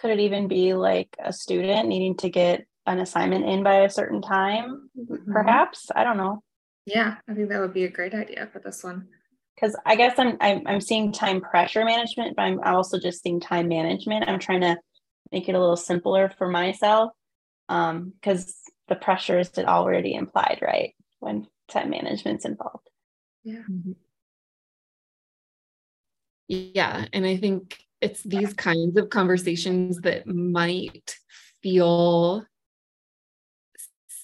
Could 0.00 0.10
it 0.10 0.20
even 0.20 0.48
be 0.48 0.74
like 0.74 1.16
a 1.24 1.32
student 1.32 1.88
needing 1.88 2.16
to 2.18 2.28
get 2.28 2.66
an 2.86 2.98
assignment 2.98 3.46
in 3.46 3.62
by 3.62 3.82
a 3.82 3.90
certain 3.90 4.20
time, 4.20 4.90
mm-hmm. 4.98 5.32
perhaps? 5.32 5.92
I 5.94 6.02
don't 6.02 6.16
know. 6.16 6.42
Yeah, 6.86 7.16
I 7.28 7.34
think 7.34 7.50
that 7.50 7.60
would 7.60 7.72
be 7.72 7.84
a 7.84 7.88
great 7.88 8.14
idea 8.14 8.48
for 8.52 8.58
this 8.58 8.82
one. 8.82 9.06
Because 9.54 9.76
I 9.86 9.94
guess 9.94 10.18
I'm, 10.18 10.36
I'm 10.40 10.62
I'm 10.66 10.80
seeing 10.80 11.12
time 11.12 11.40
pressure 11.40 11.84
management, 11.84 12.36
but 12.36 12.42
I'm 12.42 12.60
also 12.60 12.98
just 12.98 13.22
seeing 13.22 13.40
time 13.40 13.68
management. 13.68 14.28
I'm 14.28 14.40
trying 14.40 14.60
to 14.62 14.76
make 15.30 15.48
it 15.48 15.54
a 15.54 15.60
little 15.60 15.76
simpler 15.76 16.32
for 16.36 16.48
myself 16.48 17.12
because 17.68 18.44
um, 18.44 18.52
the 18.88 18.96
pressure 18.96 19.38
is 19.38 19.50
already 19.56 20.14
implied, 20.14 20.58
right? 20.60 20.94
When 21.20 21.46
time 21.68 21.90
management's 21.90 22.44
involved. 22.44 22.90
Yeah. 23.44 23.62
Mm-hmm 23.70 23.92
yeah 26.48 27.06
and 27.12 27.26
i 27.26 27.36
think 27.36 27.78
it's 28.00 28.22
these 28.22 28.52
kinds 28.52 28.96
of 28.96 29.10
conversations 29.10 29.98
that 30.02 30.26
might 30.26 31.16
feel 31.62 32.46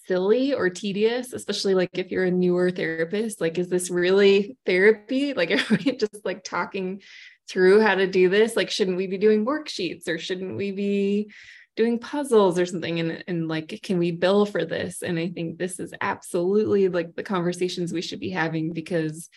silly 0.07 0.53
or 0.53 0.69
tedious 0.69 1.33
especially 1.33 1.75
like 1.75 1.91
if 1.95 2.11
you're 2.11 2.25
a 2.25 2.31
newer 2.31 2.71
therapist 2.71 3.41
like 3.41 3.59
is 3.59 3.69
this 3.69 3.91
really 3.91 4.57
therapy? 4.67 5.35
Like 5.35 5.51
are 5.71 5.77
we 5.77 5.97
just 5.97 6.25
like 6.25 6.45
talking 6.45 7.03
through 7.49 7.81
how 7.81 7.95
to 7.95 8.07
do 8.07 8.29
this? 8.29 8.57
Like 8.57 8.71
shouldn't 8.71 8.97
we 8.97 9.07
be 9.07 9.19
doing 9.19 9.45
worksheets 9.45 10.09
or 10.09 10.19
shouldn't 10.19 10.57
we 10.57 10.73
be 10.73 11.31
doing 11.77 11.99
puzzles 11.99 12.59
or 12.59 12.67
something? 12.67 13.01
And, 13.01 13.25
and 13.27 13.49
like 13.49 13.81
can 13.83 13.99
we 13.99 14.11
bill 14.11 14.45
for 14.45 14.65
this? 14.65 15.03
And 15.03 15.19
i 15.19 15.29
think 15.29 15.59
this 15.59 15.79
is 15.79 15.95
absolutely 16.01 16.89
like 16.89 17.15
the 17.15 17.23
conversations 17.23 17.93
we 17.93 18.03
should 18.03 18.21
be 18.21 18.31
having 18.31 18.73
because 18.73 19.29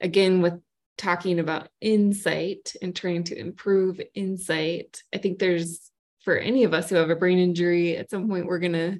again 0.00 0.40
with 0.40 0.54
talking 0.96 1.38
about 1.38 1.68
insight 1.80 2.74
and 2.80 2.94
trying 2.94 3.24
to 3.24 3.38
improve 3.38 4.00
insight, 4.14 5.02
I 5.14 5.18
think 5.18 5.38
there's 5.38 5.90
for 6.24 6.36
any 6.36 6.64
of 6.64 6.74
us 6.74 6.90
who 6.90 6.96
have 6.96 7.10
a 7.10 7.16
brain 7.16 7.38
injury, 7.38 7.96
at 7.96 8.10
some 8.10 8.28
point 8.28 8.46
we're 8.46 8.58
gonna 8.58 8.98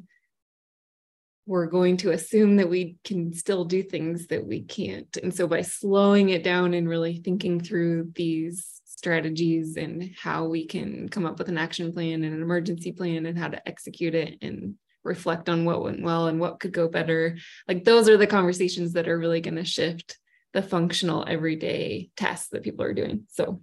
we're 1.46 1.66
going 1.66 1.96
to 1.96 2.10
assume 2.10 2.56
that 2.56 2.68
we 2.68 2.96
can 3.04 3.32
still 3.32 3.64
do 3.64 3.82
things 3.82 4.26
that 4.26 4.44
we 4.44 4.62
can't. 4.62 5.16
And 5.22 5.32
so 5.32 5.46
by 5.46 5.62
slowing 5.62 6.30
it 6.30 6.42
down 6.42 6.74
and 6.74 6.88
really 6.88 7.18
thinking 7.18 7.60
through 7.60 8.10
these 8.16 8.80
strategies 8.84 9.76
and 9.76 10.10
how 10.20 10.46
we 10.46 10.66
can 10.66 11.08
come 11.08 11.24
up 11.24 11.38
with 11.38 11.48
an 11.48 11.58
action 11.58 11.92
plan 11.92 12.24
and 12.24 12.34
an 12.34 12.42
emergency 12.42 12.90
plan 12.90 13.26
and 13.26 13.38
how 13.38 13.46
to 13.46 13.68
execute 13.68 14.14
it 14.14 14.38
and 14.42 14.74
reflect 15.04 15.48
on 15.48 15.64
what 15.64 15.84
went 15.84 16.02
well 16.02 16.26
and 16.26 16.40
what 16.40 16.58
could 16.58 16.72
go 16.72 16.88
better. 16.88 17.36
Like 17.68 17.84
those 17.84 18.08
are 18.08 18.16
the 18.16 18.26
conversations 18.26 18.94
that 18.94 19.08
are 19.08 19.18
really 19.18 19.40
going 19.40 19.56
to 19.56 19.64
shift 19.64 20.18
the 20.56 20.62
functional 20.62 21.22
everyday 21.28 22.08
tasks 22.16 22.48
that 22.48 22.62
people 22.62 22.82
are 22.82 22.94
doing. 22.94 23.26
So, 23.28 23.60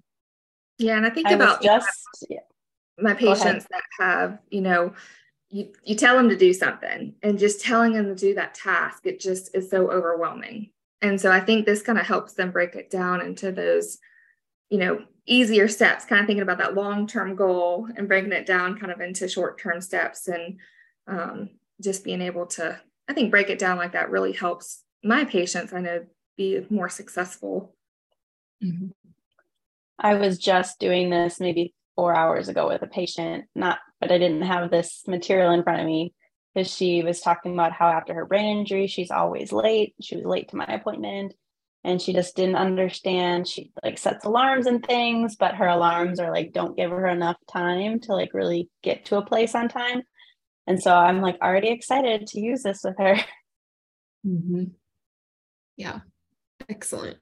yeah, 0.78 0.96
and 0.96 1.08
I 1.08 1.10
think 1.10 1.28
I 1.28 1.32
about 1.34 1.64
just 1.64 1.90
yeah. 2.30 2.42
my 3.00 3.16
patients 3.16 3.66
that 3.72 3.82
have, 4.00 4.38
you 4.52 4.62
know, 4.62 4.94
you, 5.50 5.74
you 5.84 5.96
tell 5.96 6.16
them 6.16 6.30
to 6.30 6.38
do 6.38 6.54
something 6.54 7.16
and 7.24 7.40
just 7.40 7.62
telling 7.62 7.94
them 7.94 8.06
to 8.06 8.16
do 8.16 8.36
that 8.36 8.54
task, 8.54 9.08
it 9.08 9.20
just 9.20 9.56
is 9.56 9.72
so 9.72 9.90
overwhelming. 9.90 10.70
And 11.02 11.20
so 11.20 11.32
I 11.32 11.40
think 11.40 11.66
this 11.66 11.82
kind 11.82 11.98
of 11.98 12.06
helps 12.06 12.34
them 12.34 12.52
break 12.52 12.76
it 12.76 12.92
down 12.92 13.22
into 13.22 13.52
those, 13.52 13.98
you 14.70 14.78
know, 14.78 15.04
easier 15.26 15.68
steps, 15.68 16.06
kind 16.06 16.22
of 16.22 16.28
thinking 16.28 16.44
about 16.44 16.60
that 16.60 16.76
long 16.76 17.08
term 17.08 17.36
goal 17.36 17.88
and 17.98 18.08
breaking 18.08 18.34
it 18.34 18.46
down 18.46 18.78
kind 18.78 18.92
of 18.92 19.02
into 19.02 19.28
short 19.28 19.60
term 19.60 19.82
steps 19.82 20.28
and 20.28 20.60
um, 21.08 21.50
just 21.82 22.04
being 22.04 22.22
able 22.22 22.46
to, 22.46 22.80
I 23.10 23.14
think, 23.14 23.32
break 23.32 23.50
it 23.50 23.58
down 23.58 23.78
like 23.78 23.94
that 23.94 24.12
really 24.12 24.32
helps 24.32 24.84
my 25.04 25.26
patients. 25.26 25.74
I 25.74 25.82
know 25.82 26.06
be 26.38 26.66
more 26.70 26.90
successful. 26.90 27.76
Mm-hmm. 28.64 28.88
I 30.00 30.16
was 30.16 30.38
just 30.38 30.80
doing 30.80 31.10
this 31.10 31.40
maybe 31.40 31.74
four 31.96 32.16
hours 32.16 32.50
ago 32.50 32.68
with 32.68 32.82
a 32.82 32.88
patient, 32.88 33.46
not, 33.56 33.80
but 34.02 34.12
I 34.12 34.18
didn't 34.18 34.42
have 34.42 34.72
this 34.72 35.04
material 35.08 35.52
in 35.52 35.64
front 35.64 35.80
of 35.80 35.86
me 35.86 36.14
because 36.54 36.72
she 36.72 37.04
was 37.04 37.22
talking 37.22 37.54
about 37.54 37.72
how 37.72 37.88
after 37.88 38.14
her 38.14 38.26
brain 38.26 38.58
injury, 38.58 38.88
she's 38.88 39.12
always 39.12 39.52
late. 39.52 39.96
She 40.02 40.16
was 40.16 40.26
late 40.26 40.50
to 40.50 40.56
my 40.56 40.66
appointment 40.66 41.34
and 41.84 42.02
she 42.02 42.14
just 42.14 42.36
didn't 42.36 42.56
understand. 42.56 43.48
She 43.48 43.72
like 43.84 43.98
sets 43.98 44.26
alarms 44.26 44.66
and 44.66 44.84
things, 44.86 45.36
but 45.36 45.56
her 45.56 45.68
alarms 45.68 46.20
are 46.20 46.32
like, 46.32 46.54
don't 46.54 46.78
give 46.78 46.92
her 46.92 47.08
enough 47.08 47.38
time 47.52 48.00
to 48.02 48.14
like 48.14 48.34
really 48.34 48.70
get 48.82 49.06
to 49.06 49.18
a 49.18 49.26
place 49.26 49.56
on 49.56 49.68
time. 49.68 50.04
And 50.66 50.82
so 50.82 50.96
I'm 50.96 51.22
like 51.22 51.38
already 51.42 51.70
excited 51.70 52.28
to 52.28 52.40
use 52.40 52.64
this 52.64 52.82
with 52.84 52.98
her. 52.98 53.18
Mm-hmm. 54.26 54.64
Yeah. 55.76 56.00
Excellent. 56.70 57.18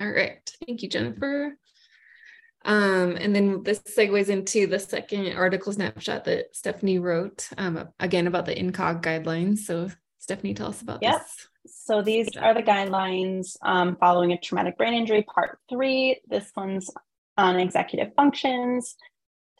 All 0.00 0.10
right. 0.10 0.38
Thank 0.66 0.82
you, 0.82 0.88
Jennifer. 0.88 1.56
Um, 2.64 3.16
and 3.16 3.34
then 3.34 3.62
this 3.62 3.80
segues 3.80 4.28
into 4.28 4.66
the 4.66 4.78
second 4.78 5.32
article 5.34 5.72
snapshot 5.72 6.24
that 6.24 6.54
Stephanie 6.54 6.98
wrote, 6.98 7.48
um, 7.58 7.88
again 7.98 8.26
about 8.26 8.46
the 8.46 8.54
INCOG 8.54 9.02
guidelines. 9.02 9.58
So, 9.58 9.88
Stephanie, 10.18 10.54
tell 10.54 10.68
us 10.68 10.82
about 10.82 11.02
yep. 11.02 11.20
this. 11.20 11.48
So, 11.66 12.02
these 12.02 12.36
are 12.36 12.54
the 12.54 12.62
guidelines 12.62 13.56
um, 13.62 13.96
following 13.96 14.32
a 14.32 14.38
traumatic 14.38 14.78
brain 14.78 14.94
injury, 14.94 15.22
part 15.22 15.58
three. 15.68 16.20
This 16.28 16.50
one's 16.56 16.90
on 17.36 17.58
executive 17.58 18.14
functions. 18.14 18.96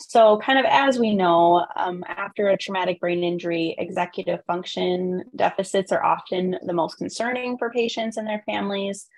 So, 0.09 0.39
kind 0.39 0.59
of 0.59 0.65
as 0.69 0.99
we 0.99 1.15
know, 1.15 1.67
um, 1.77 2.05
after 2.09 2.49
a 2.49 2.57
traumatic 2.57 3.01
brain 3.01 3.23
injury, 3.23 3.75
executive 3.79 4.45
function 4.45 5.25
deficits 5.37 5.93
are 5.93 6.05
often 6.05 6.57
the 6.67 6.73
most 6.73 6.99
concerning 6.99 7.57
for 7.59 7.71
patients 7.71 8.17
and 8.17 8.27
their 8.27 8.43
families 8.47 9.09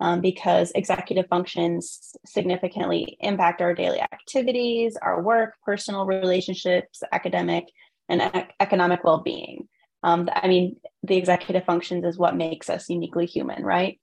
um, 0.00 0.20
because 0.20 0.72
executive 0.74 1.26
functions 1.28 2.14
significantly 2.26 3.16
impact 3.20 3.60
our 3.60 3.74
daily 3.74 4.00
activities, 4.00 4.96
our 5.00 5.22
work, 5.22 5.54
personal 5.64 6.06
relationships, 6.06 7.02
academic, 7.12 7.64
and 8.08 8.20
ec- 8.20 8.54
economic 8.60 9.04
well 9.04 9.20
being. 9.20 9.68
Um, 10.02 10.28
I 10.34 10.48
mean, 10.48 10.76
the 11.02 11.16
executive 11.16 11.64
functions 11.64 12.04
is 12.04 12.18
what 12.18 12.36
makes 12.36 12.68
us 12.68 12.90
uniquely 12.90 13.26
human, 13.26 13.64
right? 13.64 13.98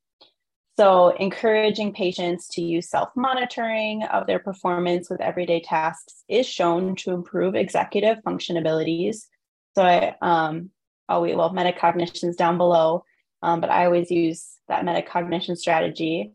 So, 0.77 1.09
encouraging 1.09 1.93
patients 1.93 2.47
to 2.49 2.61
use 2.61 2.89
self 2.89 3.09
monitoring 3.15 4.03
of 4.03 4.25
their 4.25 4.39
performance 4.39 5.09
with 5.09 5.19
everyday 5.19 5.59
tasks 5.59 6.23
is 6.29 6.47
shown 6.47 6.95
to 6.97 7.11
improve 7.11 7.55
executive 7.55 8.23
function 8.23 8.57
abilities. 8.57 9.27
So, 9.75 9.83
I, 9.83 10.15
um, 10.21 10.69
wait, 11.09 11.35
well, 11.35 11.51
metacognition 11.51 12.29
is 12.29 12.35
down 12.37 12.57
below, 12.57 13.03
um, 13.41 13.59
but 13.59 13.69
I 13.69 13.85
always 13.85 14.09
use 14.09 14.57
that 14.69 14.85
metacognition 14.85 15.57
strategy. 15.57 16.31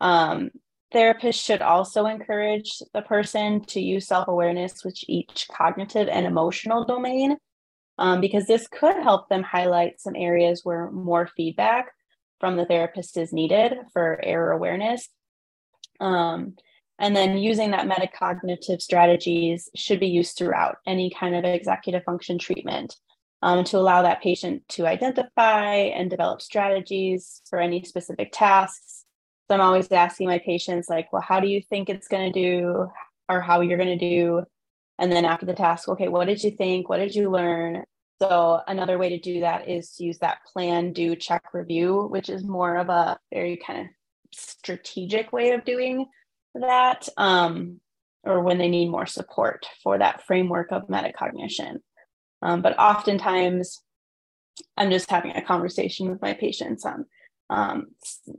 Um, 0.00 0.50
therapists 0.94 1.44
should 1.44 1.62
also 1.62 2.06
encourage 2.06 2.82
the 2.94 3.02
person 3.02 3.64
to 3.66 3.80
use 3.80 4.06
self 4.06 4.28
awareness 4.28 4.84
with 4.84 4.96
each 5.08 5.48
cognitive 5.52 6.08
and 6.08 6.26
emotional 6.26 6.84
domain, 6.84 7.36
um, 7.98 8.20
because 8.20 8.46
this 8.46 8.68
could 8.68 8.96
help 9.02 9.28
them 9.28 9.42
highlight 9.42 10.00
some 10.00 10.14
areas 10.16 10.60
where 10.64 10.90
more 10.92 11.28
feedback 11.36 11.88
from 12.40 12.56
the 12.56 12.64
therapist 12.64 13.16
is 13.16 13.32
needed 13.32 13.74
for 13.92 14.18
error 14.22 14.50
awareness. 14.50 15.08
Um, 16.00 16.56
and 16.98 17.14
then 17.14 17.38
using 17.38 17.70
that 17.70 17.88
metacognitive 17.88 18.80
strategies 18.80 19.68
should 19.76 20.00
be 20.00 20.08
used 20.08 20.36
throughout 20.36 20.76
any 20.86 21.10
kind 21.10 21.34
of 21.34 21.44
executive 21.44 22.04
function 22.04 22.38
treatment 22.38 22.96
um, 23.42 23.64
to 23.64 23.78
allow 23.78 24.02
that 24.02 24.22
patient 24.22 24.62
to 24.70 24.86
identify 24.86 25.74
and 25.74 26.10
develop 26.10 26.42
strategies 26.42 27.42
for 27.48 27.58
any 27.58 27.84
specific 27.84 28.30
tasks. 28.32 29.04
So 29.48 29.54
I'm 29.54 29.60
always 29.62 29.90
asking 29.90 30.28
my 30.28 30.38
patients, 30.38 30.88
like, 30.88 31.12
well, 31.12 31.22
how 31.22 31.40
do 31.40 31.48
you 31.48 31.62
think 31.70 31.88
it's 31.88 32.08
going 32.08 32.32
to 32.32 32.40
do, 32.40 32.88
or 33.28 33.40
how 33.40 33.62
you're 33.62 33.78
going 33.78 33.98
to 33.98 34.10
do? 34.10 34.44
And 34.98 35.10
then 35.10 35.24
after 35.24 35.46
the 35.46 35.54
task, 35.54 35.88
okay, 35.88 36.08
what 36.08 36.26
did 36.26 36.44
you 36.44 36.50
think? 36.50 36.88
What 36.88 36.98
did 36.98 37.14
you 37.14 37.30
learn? 37.30 37.84
So 38.20 38.60
another 38.66 38.98
way 38.98 39.08
to 39.10 39.18
do 39.18 39.40
that 39.40 39.68
is 39.68 39.92
to 39.92 40.04
use 40.04 40.18
that 40.18 40.44
plan, 40.52 40.92
do, 40.92 41.16
check, 41.16 41.54
review, 41.54 42.06
which 42.10 42.28
is 42.28 42.44
more 42.44 42.76
of 42.76 42.90
a 42.90 43.18
very 43.32 43.56
kind 43.56 43.80
of 43.80 43.86
strategic 44.32 45.32
way 45.32 45.52
of 45.52 45.64
doing 45.64 46.04
that, 46.54 47.08
um, 47.16 47.80
or 48.22 48.42
when 48.42 48.58
they 48.58 48.68
need 48.68 48.90
more 48.90 49.06
support 49.06 49.66
for 49.82 49.96
that 49.96 50.26
framework 50.26 50.70
of 50.70 50.88
metacognition. 50.88 51.76
Um, 52.42 52.60
but 52.60 52.78
oftentimes, 52.78 53.82
I'm 54.76 54.90
just 54.90 55.10
having 55.10 55.34
a 55.34 55.42
conversation 55.42 56.10
with 56.10 56.20
my 56.20 56.34
patients 56.34 56.84
on 56.84 57.06
um, 57.48 57.86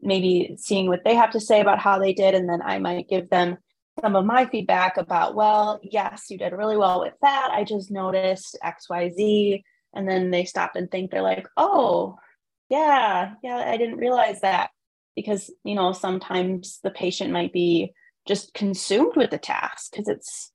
maybe 0.03 0.55
seeing 0.59 0.87
what 0.87 1.03
they 1.03 1.15
have 1.15 1.31
to 1.31 1.39
say 1.39 1.59
about 1.59 1.79
how 1.79 1.97
they 1.97 2.13
did, 2.13 2.35
and 2.35 2.47
then 2.47 2.61
I 2.61 2.77
might 2.77 3.09
give 3.09 3.31
them 3.31 3.57
some 3.99 4.15
of 4.15 4.25
my 4.25 4.45
feedback 4.45 4.97
about, 4.97 5.35
well, 5.35 5.79
yes, 5.83 6.25
you 6.29 6.37
did 6.37 6.53
really 6.53 6.77
well 6.77 7.01
with 7.01 7.13
that. 7.23 7.49
I 7.51 7.63
just 7.63 7.89
noticed 7.89 8.57
X, 8.63 8.87
Y, 8.89 9.09
Z 9.09 9.63
and 9.93 10.07
then 10.07 10.31
they 10.31 10.45
stop 10.45 10.75
and 10.75 10.89
think 10.89 11.11
they're 11.11 11.21
like 11.21 11.47
oh 11.57 12.17
yeah 12.69 13.33
yeah 13.43 13.57
i 13.67 13.77
didn't 13.77 13.97
realize 13.97 14.41
that. 14.41 14.69
Because 15.15 15.51
you 15.65 15.75
know 15.75 15.91
sometimes 15.91 16.79
the 16.83 16.91
patient 16.91 17.31
might 17.31 17.51
be 17.51 17.93
just 18.27 18.53
consumed 18.53 19.15
with 19.17 19.29
the 19.29 19.37
task 19.37 19.91
because 19.91 20.07
it's 20.07 20.51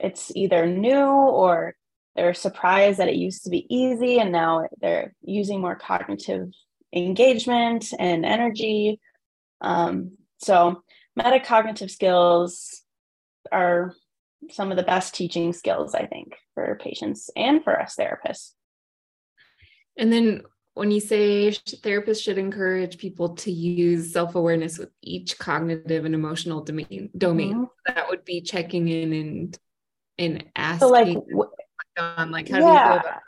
it's 0.00 0.32
either 0.34 0.66
new 0.66 1.06
or 1.06 1.76
they're 2.16 2.34
surprised 2.34 2.98
that 2.98 3.08
it 3.08 3.14
used 3.14 3.44
to 3.44 3.50
be 3.50 3.66
easy 3.74 4.18
and 4.18 4.32
now 4.32 4.66
they're 4.80 5.14
using 5.22 5.60
more 5.60 5.76
cognitive 5.76 6.48
engagement 6.92 7.86
and 7.98 8.26
energy. 8.26 9.00
Um, 9.60 10.18
so 10.38 10.82
metacognitive 11.18 11.90
skills 11.90 12.82
are 13.50 13.94
some 14.50 14.70
of 14.70 14.76
the 14.76 14.82
best 14.82 15.14
teaching 15.14 15.52
skills 15.52 15.94
i 15.94 16.06
think 16.06 16.34
for 16.54 16.78
patients 16.82 17.30
and 17.36 17.62
for 17.62 17.80
us 17.80 17.96
therapists 17.96 18.52
and 19.96 20.12
then 20.12 20.42
when 20.74 20.90
you 20.90 21.00
say 21.00 21.50
therapists 21.50 22.22
should 22.22 22.38
encourage 22.38 22.96
people 22.98 23.34
to 23.36 23.50
use 23.50 24.12
self-awareness 24.12 24.78
with 24.78 24.90
each 25.02 25.38
cognitive 25.38 26.04
and 26.04 26.14
emotional 26.14 26.62
domain 26.62 27.10
domain 27.16 27.54
mm-hmm. 27.54 27.94
that 27.94 28.08
would 28.08 28.24
be 28.24 28.40
checking 28.40 28.88
in 28.88 29.12
and 29.12 29.58
and 30.18 30.44
asking 30.56 30.88
so 30.88 30.88
like 30.88 31.18
on 31.98 32.30
like 32.30 32.48
how 32.48 32.58
yeah. 32.58 32.64
do 32.64 32.94
you 32.94 33.00
feel 33.00 33.10
about 33.10 33.20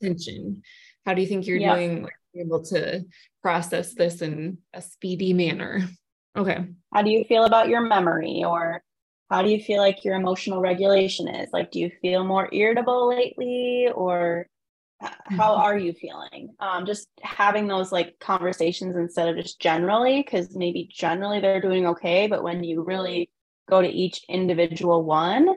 attention 0.00 0.62
how 1.06 1.14
do 1.14 1.22
you 1.22 1.28
think 1.28 1.46
you're 1.46 1.58
yeah. 1.58 1.74
doing 1.74 2.02
like, 2.02 2.12
able 2.34 2.62
to 2.62 3.04
process 3.42 3.94
this 3.94 4.22
in 4.22 4.58
a 4.74 4.82
speedy 4.82 5.32
manner 5.32 5.88
okay 6.36 6.66
how 6.92 7.02
do 7.02 7.10
you 7.10 7.24
feel 7.24 7.44
about 7.44 7.68
your 7.68 7.80
memory 7.80 8.42
or 8.44 8.82
how 9.30 9.42
do 9.42 9.50
you 9.50 9.60
feel 9.60 9.78
like 9.78 10.04
your 10.04 10.14
emotional 10.14 10.60
regulation 10.60 11.28
is 11.28 11.48
like 11.52 11.70
do 11.70 11.80
you 11.80 11.90
feel 12.00 12.24
more 12.24 12.48
irritable 12.52 13.08
lately 13.08 13.88
or 13.94 14.46
how 15.00 15.10
mm-hmm. 15.10 15.42
are 15.42 15.78
you 15.78 15.92
feeling 15.92 16.54
um, 16.60 16.84
just 16.84 17.08
having 17.22 17.66
those 17.66 17.92
like 17.92 18.18
conversations 18.18 18.96
instead 18.96 19.28
of 19.28 19.36
just 19.36 19.60
generally 19.60 20.22
because 20.22 20.56
maybe 20.56 20.88
generally 20.92 21.40
they're 21.40 21.60
doing 21.60 21.86
okay 21.86 22.26
but 22.26 22.42
when 22.42 22.64
you 22.64 22.82
really 22.82 23.30
go 23.68 23.80
to 23.80 23.88
each 23.88 24.24
individual 24.28 25.04
one 25.04 25.54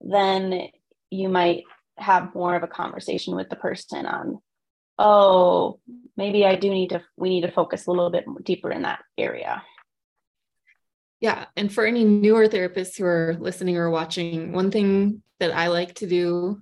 then 0.00 0.68
you 1.10 1.28
might 1.28 1.62
have 1.96 2.34
more 2.34 2.54
of 2.54 2.62
a 2.62 2.68
conversation 2.68 3.34
with 3.34 3.48
the 3.48 3.56
person 3.56 4.04
on 4.04 4.38
oh 4.98 5.78
maybe 6.16 6.44
i 6.44 6.54
do 6.54 6.68
need 6.68 6.90
to 6.90 7.02
we 7.16 7.30
need 7.30 7.42
to 7.42 7.50
focus 7.50 7.86
a 7.86 7.90
little 7.90 8.10
bit 8.10 8.24
deeper 8.44 8.70
in 8.70 8.82
that 8.82 9.00
area 9.16 9.62
yeah 11.20 11.46
and 11.56 11.72
for 11.72 11.86
any 11.86 12.04
newer 12.04 12.46
therapists 12.46 12.98
who 12.98 13.04
are 13.04 13.36
listening 13.40 13.76
or 13.76 13.88
watching 13.88 14.52
one 14.52 14.70
thing 14.70 15.22
that 15.40 15.54
i 15.54 15.68
like 15.68 15.94
to 15.94 16.06
do 16.06 16.60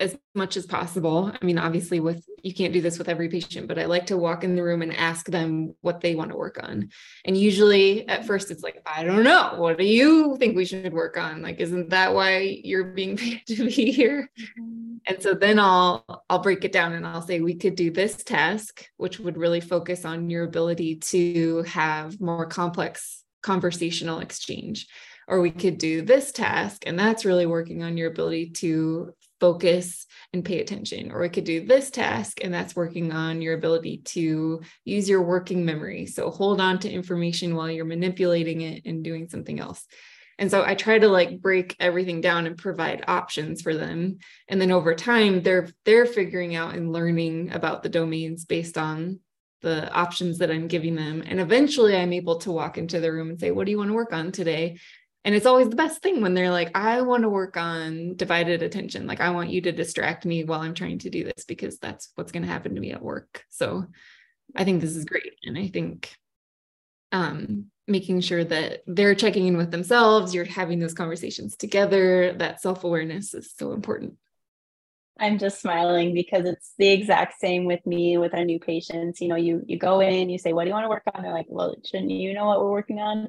as 0.00 0.16
much 0.34 0.56
as 0.56 0.64
possible. 0.64 1.30
I 1.40 1.44
mean, 1.44 1.58
obviously, 1.58 2.00
with 2.00 2.24
you 2.42 2.54
can't 2.54 2.72
do 2.72 2.80
this 2.80 2.98
with 2.98 3.08
every 3.08 3.28
patient, 3.28 3.68
but 3.68 3.78
I 3.78 3.84
like 3.84 4.06
to 4.06 4.16
walk 4.16 4.44
in 4.44 4.56
the 4.56 4.62
room 4.62 4.80
and 4.80 4.96
ask 4.96 5.26
them 5.26 5.74
what 5.82 6.00
they 6.00 6.14
want 6.14 6.30
to 6.30 6.36
work 6.36 6.58
on. 6.62 6.88
And 7.26 7.36
usually 7.36 8.08
at 8.08 8.24
first 8.24 8.50
it's 8.50 8.62
like, 8.62 8.80
I 8.86 9.04
don't 9.04 9.22
know. 9.22 9.56
What 9.56 9.76
do 9.76 9.84
you 9.84 10.38
think 10.38 10.56
we 10.56 10.64
should 10.64 10.94
work 10.94 11.18
on? 11.18 11.42
Like, 11.42 11.60
isn't 11.60 11.90
that 11.90 12.14
why 12.14 12.60
you're 12.64 12.84
being 12.84 13.16
paid 13.18 13.42
to 13.48 13.66
be 13.66 13.92
here? 13.92 14.30
Mm-hmm. 14.40 14.96
And 15.06 15.22
so 15.22 15.34
then 15.34 15.58
I'll 15.58 16.24
I'll 16.28 16.40
break 16.40 16.64
it 16.64 16.72
down 16.72 16.94
and 16.94 17.06
I'll 17.06 17.22
say 17.22 17.40
we 17.40 17.54
could 17.54 17.74
do 17.74 17.90
this 17.90 18.22
task, 18.24 18.86
which 18.96 19.18
would 19.18 19.36
really 19.36 19.60
focus 19.60 20.04
on 20.04 20.30
your 20.30 20.44
ability 20.44 20.96
to 20.96 21.62
have 21.64 22.20
more 22.20 22.46
complex 22.46 23.22
conversational 23.42 24.20
exchange 24.20 24.86
or 25.26 25.40
we 25.40 25.50
could 25.50 25.78
do 25.78 26.02
this 26.02 26.32
task 26.32 26.82
and 26.86 26.98
that's 26.98 27.24
really 27.24 27.46
working 27.46 27.82
on 27.82 27.96
your 27.96 28.10
ability 28.10 28.50
to 28.50 29.14
focus 29.40 30.06
and 30.32 30.44
pay 30.44 30.60
attention. 30.60 31.10
Or 31.10 31.20
we 31.20 31.28
could 31.28 31.44
do 31.44 31.66
this 31.66 31.90
task, 31.90 32.38
and 32.44 32.52
that's 32.52 32.76
working 32.76 33.12
on 33.12 33.42
your 33.42 33.54
ability 33.54 33.98
to 34.06 34.60
use 34.84 35.08
your 35.08 35.22
working 35.22 35.64
memory. 35.64 36.06
So 36.06 36.30
hold 36.30 36.60
on 36.60 36.78
to 36.80 36.90
information 36.90 37.56
while 37.56 37.70
you're 37.70 37.84
manipulating 37.84 38.60
it 38.60 38.82
and 38.84 39.02
doing 39.02 39.28
something 39.28 39.58
else. 39.58 39.84
And 40.38 40.50
so 40.50 40.64
I 40.64 40.74
try 40.74 40.98
to 40.98 41.08
like 41.08 41.42
break 41.42 41.76
everything 41.78 42.22
down 42.22 42.46
and 42.46 42.56
provide 42.56 43.04
options 43.06 43.60
for 43.60 43.74
them. 43.74 44.18
And 44.48 44.58
then 44.58 44.70
over 44.70 44.94
time, 44.94 45.42
they're 45.42 45.68
they're 45.84 46.06
figuring 46.06 46.54
out 46.54 46.74
and 46.74 46.92
learning 46.92 47.52
about 47.52 47.82
the 47.82 47.90
domains 47.90 48.46
based 48.46 48.78
on 48.78 49.20
the 49.62 49.92
options 49.92 50.38
that 50.38 50.50
I'm 50.50 50.66
giving 50.66 50.94
them. 50.94 51.22
And 51.26 51.40
eventually 51.40 51.94
I'm 51.94 52.14
able 52.14 52.38
to 52.38 52.52
walk 52.52 52.78
into 52.78 53.00
the 53.00 53.12
room 53.12 53.28
and 53.28 53.38
say, 53.38 53.50
What 53.50 53.66
do 53.66 53.70
you 53.70 53.78
want 53.78 53.90
to 53.90 53.94
work 53.94 54.14
on 54.14 54.32
today? 54.32 54.78
And 55.24 55.34
it's 55.34 55.46
always 55.46 55.68
the 55.68 55.76
best 55.76 56.02
thing 56.02 56.20
when 56.20 56.34
they're 56.34 56.50
like 56.50 56.70
i 56.74 57.00
want 57.02 57.22
to 57.22 57.28
work 57.28 57.56
on 57.56 58.16
divided 58.16 58.62
attention. 58.62 59.06
Like 59.06 59.20
i 59.20 59.30
want 59.30 59.50
you 59.50 59.60
to 59.62 59.72
distract 59.72 60.24
me 60.24 60.44
while 60.44 60.60
i'm 60.60 60.74
trying 60.74 60.98
to 61.00 61.10
do 61.10 61.24
this 61.24 61.44
because 61.44 61.78
that's 61.78 62.10
what's 62.14 62.32
going 62.32 62.42
to 62.42 62.48
happen 62.48 62.74
to 62.74 62.80
me 62.80 62.92
at 62.92 63.02
work. 63.02 63.44
So 63.48 63.86
i 64.56 64.64
think 64.64 64.80
this 64.80 64.96
is 64.96 65.04
great. 65.04 65.34
And 65.44 65.58
i 65.58 65.68
think 65.68 66.14
um, 67.12 67.66
making 67.88 68.20
sure 68.20 68.44
that 68.44 68.82
they're 68.86 69.16
checking 69.16 69.48
in 69.48 69.56
with 69.56 69.72
themselves 69.72 70.32
you're 70.32 70.44
having 70.44 70.78
those 70.78 70.94
conversations 70.94 71.56
together 71.56 72.32
that 72.34 72.60
self-awareness 72.60 73.34
is 73.34 73.52
so 73.56 73.72
important. 73.72 74.14
I'm 75.18 75.38
just 75.38 75.60
smiling 75.60 76.14
because 76.14 76.46
it's 76.46 76.72
the 76.78 76.88
exact 76.88 77.40
same 77.40 77.66
with 77.66 77.84
me 77.84 78.16
with 78.16 78.32
our 78.32 78.44
new 78.44 78.58
patients. 78.58 79.20
You 79.20 79.28
know 79.28 79.36
you 79.36 79.62
you 79.66 79.78
go 79.78 80.00
in 80.00 80.30
you 80.30 80.38
say 80.38 80.54
what 80.54 80.64
do 80.64 80.68
you 80.68 80.74
want 80.74 80.84
to 80.84 80.88
work 80.88 81.02
on? 81.14 81.22
They're 81.22 81.32
like 81.32 81.46
well 81.48 81.76
shouldn't 81.84 82.10
you 82.10 82.32
know 82.32 82.46
what 82.46 82.60
we're 82.60 82.70
working 82.70 83.00
on 83.00 83.28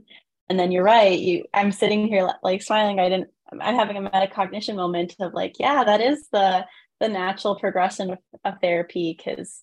and 0.51 0.59
then 0.59 0.69
you're 0.69 0.83
right 0.83 1.17
you 1.17 1.45
i'm 1.53 1.71
sitting 1.71 2.09
here 2.09 2.29
like 2.43 2.61
smiling 2.61 2.99
i 2.99 3.07
didn't 3.07 3.29
i'm 3.53 3.75
having 3.75 3.95
a 3.95 4.09
metacognition 4.09 4.75
moment 4.75 5.15
of 5.21 5.33
like 5.33 5.55
yeah 5.59 5.83
that 5.85 6.01
is 6.01 6.27
the 6.33 6.65
the 6.99 7.07
natural 7.07 7.55
progression 7.55 8.11
of, 8.11 8.19
of 8.43 8.55
therapy 8.61 9.15
because 9.17 9.61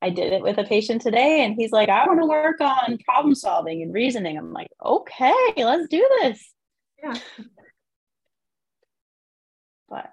i 0.00 0.08
did 0.08 0.32
it 0.32 0.42
with 0.42 0.56
a 0.56 0.64
patient 0.64 1.02
today 1.02 1.44
and 1.44 1.54
he's 1.56 1.72
like 1.72 1.90
i 1.90 2.06
want 2.06 2.18
to 2.18 2.26
work 2.26 2.58
on 2.62 2.96
problem 3.04 3.34
solving 3.34 3.82
and 3.82 3.92
reasoning. 3.92 4.38
I'm 4.38 4.52
like 4.52 4.70
okay 4.84 5.52
let's 5.58 5.88
do 5.88 6.06
this. 6.22 6.52
Yeah. 7.02 7.14
But 9.90 10.12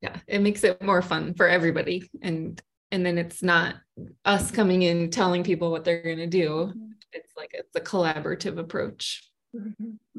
yeah, 0.00 0.16
it 0.26 0.40
makes 0.40 0.64
it 0.64 0.82
more 0.82 1.02
fun 1.02 1.34
for 1.34 1.46
everybody 1.46 2.10
and 2.20 2.60
and 2.90 3.06
then 3.06 3.16
it's 3.16 3.42
not 3.42 3.76
us 4.24 4.50
coming 4.50 4.82
in 4.82 5.10
telling 5.10 5.44
people 5.44 5.70
what 5.70 5.84
they're 5.84 6.02
going 6.02 6.18
to 6.18 6.26
do. 6.26 6.48
Mm-hmm. 6.48 6.90
it's 7.12 7.32
like 7.36 7.50
it's 7.52 7.76
a 7.76 7.80
collaborative 7.80 8.58
approach 8.58 9.31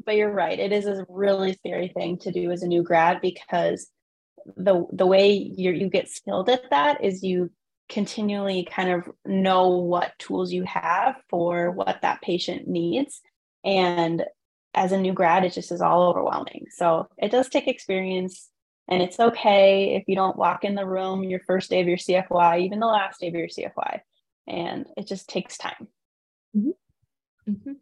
but 0.04 0.16
you're 0.16 0.32
right 0.32 0.58
it 0.58 0.72
is 0.72 0.86
a 0.86 1.06
really 1.08 1.54
scary 1.54 1.88
thing 1.88 2.18
to 2.18 2.30
do 2.30 2.50
as 2.50 2.62
a 2.62 2.68
new 2.68 2.82
grad 2.82 3.20
because 3.20 3.90
the 4.56 4.86
the 4.92 5.06
way 5.06 5.32
you 5.32 5.72
you 5.72 5.88
get 5.88 6.08
skilled 6.08 6.48
at 6.48 6.70
that 6.70 7.02
is 7.02 7.22
you 7.22 7.50
continually 7.88 8.66
kind 8.70 8.90
of 8.90 9.08
know 9.24 9.68
what 9.68 10.18
tools 10.18 10.52
you 10.52 10.62
have 10.64 11.16
for 11.28 11.70
what 11.70 12.00
that 12.02 12.22
patient 12.22 12.66
needs 12.66 13.20
and 13.64 14.24
as 14.74 14.92
a 14.92 15.00
new 15.00 15.12
grad 15.12 15.44
it 15.44 15.52
just 15.52 15.72
is 15.72 15.80
all 15.80 16.08
overwhelming 16.08 16.66
so 16.70 17.08
it 17.18 17.30
does 17.30 17.48
take 17.48 17.68
experience 17.68 18.50
and 18.88 19.02
it's 19.02 19.18
okay 19.18 19.94
if 19.94 20.04
you 20.06 20.14
don't 20.14 20.36
walk 20.36 20.64
in 20.64 20.74
the 20.74 20.86
room 20.86 21.24
your 21.24 21.40
first 21.40 21.70
day 21.70 21.80
of 21.80 21.88
your 21.88 21.96
CFY, 21.96 22.62
even 22.62 22.80
the 22.80 22.86
last 22.86 23.20
day 23.20 23.28
of 23.28 23.34
your 23.34 23.48
CFY. 23.48 24.00
And 24.46 24.86
it 24.96 25.06
just 25.06 25.28
takes 25.28 25.56
time. 25.56 25.88
Mm-hmm. 26.54 27.50
Mm-hmm. 27.50 27.72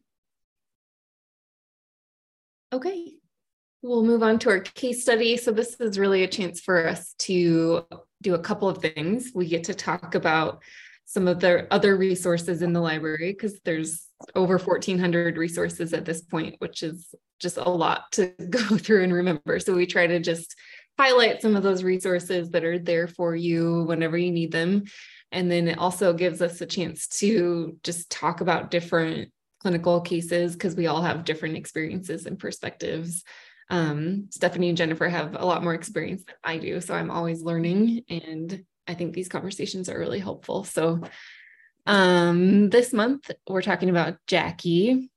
Okay. 2.73 3.13
We'll 3.83 4.05
move 4.05 4.23
on 4.23 4.39
to 4.41 4.51
our 4.51 4.61
case 4.61 5.03
study. 5.03 5.37
So, 5.37 5.51
this 5.51 5.77
is 5.81 5.99
really 5.99 6.23
a 6.23 6.29
chance 6.29 6.61
for 6.61 6.87
us 6.87 7.15
to 7.21 7.85
do 8.23 8.35
a 8.35 8.39
couple 8.39 8.69
of 8.69 8.79
things. 8.79 9.33
We 9.35 9.49
get 9.49 9.65
to 9.65 9.75
talk 9.75 10.15
about 10.15 10.63
some 11.05 11.27
of 11.29 11.41
the 11.41 11.67
other 11.73 11.97
resources 11.97 12.63
in 12.63 12.73
the 12.73 12.81
library 12.81 13.33
because 13.33 13.61
there's 13.65 14.07
over 14.37 14.57
1400 14.57 15.37
resources 15.37 15.93
at 15.93 16.05
this 16.05 16.23
point 16.23 16.55
which 16.61 16.85
is 16.85 17.13
just 17.41 17.57
a 17.57 17.69
lot 17.69 18.05
to 18.13 18.27
go 18.51 18.61
through 18.79 19.03
and 19.03 19.13
remember 19.13 19.59
so 19.59 19.75
we 19.75 19.85
try 19.85 20.07
to 20.07 20.21
just 20.21 20.55
highlight 20.99 21.43
some 21.43 21.57
of 21.57 21.63
those 21.63 21.83
resources 21.83 22.51
that 22.51 22.65
are 22.65 22.79
there 22.79 23.09
for 23.09 23.35
you 23.35 23.85
whenever 23.85 24.17
you 24.17 24.31
need 24.31 24.53
them. 24.53 24.85
And 25.31 25.51
then 25.51 25.69
it 25.69 25.79
also 25.79 26.13
gives 26.13 26.43
us 26.43 26.61
a 26.61 26.67
chance 26.67 27.09
to 27.19 27.79
just 27.83 28.11
talk 28.11 28.41
about 28.41 28.71
different 28.71 29.33
clinical 29.63 30.01
cases 30.01 30.55
because 30.55 30.75
we 30.75 30.89
all 30.89 31.03
have 31.03 31.25
different 31.25 31.57
experiences 31.57 32.27
and 32.27 32.39
perspectives. 32.39 33.23
Um, 33.71 34.27
Stephanie 34.31 34.69
and 34.69 34.77
Jennifer 34.77 35.09
have 35.09 35.37
a 35.39 35.47
lot 35.47 35.63
more 35.63 35.73
experience 35.73 36.25
than 36.25 36.35
I 36.43 36.59
do. 36.59 36.81
So 36.81 36.95
I'm 36.95 37.11
always 37.11 37.43
learning. 37.43 38.03
And 38.11 38.65
I 38.89 38.95
think 38.95 39.15
these 39.15 39.29
conversations 39.29 39.89
are 39.89 39.99
really 39.99 40.19
helpful. 40.19 40.65
So 40.65 41.01
um, 41.87 42.71
this 42.71 42.93
month, 42.93 43.31
we're 43.49 43.63
talking 43.63 43.89
about 43.89 44.17
Jackie 44.27 45.11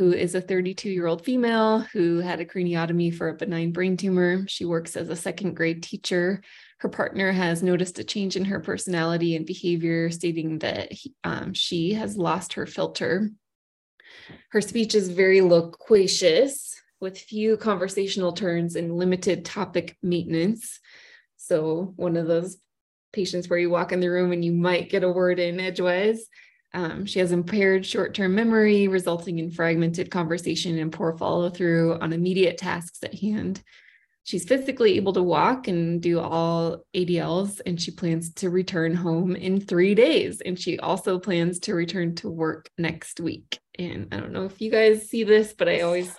who 0.00 0.14
is 0.14 0.34
a 0.34 0.40
32 0.40 0.88
year 0.88 1.06
old 1.06 1.22
female 1.22 1.80
who 1.80 2.20
had 2.20 2.40
a 2.40 2.44
craniotomy 2.46 3.14
for 3.14 3.28
a 3.28 3.34
benign 3.34 3.70
brain 3.70 3.98
tumor. 3.98 4.46
She 4.48 4.64
works 4.64 4.96
as 4.96 5.10
a 5.10 5.14
second 5.14 5.54
grade 5.54 5.82
teacher. 5.82 6.40
Her 6.78 6.88
partner 6.88 7.30
has 7.32 7.62
noticed 7.62 7.98
a 7.98 8.04
change 8.04 8.34
in 8.34 8.46
her 8.46 8.60
personality 8.60 9.36
and 9.36 9.44
behavior, 9.44 10.10
stating 10.10 10.60
that 10.60 10.90
he, 10.90 11.12
um, 11.22 11.52
she 11.52 11.92
has 11.92 12.16
lost 12.16 12.54
her 12.54 12.64
filter. 12.64 13.28
Her 14.50 14.60
speech 14.60 14.94
is 14.94 15.08
very 15.08 15.40
loquacious 15.40 16.80
with 17.00 17.18
few 17.18 17.56
conversational 17.56 18.32
turns 18.32 18.76
and 18.76 18.96
limited 18.96 19.44
topic 19.44 19.96
maintenance. 20.02 20.80
So, 21.36 21.94
one 21.96 22.16
of 22.16 22.26
those 22.26 22.58
patients 23.12 23.48
where 23.48 23.58
you 23.58 23.70
walk 23.70 23.92
in 23.92 24.00
the 24.00 24.08
room 24.08 24.32
and 24.32 24.44
you 24.44 24.52
might 24.52 24.90
get 24.90 25.04
a 25.04 25.10
word 25.10 25.38
in 25.38 25.60
edgewise. 25.60 26.26
Um, 26.72 27.04
she 27.04 27.18
has 27.18 27.32
impaired 27.32 27.84
short 27.84 28.14
term 28.14 28.34
memory, 28.34 28.86
resulting 28.86 29.38
in 29.38 29.50
fragmented 29.50 30.10
conversation 30.10 30.78
and 30.78 30.92
poor 30.92 31.16
follow 31.16 31.50
through 31.50 31.98
on 32.00 32.12
immediate 32.12 32.58
tasks 32.58 33.02
at 33.02 33.14
hand. 33.14 33.62
She's 34.22 34.44
physically 34.44 34.96
able 34.96 35.14
to 35.14 35.22
walk 35.22 35.66
and 35.66 36.00
do 36.00 36.20
all 36.20 36.84
ADLs, 36.94 37.60
and 37.66 37.80
she 37.80 37.90
plans 37.90 38.32
to 38.34 38.50
return 38.50 38.94
home 38.94 39.34
in 39.34 39.60
three 39.60 39.94
days. 39.94 40.40
And 40.40 40.58
she 40.58 40.78
also 40.78 41.18
plans 41.18 41.58
to 41.60 41.74
return 41.74 42.14
to 42.16 42.30
work 42.30 42.70
next 42.78 43.18
week. 43.18 43.58
And 43.80 44.08
I 44.12 44.20
don't 44.20 44.32
know 44.32 44.44
if 44.44 44.60
you 44.60 44.70
guys 44.70 45.08
see 45.08 45.24
this, 45.24 45.52
but 45.52 45.68
I 45.68 45.80
always 45.80 46.14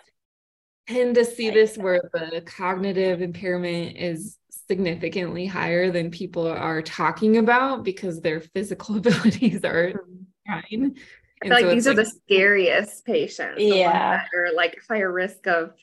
tend 0.88 1.16
to 1.16 1.26
see 1.26 1.50
this 1.50 1.78
where 1.78 2.02
the 2.14 2.42
cognitive 2.46 3.22
impairment 3.22 3.98
is 3.98 4.38
significantly 4.68 5.46
higher 5.46 5.92
than 5.92 6.12
people 6.12 6.48
are 6.48 6.82
talking 6.82 7.38
about 7.38 7.84
because 7.84 8.22
their 8.22 8.42
physical 8.42 8.98
abilities 8.98 9.64
are 9.64 9.92
mm-hmm 9.92 10.22
fine. 10.52 10.96
I 11.44 11.48
feel 11.48 11.56
like 11.56 11.74
these 11.74 11.88
are 11.88 11.94
the 11.94 12.06
scariest 12.06 13.06
patients. 13.06 13.62
Yeah. 13.62 14.24
Or 14.34 14.50
like 14.54 14.78
higher 14.88 15.12
risk 15.12 15.48
of 15.48 15.74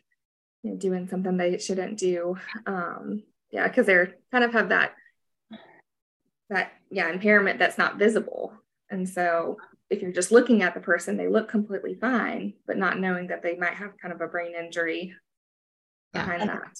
you 0.63 0.71
know, 0.71 0.77
doing 0.77 1.09
something 1.09 1.37
they 1.37 1.59
shouldn't 1.59 1.99
do. 1.99 2.37
Um, 2.67 3.23
yeah, 3.51 3.67
because 3.67 3.87
they're 3.87 4.15
kind 4.31 4.45
of 4.45 4.53
have 4.53 4.69
that 4.69 4.93
that 6.51 6.73
yeah 6.91 7.11
impairment 7.11 7.59
that's 7.59 7.79
not 7.79 7.99
visible. 7.99 8.53
And 8.91 9.09
so 9.09 9.57
if 9.91 10.03
you're 10.03 10.13
just 10.13 10.33
looking 10.33 10.63
at 10.63 10.75
the 10.75 10.81
person, 10.81 11.17
they 11.17 11.29
look 11.29 11.49
completely 11.49 11.95
fine, 11.95 12.55
but 12.67 12.77
not 12.77 12.99
knowing 12.99 13.29
that 13.29 13.43
they 13.43 13.57
might 13.57 13.75
have 13.75 13.97
kind 14.01 14.13
of 14.13 14.21
a 14.21 14.27
brain 14.27 14.53
injury 14.55 15.15
behind 16.13 16.43
and, 16.43 16.51
that. 16.51 16.79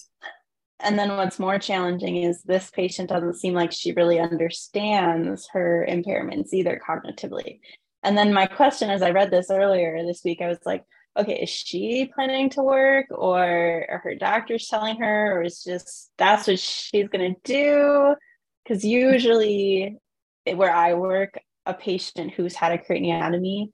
And 0.79 0.97
then 0.97 1.17
what's 1.17 1.39
more 1.39 1.59
challenging 1.59 2.17
is 2.17 2.43
this 2.43 2.69
patient 2.69 3.09
doesn't 3.09 3.35
seem 3.35 3.53
like 3.53 3.71
she 3.71 3.93
really 3.93 4.19
understands 4.19 5.47
her 5.53 5.85
impairments 5.89 6.53
either 6.53 6.79
cognitively. 6.87 7.59
And 8.03 8.17
then 8.17 8.33
my 8.33 8.45
question 8.45 8.89
as 8.89 9.01
I 9.01 9.11
read 9.11 9.31
this 9.31 9.49
earlier 9.49 10.01
this 10.05 10.21
week, 10.23 10.41
I 10.41 10.47
was 10.47 10.59
like, 10.65 10.85
okay, 11.17 11.41
is 11.41 11.49
she 11.49 12.09
planning 12.13 12.49
to 12.51 12.61
work 12.61 13.07
or 13.09 13.85
are 13.89 14.01
her 14.03 14.15
doctors 14.15 14.67
telling 14.69 14.97
her, 14.97 15.37
or 15.37 15.43
is 15.43 15.63
just 15.63 16.11
that's 16.17 16.47
what 16.47 16.59
she's 16.59 17.09
going 17.09 17.35
to 17.35 17.41
do? 17.43 18.15
Because 18.63 18.85
usually 18.85 19.97
where 20.45 20.73
I 20.73 20.93
work, 20.93 21.39
a 21.69 21.73
patient 21.73 22.33
who's 22.33 22.55
had 22.55 22.71
a 22.71 22.77
craniotomy 22.77 23.71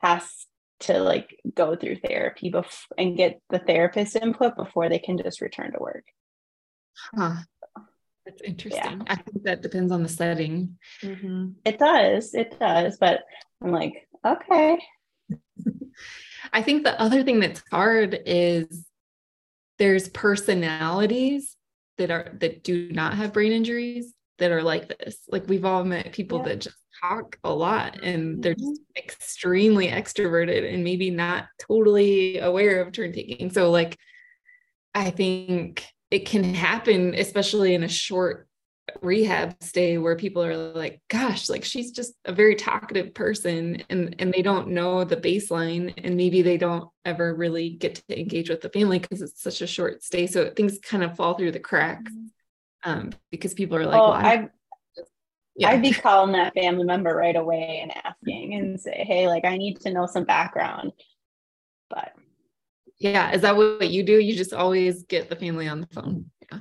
has 0.00 0.24
to 0.80 0.98
like 0.98 1.38
go 1.54 1.76
through 1.76 1.96
therapy 1.96 2.50
bef- 2.50 2.84
and 2.98 3.16
get 3.16 3.40
the 3.50 3.58
therapist 3.60 4.16
input 4.16 4.56
before 4.56 4.88
they 4.88 4.98
can 4.98 5.16
just 5.16 5.40
return 5.40 5.72
to 5.72 5.78
work. 5.78 6.04
Huh. 7.14 7.36
That's 8.26 8.42
interesting. 8.42 8.82
Yeah. 8.82 9.04
I 9.06 9.14
think 9.16 9.44
that 9.44 9.62
depends 9.62 9.92
on 9.92 10.02
the 10.02 10.08
setting. 10.08 10.76
Mm-hmm. 11.02 11.50
It 11.64 11.78
does. 11.78 12.34
It 12.34 12.58
does. 12.58 12.98
But 12.98 13.20
I'm 13.62 13.70
like, 13.70 13.94
okay. 14.26 14.78
I 16.52 16.62
think 16.62 16.82
the 16.82 17.00
other 17.00 17.22
thing 17.22 17.38
that's 17.38 17.62
hard 17.70 18.18
is 18.26 18.84
there's 19.78 20.08
personalities 20.08 21.56
that 21.98 22.10
are 22.10 22.32
that 22.40 22.64
do 22.64 22.90
not 22.90 23.14
have 23.14 23.32
brain 23.32 23.52
injuries 23.52 24.12
that 24.38 24.50
are 24.50 24.62
like 24.62 24.88
this. 24.88 25.18
Like 25.28 25.48
we've 25.48 25.64
all 25.64 25.84
met 25.84 26.12
people 26.12 26.38
yeah. 26.38 26.44
that 26.44 26.60
just 26.60 26.76
talk 27.02 27.38
a 27.44 27.52
lot 27.52 28.02
and 28.02 28.42
they're 28.42 28.54
just 28.54 28.80
mm-hmm. 28.80 28.98
extremely 28.98 29.88
extroverted 29.88 30.72
and 30.72 30.84
maybe 30.84 31.10
not 31.10 31.46
totally 31.58 32.38
aware 32.38 32.80
of 32.80 32.92
turn 32.92 33.12
taking. 33.12 33.50
So 33.50 33.70
like 33.70 33.96
I 34.94 35.10
think 35.10 35.86
it 36.10 36.26
can 36.26 36.44
happen, 36.54 37.14
especially 37.14 37.74
in 37.74 37.84
a 37.84 37.88
short 37.88 38.48
rehab 39.02 39.56
stay 39.60 39.98
where 39.98 40.16
people 40.16 40.42
are 40.44 40.56
like 40.56 41.00
gosh 41.08 41.48
like 41.48 41.64
she's 41.64 41.90
just 41.90 42.14
a 42.24 42.32
very 42.32 42.54
talkative 42.54 43.12
person 43.14 43.82
and 43.90 44.14
and 44.20 44.32
they 44.32 44.42
don't 44.42 44.68
know 44.68 45.02
the 45.02 45.16
baseline 45.16 45.92
and 46.04 46.16
maybe 46.16 46.40
they 46.40 46.56
don't 46.56 46.88
ever 47.04 47.34
really 47.34 47.70
get 47.70 47.96
to 47.96 48.20
engage 48.20 48.48
with 48.48 48.60
the 48.60 48.68
family 48.68 48.98
because 48.98 49.22
it's 49.22 49.42
such 49.42 49.60
a 49.60 49.66
short 49.66 50.04
stay 50.04 50.26
so 50.26 50.50
things 50.50 50.78
kind 50.78 51.02
of 51.02 51.16
fall 51.16 51.34
through 51.34 51.50
the 51.50 51.58
cracks 51.58 52.12
mm-hmm. 52.12 52.26
Um, 52.86 53.10
because 53.30 53.52
people 53.52 53.76
are 53.76 53.84
like 53.84 54.00
oh, 54.00 54.10
well, 54.10 54.12
I, 54.12 54.48
yeah. 55.56 55.70
I'd 55.70 55.82
be 55.82 55.92
calling 55.92 56.32
that 56.32 56.54
family 56.54 56.84
member 56.84 57.14
right 57.14 57.36
away 57.36 57.80
and 57.82 57.92
asking 58.04 58.54
and 58.54 58.80
say 58.80 59.04
hey 59.06 59.28
like 59.28 59.44
I 59.44 59.56
need 59.56 59.80
to 59.80 59.92
know 59.92 60.06
some 60.06 60.24
background 60.24 60.92
but 61.90 62.12
yeah 62.98 63.32
is 63.32 63.42
that 63.42 63.56
what 63.56 63.88
you 63.90 64.02
do 64.02 64.18
you 64.18 64.34
just 64.34 64.52
always 64.52 65.02
get 65.04 65.28
the 65.28 65.36
family 65.36 65.68
on 65.68 65.80
the 65.80 65.86
phone 65.88 66.30
yeah. 66.50 66.58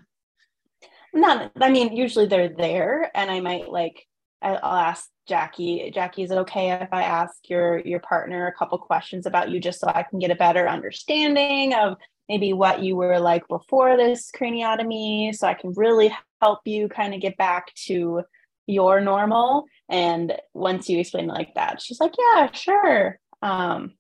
not 1.14 1.52
i 1.62 1.70
mean 1.70 1.96
usually 1.96 2.26
they're 2.26 2.50
there 2.50 3.12
and 3.16 3.32
i 3.32 3.40
might 3.40 3.72
like 3.72 4.06
i'll 4.42 4.58
ask 4.64 5.10
jackie 5.28 5.90
jackie 5.94 6.24
is 6.24 6.32
it 6.32 6.38
okay 6.38 6.72
if 6.72 6.90
i 6.92 7.04
ask 7.04 7.50
your 7.50 7.80
your 7.80 8.00
partner 8.00 8.48
a 8.48 8.54
couple 8.54 8.78
questions 8.78 9.26
about 9.26 9.50
you 9.50 9.60
just 9.60 9.80
so 9.80 9.88
i 9.88 10.04
can 10.04 10.20
get 10.20 10.32
a 10.32 10.36
better 10.36 10.68
understanding 10.68 11.74
of 11.74 11.96
maybe 12.30 12.54
what 12.54 12.82
you 12.82 12.96
were 12.96 13.20
like 13.20 13.48
before 13.48 13.98
this 13.98 14.32
craniotomy 14.36 15.34
so 15.34 15.48
i 15.48 15.54
can 15.54 15.72
really 15.76 16.12
help 16.42 16.60
you 16.66 16.88
kind 16.88 17.14
of 17.14 17.22
get 17.22 17.38
back 17.38 17.74
to 17.74 18.24
your 18.68 19.02
normal. 19.02 19.66
And 19.90 20.36
once 20.54 20.90
you 20.90 21.00
explain 21.00 21.30
it 21.30 21.34
like 21.34 21.54
that 21.56 21.82
she's 21.82 22.00
like 22.00 22.14
yeah 22.18 22.52
sure. 22.52 23.20
Um 23.42 23.94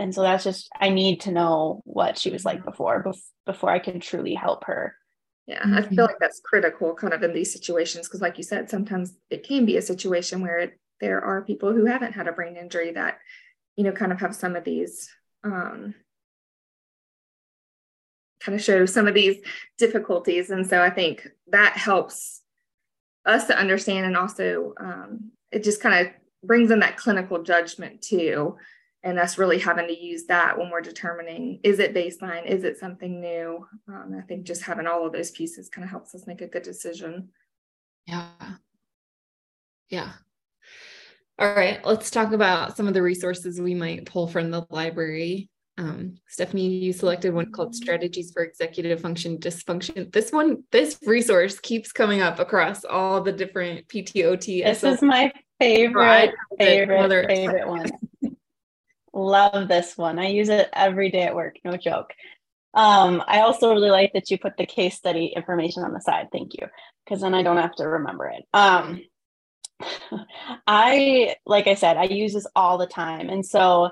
and 0.00 0.14
so 0.14 0.22
that's 0.22 0.44
just 0.44 0.68
i 0.80 0.90
need 0.90 1.22
to 1.22 1.32
know 1.32 1.82
what 1.84 2.18
she 2.18 2.30
was 2.30 2.44
like 2.44 2.64
before 2.64 3.04
before 3.46 3.70
i 3.70 3.78
can 3.78 4.00
truly 4.00 4.34
help 4.34 4.64
her. 4.64 4.94
Yeah 5.46 5.62
i 5.64 5.82
feel 5.82 6.04
like 6.04 6.18
that's 6.20 6.40
critical 6.40 6.94
kind 6.94 7.14
of 7.14 7.22
in 7.22 7.32
these 7.32 7.52
situations 7.52 8.06
because 8.06 8.20
like 8.20 8.38
you 8.38 8.44
said 8.44 8.68
sometimes 8.68 9.16
it 9.30 9.46
can 9.46 9.64
be 9.64 9.76
a 9.76 9.82
situation 9.82 10.40
where 10.40 10.58
it, 10.58 10.78
there 11.00 11.20
are 11.20 11.42
people 11.42 11.72
who 11.72 11.86
haven't 11.86 12.12
had 12.12 12.28
a 12.28 12.32
brain 12.32 12.56
injury 12.56 12.92
that 12.92 13.18
you 13.76 13.84
know 13.84 13.92
kind 13.92 14.12
of 14.12 14.20
have 14.20 14.34
some 14.34 14.56
of 14.56 14.64
these 14.64 15.08
um, 15.44 15.94
kind 18.48 18.58
of 18.58 18.64
show 18.64 18.86
some 18.86 19.06
of 19.06 19.12
these 19.12 19.36
difficulties. 19.76 20.48
And 20.48 20.66
so 20.66 20.80
I 20.80 20.88
think 20.88 21.28
that 21.48 21.76
helps 21.76 22.40
us 23.26 23.46
to 23.48 23.58
understand 23.58 24.06
and 24.06 24.16
also 24.16 24.72
um, 24.80 25.32
it 25.52 25.62
just 25.62 25.82
kind 25.82 26.06
of 26.06 26.12
brings 26.42 26.70
in 26.70 26.80
that 26.80 26.96
clinical 26.96 27.42
judgment 27.42 28.00
too. 28.00 28.56
And 29.02 29.18
us 29.18 29.36
really 29.36 29.58
having 29.58 29.86
to 29.86 29.98
use 29.98 30.24
that 30.24 30.58
when 30.58 30.70
we're 30.70 30.80
determining 30.80 31.60
is 31.62 31.78
it 31.78 31.94
baseline? 31.94 32.46
Is 32.46 32.64
it 32.64 32.78
something 32.78 33.20
new? 33.20 33.66
Um, 33.86 34.16
i 34.18 34.22
think 34.22 34.44
just 34.44 34.62
having 34.62 34.86
all 34.86 35.06
of 35.06 35.12
those 35.12 35.30
pieces 35.30 35.68
kind 35.68 35.84
of 35.84 35.90
helps 35.90 36.14
us 36.14 36.26
make 36.26 36.40
a 36.40 36.48
good 36.48 36.62
decision. 36.62 37.28
Yeah. 38.06 38.30
Yeah. 39.90 40.12
All 41.38 41.54
right. 41.54 41.84
Let's 41.84 42.10
talk 42.10 42.32
about 42.32 42.78
some 42.78 42.88
of 42.88 42.94
the 42.94 43.02
resources 43.02 43.60
we 43.60 43.74
might 43.74 44.06
pull 44.06 44.26
from 44.26 44.50
the 44.50 44.66
library 44.70 45.50
um, 45.78 46.18
Stephanie, 46.26 46.66
you 46.66 46.92
selected 46.92 47.32
one 47.32 47.52
called 47.52 47.74
Strategies 47.74 48.32
for 48.32 48.42
Executive 48.42 49.00
Function 49.00 49.38
Dysfunction. 49.38 50.12
This 50.12 50.32
one, 50.32 50.64
this 50.72 50.98
resource 51.06 51.60
keeps 51.60 51.92
coming 51.92 52.20
up 52.20 52.40
across 52.40 52.84
all 52.84 53.20
the 53.20 53.32
different 53.32 53.86
PTOT. 53.86 54.64
This 54.64 54.82
is 54.82 55.02
my 55.02 55.32
favorite, 55.60 56.34
favorite, 56.58 57.28
favorite 57.28 57.68
one. 57.68 57.86
Love 59.12 59.68
this 59.68 59.96
one. 59.96 60.18
I 60.18 60.26
use 60.28 60.48
it 60.48 60.68
every 60.72 61.12
day 61.12 61.22
at 61.22 61.36
work, 61.36 61.56
no 61.64 61.76
joke. 61.76 62.12
Um, 62.74 63.22
I 63.28 63.40
also 63.40 63.72
really 63.72 63.90
like 63.90 64.12
that 64.14 64.30
you 64.32 64.38
put 64.38 64.56
the 64.56 64.66
case 64.66 64.96
study 64.96 65.32
information 65.34 65.84
on 65.84 65.92
the 65.92 66.00
side. 66.00 66.28
Thank 66.32 66.54
you, 66.54 66.66
because 67.04 67.20
then 67.20 67.34
I 67.34 67.44
don't 67.44 67.56
have 67.56 67.76
to 67.76 67.88
remember 67.88 68.26
it. 68.26 68.44
Um, 68.52 69.00
I, 70.66 71.36
like 71.46 71.68
I 71.68 71.76
said, 71.76 71.96
I 71.96 72.04
use 72.04 72.34
this 72.34 72.48
all 72.56 72.78
the 72.78 72.86
time. 72.88 73.28
And 73.28 73.46
so 73.46 73.90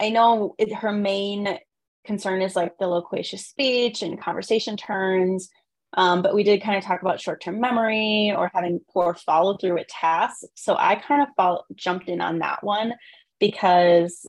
I 0.00 0.08
know 0.08 0.54
it, 0.58 0.72
her 0.74 0.92
main 0.92 1.58
concern 2.04 2.42
is 2.42 2.56
like 2.56 2.78
the 2.78 2.88
loquacious 2.88 3.46
speech 3.46 4.02
and 4.02 4.20
conversation 4.20 4.76
turns. 4.76 5.50
Um, 5.94 6.22
but 6.22 6.34
we 6.34 6.44
did 6.44 6.62
kind 6.62 6.78
of 6.78 6.84
talk 6.84 7.02
about 7.02 7.20
short-term 7.20 7.60
memory 7.60 8.32
or 8.36 8.50
having 8.54 8.80
poor 8.92 9.14
follow-through 9.14 9.74
with 9.74 9.88
tasks. 9.88 10.44
So 10.54 10.76
I 10.78 10.94
kind 10.94 11.22
of 11.22 11.28
fall, 11.36 11.66
jumped 11.74 12.08
in 12.08 12.20
on 12.20 12.38
that 12.38 12.62
one 12.62 12.94
because 13.40 14.26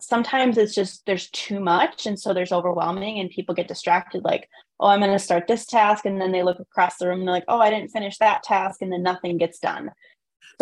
sometimes 0.00 0.56
it's 0.56 0.74
just 0.74 1.04
there's 1.06 1.28
too 1.30 1.60
much 1.60 2.06
and 2.06 2.18
so 2.18 2.32
there's 2.32 2.52
overwhelming 2.52 3.20
and 3.20 3.28
people 3.30 3.54
get 3.54 3.68
distracted 3.68 4.24
like 4.24 4.48
oh 4.80 4.86
i'm 4.86 5.00
going 5.00 5.12
to 5.12 5.18
start 5.18 5.46
this 5.46 5.66
task 5.66 6.06
and 6.06 6.18
then 6.18 6.32
they 6.32 6.42
look 6.42 6.58
across 6.58 6.96
the 6.96 7.06
room 7.06 7.18
and 7.18 7.28
they're 7.28 7.34
like 7.34 7.44
oh 7.48 7.58
i 7.58 7.68
didn't 7.68 7.90
finish 7.90 8.16
that 8.16 8.42
task 8.42 8.80
and 8.80 8.90
then 8.90 9.02
nothing 9.02 9.36
gets 9.36 9.58
done 9.58 9.90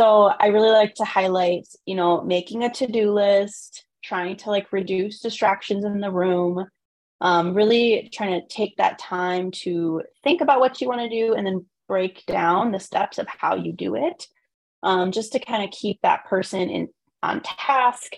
so 0.01 0.33
I 0.41 0.47
really 0.47 0.71
like 0.71 0.95
to 0.95 1.05
highlight, 1.05 1.69
you 1.85 1.95
know, 1.95 2.23
making 2.23 2.65
a 2.65 2.73
to-do 2.73 3.13
list, 3.13 3.85
trying 4.03 4.35
to 4.39 4.49
like 4.49 4.73
reduce 4.73 5.21
distractions 5.21 5.85
in 5.85 6.01
the 6.01 6.11
room, 6.11 6.67
um, 7.21 7.53
really 7.53 8.09
trying 8.11 8.41
to 8.41 8.47
take 8.49 8.79
that 8.79 8.99
time 8.99 9.51
to 9.51 10.01
think 10.25 10.41
about 10.41 10.59
what 10.59 10.81
you 10.81 10.89
want 10.89 11.03
to 11.03 11.09
do 11.11 11.35
and 11.35 11.47
then 11.47 11.67
break 11.87 12.25
down 12.25 12.73
the 12.73 12.81
steps 12.81 13.19
of 13.19 13.27
how 13.29 13.57
you 13.57 13.75
do 13.75 13.95
it, 13.95 14.27
um, 14.83 15.13
just 15.13 15.33
to 15.33 15.39
kind 15.39 15.63
of 15.63 15.71
keep 15.71 16.01
that 16.01 16.25
person 16.25 16.71
in 16.71 16.89
on 17.23 17.43
task. 17.43 18.13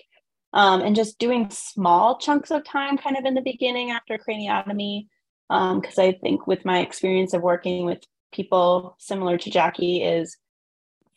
Um, 0.53 0.79
and 0.79 0.95
just 0.95 1.19
doing 1.19 1.49
small 1.49 2.17
chunks 2.17 2.49
of 2.49 2.63
time 2.63 2.97
kind 2.97 3.17
of 3.17 3.25
in 3.25 3.33
the 3.33 3.41
beginning 3.41 3.91
after 3.91 4.17
craniotomy. 4.17 5.07
Because 5.49 5.97
um, 5.97 6.05
I 6.05 6.17
think 6.21 6.47
with 6.47 6.63
my 6.63 6.79
experience 6.79 7.33
of 7.33 7.41
working 7.41 7.83
with 7.83 8.03
people 8.31 8.95
similar 8.99 9.37
to 9.37 9.49
Jackie 9.49 10.01
is 10.01 10.37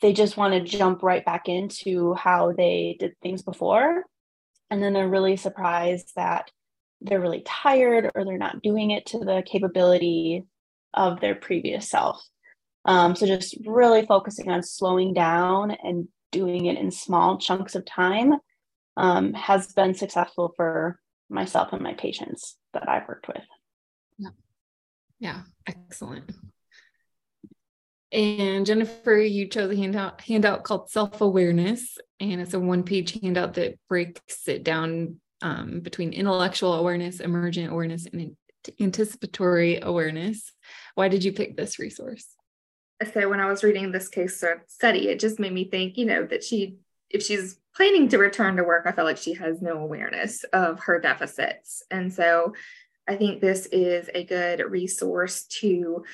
they 0.02 0.12
just 0.12 0.36
want 0.36 0.54
to 0.54 0.60
jump 0.60 1.02
right 1.02 1.24
back 1.24 1.48
into 1.48 2.14
how 2.14 2.52
they 2.52 2.96
did 2.98 3.14
things 3.22 3.42
before. 3.42 4.04
And 4.70 4.82
then 4.82 4.92
they're 4.92 5.08
really 5.08 5.36
surprised 5.36 6.12
that 6.16 6.50
they're 7.00 7.20
really 7.20 7.42
tired 7.46 8.10
or 8.14 8.24
they're 8.24 8.38
not 8.38 8.62
doing 8.62 8.90
it 8.90 9.06
to 9.06 9.18
the 9.18 9.42
capability 9.46 10.44
of 10.94 11.20
their 11.20 11.34
previous 11.34 11.88
self. 11.88 12.22
Um, 12.84 13.16
so 13.16 13.26
just 13.26 13.56
really 13.66 14.06
focusing 14.06 14.50
on 14.50 14.62
slowing 14.62 15.12
down 15.12 15.70
and 15.70 16.08
doing 16.32 16.66
it 16.66 16.78
in 16.78 16.90
small 16.90 17.38
chunks 17.38 17.74
of 17.74 17.84
time 17.84 18.34
um, 18.96 19.32
has 19.34 19.72
been 19.72 19.94
successful 19.94 20.52
for 20.56 20.98
myself 21.28 21.72
and 21.72 21.82
my 21.82 21.94
patients 21.94 22.56
that 22.72 22.88
I've 22.88 23.08
worked 23.08 23.28
with. 23.28 23.42
Yeah. 24.18 24.30
Yeah. 25.18 25.40
Excellent. 25.66 26.30
And 28.12 28.64
Jennifer, 28.64 29.16
you 29.16 29.48
chose 29.48 29.72
a 29.72 29.76
handout 29.76 30.20
handout 30.20 30.62
called 30.62 30.90
Self 30.90 31.20
Awareness, 31.20 31.98
and 32.20 32.40
it's 32.40 32.54
a 32.54 32.60
one 32.60 32.84
page 32.84 33.18
handout 33.20 33.54
that 33.54 33.78
breaks 33.88 34.46
it 34.46 34.62
down 34.62 35.20
um, 35.42 35.80
between 35.80 36.12
intellectual 36.12 36.74
awareness, 36.74 37.20
emergent 37.20 37.72
awareness, 37.72 38.06
and 38.06 38.36
anticipatory 38.80 39.80
awareness. 39.80 40.52
Why 40.94 41.08
did 41.08 41.24
you 41.24 41.32
pick 41.32 41.56
this 41.56 41.78
resource? 41.78 42.26
So 43.12 43.28
when 43.28 43.40
I 43.40 43.46
was 43.46 43.62
reading 43.62 43.92
this 43.92 44.08
case 44.08 44.42
study, 44.68 45.08
it 45.08 45.20
just 45.20 45.38
made 45.38 45.52
me 45.52 45.68
think, 45.68 45.98
you 45.98 46.06
know, 46.06 46.24
that 46.24 46.42
she, 46.42 46.76
if 47.10 47.22
she's 47.22 47.58
planning 47.74 48.08
to 48.08 48.18
return 48.18 48.56
to 48.56 48.64
work, 48.64 48.86
I 48.86 48.92
feel 48.92 49.04
like 49.04 49.18
she 49.18 49.34
has 49.34 49.60
no 49.60 49.78
awareness 49.78 50.44
of 50.52 50.80
her 50.84 51.00
deficits, 51.00 51.82
and 51.90 52.12
so 52.12 52.54
I 53.08 53.16
think 53.16 53.40
this 53.40 53.66
is 53.66 54.08
a 54.14 54.24
good 54.24 54.60
resource 54.60 55.44
to 55.60 56.04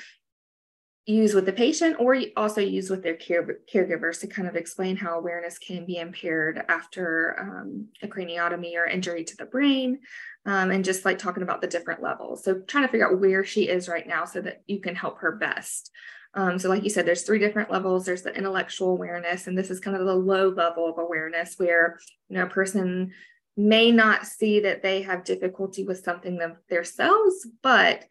use 1.07 1.35
with 1.35 1.47
the 1.47 1.53
patient 1.53 1.97
or 1.99 2.17
also 2.37 2.61
use 2.61 2.89
with 2.89 3.03
their 3.03 3.17
care, 3.17 3.59
caregivers 3.73 4.21
to 4.21 4.29
kind 4.29 4.47
of 4.47 4.55
explain 4.55 4.97
how 4.97 5.19
awareness 5.19 5.59
can 5.59 5.85
be 5.85 5.97
impaired 5.97 6.63
after 6.69 7.37
um, 7.41 7.89
a 8.03 8.07
craniotomy 8.07 8.75
or 8.77 8.87
injury 8.87 9.25
to 9.25 9.37
the 9.37 9.45
brain 9.45 9.99
um, 10.47 10.71
and 10.71 10.85
just 10.85 11.05
like 11.05 11.19
talking 11.19 11.43
about 11.43 11.61
the 11.61 11.67
different 11.67 12.03
levels. 12.03 12.45
So 12.45 12.61
trying 12.61 12.85
to 12.85 12.91
figure 12.91 13.09
out 13.09 13.21
where 13.21 13.45
she 13.45 13.69
is 13.69 13.89
right 13.89 14.07
now 14.07 14.25
so 14.25 14.41
that 14.43 14.63
you 14.67 14.81
can 14.81 14.95
help 14.95 15.19
her 15.19 15.33
best. 15.33 15.91
Um, 16.35 16.59
so 16.59 16.69
like 16.69 16.85
you 16.85 16.91
said 16.91 17.05
there's 17.05 17.23
three 17.23 17.41
different 17.41 17.71
levels. 17.71 18.05
There's 18.05 18.23
the 18.23 18.35
intellectual 18.35 18.91
awareness 18.91 19.49
and 19.49 19.59
this 19.59 19.71
is 19.71 19.81
kind 19.81 19.97
of 19.97 20.07
the 20.07 20.15
low 20.15 20.51
level 20.51 20.89
of 20.89 20.99
awareness 20.99 21.57
where 21.57 21.99
you 22.29 22.37
know 22.37 22.45
a 22.45 22.49
person 22.49 23.13
may 23.57 23.91
not 23.91 24.25
see 24.25 24.61
that 24.61 24.83
they 24.83 25.03
have 25.03 25.25
difficulty 25.25 25.85
with 25.85 26.03
something 26.03 26.39
themselves 26.39 27.47
but 27.63 28.05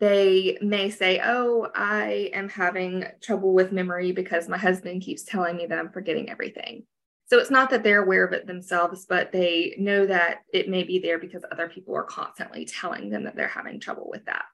they 0.00 0.58
may 0.60 0.90
say, 0.90 1.20
Oh, 1.22 1.68
I 1.74 2.30
am 2.32 2.48
having 2.48 3.04
trouble 3.20 3.52
with 3.52 3.72
memory 3.72 4.12
because 4.12 4.48
my 4.48 4.58
husband 4.58 5.02
keeps 5.02 5.24
telling 5.24 5.56
me 5.56 5.66
that 5.66 5.78
I'm 5.78 5.90
forgetting 5.90 6.30
everything. 6.30 6.84
So 7.26 7.38
it's 7.38 7.50
not 7.50 7.70
that 7.70 7.82
they're 7.82 8.02
aware 8.02 8.24
of 8.24 8.32
it 8.32 8.46
themselves, 8.46 9.06
but 9.06 9.32
they 9.32 9.74
know 9.78 10.06
that 10.06 10.40
it 10.52 10.68
may 10.68 10.82
be 10.82 10.98
there 10.98 11.18
because 11.18 11.44
other 11.50 11.68
people 11.68 11.96
are 11.96 12.04
constantly 12.04 12.66
telling 12.66 13.08
them 13.08 13.24
that 13.24 13.34
they're 13.34 13.48
having 13.48 13.80
trouble 13.80 14.08
with 14.10 14.24
that. 14.26 14.44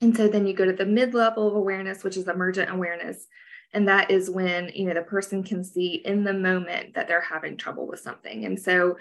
And 0.00 0.16
so 0.16 0.28
then 0.28 0.46
you 0.46 0.54
go 0.54 0.64
to 0.64 0.72
the 0.72 0.86
mid 0.86 1.14
level 1.14 1.46
of 1.46 1.54
awareness, 1.54 2.02
which 2.02 2.16
is 2.16 2.28
emergent 2.28 2.70
awareness. 2.70 3.26
And 3.72 3.88
that 3.88 4.10
is 4.10 4.30
when, 4.30 4.70
you 4.74 4.86
know, 4.86 4.94
the 4.94 5.02
person 5.02 5.42
can 5.42 5.64
see 5.64 6.02
in 6.04 6.24
the 6.24 6.32
moment 6.32 6.94
that 6.94 7.08
they're 7.08 7.20
having 7.20 7.56
trouble 7.56 7.86
with 7.86 8.00
something. 8.00 8.44
And 8.44 8.58
so, 8.58 8.96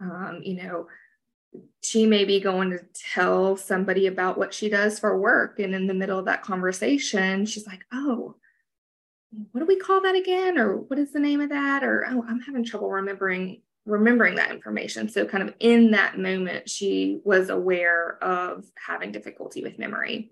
um, 0.00 0.40
you 0.42 0.62
know, 0.62 0.86
she 1.82 2.06
may 2.06 2.24
be 2.24 2.40
going 2.40 2.70
to 2.70 2.80
tell 3.12 3.56
somebody 3.56 4.06
about 4.06 4.38
what 4.38 4.54
she 4.54 4.68
does 4.68 4.98
for 4.98 5.18
work. 5.18 5.58
And 5.58 5.74
in 5.74 5.86
the 5.86 5.94
middle 5.94 6.18
of 6.18 6.26
that 6.26 6.42
conversation, 6.42 7.44
she's 7.44 7.66
like, 7.66 7.84
oh, 7.92 8.36
what 9.50 9.60
do 9.60 9.66
we 9.66 9.76
call 9.76 10.00
that 10.02 10.14
again? 10.14 10.58
Or 10.58 10.76
what 10.76 10.98
is 10.98 11.12
the 11.12 11.20
name 11.20 11.40
of 11.40 11.48
that? 11.48 11.82
Or, 11.82 12.06
oh, 12.08 12.24
I'm 12.28 12.40
having 12.40 12.64
trouble 12.64 12.90
remembering 12.90 13.62
remembering 13.84 14.36
that 14.36 14.52
information. 14.52 15.08
So 15.08 15.26
kind 15.26 15.48
of 15.48 15.54
in 15.58 15.90
that 15.90 16.18
moment, 16.18 16.70
she 16.70 17.20
was 17.24 17.48
aware 17.48 18.22
of 18.22 18.64
having 18.76 19.10
difficulty 19.10 19.62
with 19.62 19.78
memory. 19.78 20.30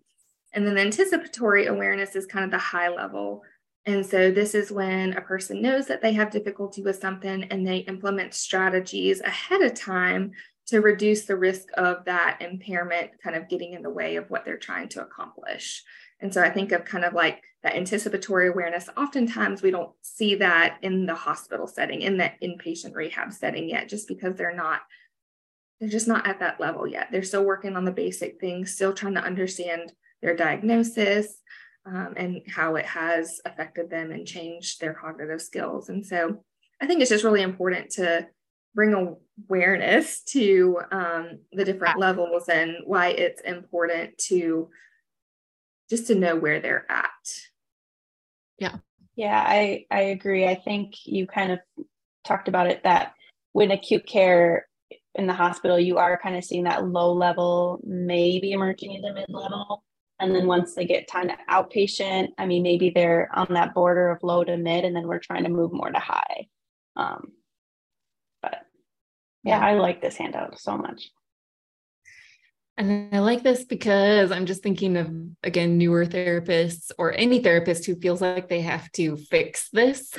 And 0.53 0.67
then 0.67 0.75
the 0.75 0.81
anticipatory 0.81 1.67
awareness 1.67 2.17
is 2.17 2.27
kind 2.27 2.45
of 2.45 2.51
the 2.51 2.59
high 2.59 2.89
level. 2.89 3.43
And 3.87 4.05
so 4.05 4.31
this 4.31 4.55
is 4.55 4.71
when 4.71 5.15
a 5.15 5.21
person 5.21 5.63
knows 5.63 5.87
that 5.87 6.03
they 6.03 6.13
have 6.13 6.31
difficulty 6.31 6.83
with 6.83 7.01
something 7.01 7.45
and 7.45 7.67
they 7.67 7.79
implement 7.79 8.35
strategies 8.35 9.21
ahead 9.21 9.63
of 9.63 9.75
time 9.75 10.33
to 10.71 10.81
reduce 10.81 11.25
the 11.25 11.37
risk 11.37 11.69
of 11.75 12.05
that 12.05 12.39
impairment 12.41 13.11
kind 13.23 13.37
of 13.37 13.49
getting 13.49 13.75
in 13.75 13.83
the 13.83 13.91
way 13.91 14.17
of 14.17 14.31
what 14.31 14.45
they're 14.45 14.57
trying 14.57 14.89
to 14.89 15.03
accomplish. 15.03 15.85
And 16.21 16.33
so 16.33 16.43
I 16.43 16.51
think 16.51 16.73
of 16.73 16.85
kind 16.85 17.05
of 17.05 17.13
like 17.13 17.43
that 17.63 17.75
anticipatory 17.75 18.49
awareness. 18.49 18.89
Oftentimes 18.97 19.63
we 19.63 19.71
don't 19.71 19.91
see 20.03 20.37
that 20.37 20.79
in 20.83 21.07
the 21.07 21.15
hospital 21.15 21.67
setting, 21.67 22.03
in 22.03 22.19
that 22.19 22.41
inpatient 22.43 22.95
rehab 22.95 23.33
setting 23.33 23.69
yet, 23.69 23.89
just 23.89 24.07
because 24.07 24.37
they're 24.37 24.55
not, 24.55 24.81
they're 25.81 25.89
just 25.89 26.09
not 26.09 26.27
at 26.27 26.41
that 26.41 26.61
level 26.61 26.87
yet. 26.87 27.09
They're 27.11 27.23
still 27.23 27.45
working 27.45 27.77
on 27.77 27.85
the 27.85 27.91
basic 27.91 28.39
things, 28.39 28.73
still 28.73 28.93
trying 28.93 29.15
to 29.15 29.25
understand 29.25 29.93
their 30.23 30.37
diagnosis 30.37 31.41
um, 31.87 32.15
and 32.17 32.43
how 32.49 32.77
it 32.77 32.87
has 32.87 33.41
affected 33.45 33.91
them 33.91 34.11
and 34.11 34.27
changed 34.27 34.81
their 34.81 34.95
cognitive 34.95 35.41
skills. 35.41 35.89
And 35.89 36.05
so 36.05 36.45
I 36.81 36.87
think 36.87 37.01
it's 37.01 37.11
just 37.11 37.25
really 37.25 37.43
important 37.43 37.91
to 37.93 38.29
bring 38.75 39.17
awareness 39.49 40.23
to 40.23 40.81
um, 40.93 41.39
the 41.53 41.65
different 41.65 41.99
levels 41.99 42.49
and 42.49 42.73
why 42.85 43.09
it's 43.09 43.41
important 43.43 44.17
to 44.19 44.69
just 45.89 46.07
to 46.07 46.15
know 46.15 46.37
where 46.37 46.61
they're 46.61 46.87
at 46.91 47.09
yeah 48.59 48.77
yeah 49.17 49.45
i 49.47 49.85
i 49.91 50.01
agree 50.01 50.47
i 50.47 50.55
think 50.55 50.95
you 51.05 51.27
kind 51.27 51.53
of 51.53 51.59
talked 52.25 52.49
about 52.49 52.67
it 52.67 52.83
that 52.85 53.15
when 53.53 53.71
acute 53.71 54.07
care 54.07 54.69
in 55.15 55.27
the 55.27 55.33
hospital, 55.33 55.79
you 55.79 55.99
are 55.99 56.19
kind 56.23 56.37
of 56.37 56.45
seeing 56.45 56.65
that 56.65 56.87
low 56.87 57.13
level, 57.13 57.81
maybe 57.85 58.53
emerging 58.53 58.93
into 58.93 59.13
mid 59.13 59.27
level. 59.29 59.85
And 60.21 60.35
then 60.35 60.47
once 60.47 60.75
they 60.75 60.85
get 60.85 61.11
kind 61.11 61.31
of 61.31 61.39
outpatient, 61.51 62.29
I 62.39 62.47
mean, 62.47 62.63
maybe 62.63 62.91
they're 62.91 63.31
on 63.35 63.47
that 63.51 63.75
border 63.75 64.11
of 64.11 64.23
low 64.23 64.45
to 64.45 64.57
mid, 64.57 64.85
and 64.85 64.95
then 64.95 65.07
we're 65.07 65.19
trying 65.19 65.45
to 65.45 65.51
move 65.51 65.73
more 65.73 65.91
to 65.91 65.99
high. 65.99 66.47
Um, 66.97 67.33
but 67.33 67.40
yeah, 69.43 69.59
I 69.59 69.75
like 69.75 70.01
this 70.01 70.17
handout 70.17 70.59
so 70.59 70.77
much. 70.77 71.11
And 72.77 73.15
I 73.15 73.19
like 73.19 73.43
this 73.43 73.65
because 73.65 74.33
I'm 74.33 74.47
just 74.47 74.63
thinking 74.63 74.97
of, 74.97 75.11
again, 75.43 75.77
newer 75.77 76.07
therapists 76.07 76.91
or 76.97 77.13
any 77.13 77.43
therapist 77.43 77.85
who 77.85 77.97
feels 77.97 78.23
like 78.23 78.49
they 78.49 78.63
have 78.63 78.91
to 78.93 79.17
fix 79.17 79.69
this 79.71 80.15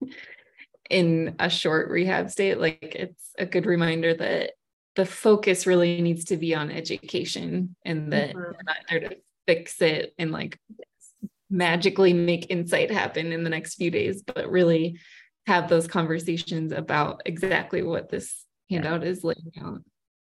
in 0.90 1.36
a 1.38 1.48
short 1.48 1.90
rehab 1.90 2.30
state. 2.30 2.58
Like 2.58 2.82
it's 2.82 3.30
a 3.38 3.46
good 3.46 3.66
reminder 3.66 4.14
that 4.14 4.52
the 4.96 5.06
focus 5.06 5.66
really 5.66 6.00
needs 6.00 6.24
to 6.26 6.36
be 6.36 6.54
on 6.54 6.70
education 6.70 7.76
and 7.84 8.12
that 8.12 8.30
mm-hmm. 8.30 8.38
we're 8.38 8.56
not 8.64 8.76
there 8.90 9.00
to 9.00 9.16
fix 9.46 9.80
it 9.80 10.12
and 10.18 10.32
like 10.32 10.58
magically 11.48 12.12
make 12.12 12.50
insight 12.50 12.90
happen 12.90 13.30
in 13.32 13.44
the 13.44 13.50
next 13.50 13.76
few 13.76 13.90
days, 13.90 14.22
but 14.22 14.50
really 14.50 14.98
have 15.46 15.68
those 15.68 15.86
conversations 15.86 16.72
about 16.72 17.22
exactly 17.26 17.82
what 17.82 18.08
this 18.08 18.44
handout 18.72 19.04
is 19.04 19.24
laying 19.24 19.52
out. 19.60 19.82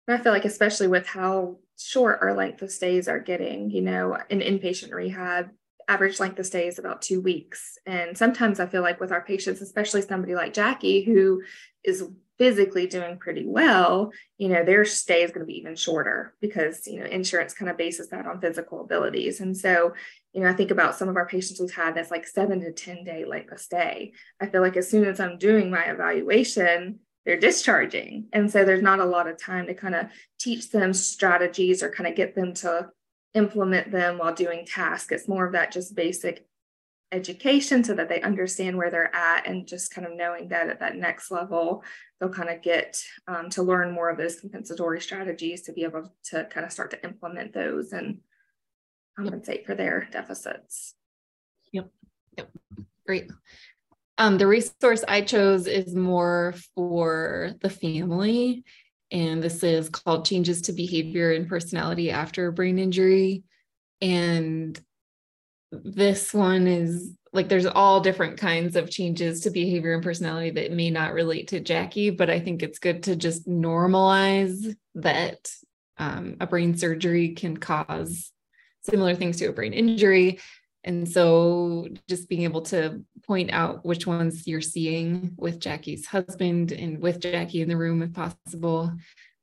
I 0.09 0.18
feel 0.18 0.32
like, 0.32 0.45
especially 0.45 0.89
with 0.89 1.07
how 1.07 1.57
short 1.78 2.18
our 2.20 2.35
length 2.35 2.62
of 2.62 2.70
stays 2.70 3.09
are 3.09 3.18
getting, 3.18 3.70
you 3.70 3.80
know, 3.80 4.18
in 4.28 4.41
inpatient 4.41 4.93
rehab, 4.93 5.51
average 5.89 6.20
length 6.20 6.39
of 6.39 6.47
stay 6.47 6.68
is 6.68 6.78
about 6.78 7.03
two 7.03 7.20
weeks. 7.20 7.78
And 7.87 8.16
sometimes 8.16 8.61
I 8.61 8.66
feel 8.66 8.82
like 8.82 9.01
with 9.01 9.12
our 9.12 9.24
patients, 9.24 9.61
especially 9.61 10.03
somebody 10.03 10.35
like 10.35 10.55
Jackie, 10.55 11.03
who 11.03 11.43
is 11.85 12.05
physically 12.39 12.87
doing 12.87 13.16
pretty 13.16 13.47
well, 13.47 14.11
you 14.39 14.49
know, 14.49 14.64
their 14.64 14.85
stay 14.85 15.22
is 15.22 15.30
going 15.30 15.41
to 15.41 15.47
be 15.47 15.59
even 15.59 15.76
shorter 15.76 16.35
because, 16.41 16.87
you 16.87 16.99
know, 16.99 17.07
insurance 17.07 17.55
kind 17.55 17.70
of 17.70 17.76
bases 17.76 18.09
that 18.09 18.26
on 18.26 18.41
physical 18.41 18.80
abilities. 18.80 19.41
And 19.41 19.57
so, 19.57 19.95
you 20.32 20.41
know, 20.41 20.49
I 20.49 20.53
think 20.53 20.72
about 20.72 20.97
some 20.97 21.09
of 21.09 21.16
our 21.16 21.28
patients 21.28 21.61
we've 21.61 21.72
had 21.72 21.95
that's 21.95 22.11
like 22.11 22.26
seven 22.26 22.61
to 22.61 22.72
10 22.72 23.05
day 23.05 23.24
length 23.24 23.53
of 23.53 23.61
stay. 23.61 24.12
I 24.41 24.47
feel 24.47 24.62
like 24.62 24.76
as 24.76 24.91
soon 24.91 25.05
as 25.05 25.20
I'm 25.20 25.39
doing 25.39 25.70
my 25.70 25.85
evaluation, 25.85 27.01
they're 27.25 27.39
discharging. 27.39 28.29
And 28.33 28.51
so 28.51 28.64
there's 28.64 28.83
not 28.83 29.01
a 29.01 29.05
lot 29.05 29.27
of 29.27 29.39
time 29.39 29.66
to 29.66 29.75
kind 29.75 29.95
of 29.95 30.07
teach 30.39 30.70
them 30.70 30.93
strategies 30.93 31.83
or 31.83 31.91
kind 31.91 32.09
of 32.09 32.16
get 32.16 32.35
them 32.35 32.55
to 32.55 32.91
implement 33.35 33.91
them 33.91 34.18
while 34.18 34.35
doing 34.35 34.66
tasks. 34.66 35.12
It's 35.12 35.29
more 35.29 35.47
of 35.47 35.53
that 35.53 35.72
just 35.72 35.97
basic 35.97 36.47
education 37.14 37.85
so 37.85 37.95
that 37.95 38.09
they 38.09 38.20
understand 38.22 38.77
where 38.77 38.91
they're 38.91 39.14
at 39.14 39.47
and 39.47 39.66
just 39.66 39.95
kind 39.95 40.07
of 40.07 40.16
knowing 40.16 40.49
that 40.49 40.68
at 40.68 40.81
that 40.81 40.97
next 40.97 41.31
level 41.31 41.85
they'll 42.18 42.29
kind 42.29 42.51
of 42.51 42.61
get 42.61 43.01
um, 43.29 43.49
to 43.49 43.62
learn 43.62 43.93
more 43.93 44.11
of 44.11 44.18
those 44.18 44.41
compensatory 44.41 45.01
strategies 45.01 45.62
to 45.62 45.72
be 45.72 45.85
able 45.85 46.12
to 46.25 46.45
kind 46.47 46.66
of 46.66 46.72
start 46.72 46.91
to 46.91 47.05
implement 47.05 47.53
those 47.53 47.93
and 47.93 48.18
compensate 49.16 49.64
for 49.64 49.77
their 49.77 50.09
deficits 50.11 50.95
yep 51.72 51.89
yep 52.37 52.51
great 53.07 53.31
um, 54.19 54.39
the 54.39 54.47
resource 54.47 55.05
i 55.09 55.21
chose 55.21 55.67
is 55.67 55.95
more 55.95 56.55
for 56.75 57.53
the 57.61 57.71
family 57.71 58.65
and 59.11 59.43
this 59.43 59.62
is 59.62 59.89
called 59.89 60.25
changes 60.25 60.62
to 60.62 60.73
behavior 60.73 61.33
and 61.33 61.49
personality 61.49 62.11
after 62.11 62.47
a 62.47 62.53
brain 62.53 62.79
injury 62.79 63.43
and 64.01 64.81
this 65.73 66.33
one 66.33 66.67
is 66.67 67.17
like 67.33 67.49
there's 67.49 67.67
all 67.67 68.01
different 68.01 68.39
kinds 68.39 68.77
of 68.77 68.89
changes 68.89 69.41
to 69.41 69.51
behavior 69.51 69.93
and 69.93 70.05
personality 70.05 70.51
that 70.51 70.71
may 70.71 70.89
not 70.89 71.12
relate 71.12 71.49
to 71.49 71.59
Jackie, 71.59 72.11
but 72.11 72.31
I 72.31 72.39
think 72.39 72.62
it's 72.62 72.79
good 72.79 73.03
to 73.05 73.17
just 73.17 73.49
normalize 73.49 74.77
that 74.95 75.51
um, 75.99 76.37
a 76.41 76.47
brain 76.47 76.77
surgery 76.77 77.31
can 77.31 77.57
cause 77.57 78.31
similar 78.83 79.17
things 79.17 79.39
to 79.39 79.47
a 79.47 79.53
brain 79.53 79.73
injury. 79.73 80.39
And 80.85 81.09
so 81.09 81.89
just 82.09 82.28
being 82.28 82.43
able 82.43 82.62
to 82.62 83.03
point 83.26 83.51
out 83.53 83.85
which 83.85 84.07
ones 84.07 84.47
you're 84.47 84.61
seeing 84.61 85.32
with 85.37 85.59
Jackie's 85.59 86.07
husband 86.07 86.72
and 86.72 87.01
with 87.01 87.20
Jackie 87.20 87.62
in 87.62 87.68
the 87.68 87.76
room 87.76 88.03
if 88.03 88.12
possible. 88.12 88.93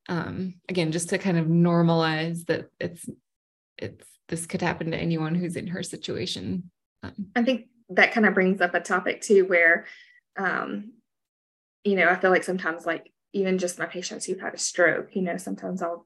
Um, 0.08 0.56
again, 0.70 0.92
just 0.92 1.10
to 1.10 1.18
kind 1.18 1.38
of 1.38 1.48
normalize 1.48 2.46
that 2.46 2.70
it's 2.80 3.10
it's 3.78 4.08
this 4.30 4.46
could 4.46 4.62
happen 4.62 4.92
to 4.92 4.98
anyone 4.98 5.36
who's 5.36 5.56
in 5.56 5.68
her 5.68 5.84
situation. 5.84 6.72
Um, 7.04 7.14
I 7.36 7.44
think 7.44 7.68
that 7.90 8.14
kind 8.14 8.26
of 8.26 8.34
brings 8.34 8.62
up 8.62 8.74
a 8.74 8.80
topic 8.80 9.22
too, 9.22 9.46
where, 9.46 9.86
um, 10.38 10.94
you 11.84 11.96
know, 11.96 12.08
I 12.08 12.16
feel 12.16 12.30
like 12.30 12.44
sometimes, 12.44 12.86
like 12.86 13.12
even 13.34 13.58
just 13.58 13.80
my 13.80 13.86
patients 13.86 14.26
who've 14.26 14.40
had 14.40 14.54
a 14.54 14.60
stroke, 14.60 15.16
you 15.16 15.22
know, 15.22 15.38
sometimes 15.38 15.82
I'll 15.82 16.06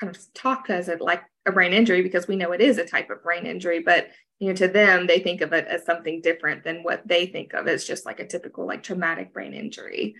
kind 0.00 0.14
of 0.14 0.34
talk 0.34 0.70
as 0.70 0.88
it 0.88 1.00
like 1.00 1.22
a 1.46 1.52
brain 1.52 1.72
injury 1.72 2.02
because 2.02 2.26
we 2.26 2.36
know 2.36 2.52
it 2.52 2.60
is 2.60 2.78
a 2.78 2.84
type 2.84 3.10
of 3.10 3.22
brain 3.22 3.46
injury, 3.46 3.80
but 3.80 4.08
you 4.38 4.48
know, 4.48 4.54
to 4.54 4.68
them, 4.68 5.06
they 5.06 5.20
think 5.20 5.42
of 5.42 5.52
it 5.52 5.66
as 5.66 5.84
something 5.84 6.22
different 6.22 6.64
than 6.64 6.82
what 6.82 7.06
they 7.06 7.26
think 7.26 7.52
of 7.52 7.68
as 7.68 7.84
just 7.84 8.06
like 8.06 8.20
a 8.20 8.26
typical 8.26 8.66
like 8.66 8.82
traumatic 8.82 9.34
brain 9.34 9.52
injury. 9.52 10.14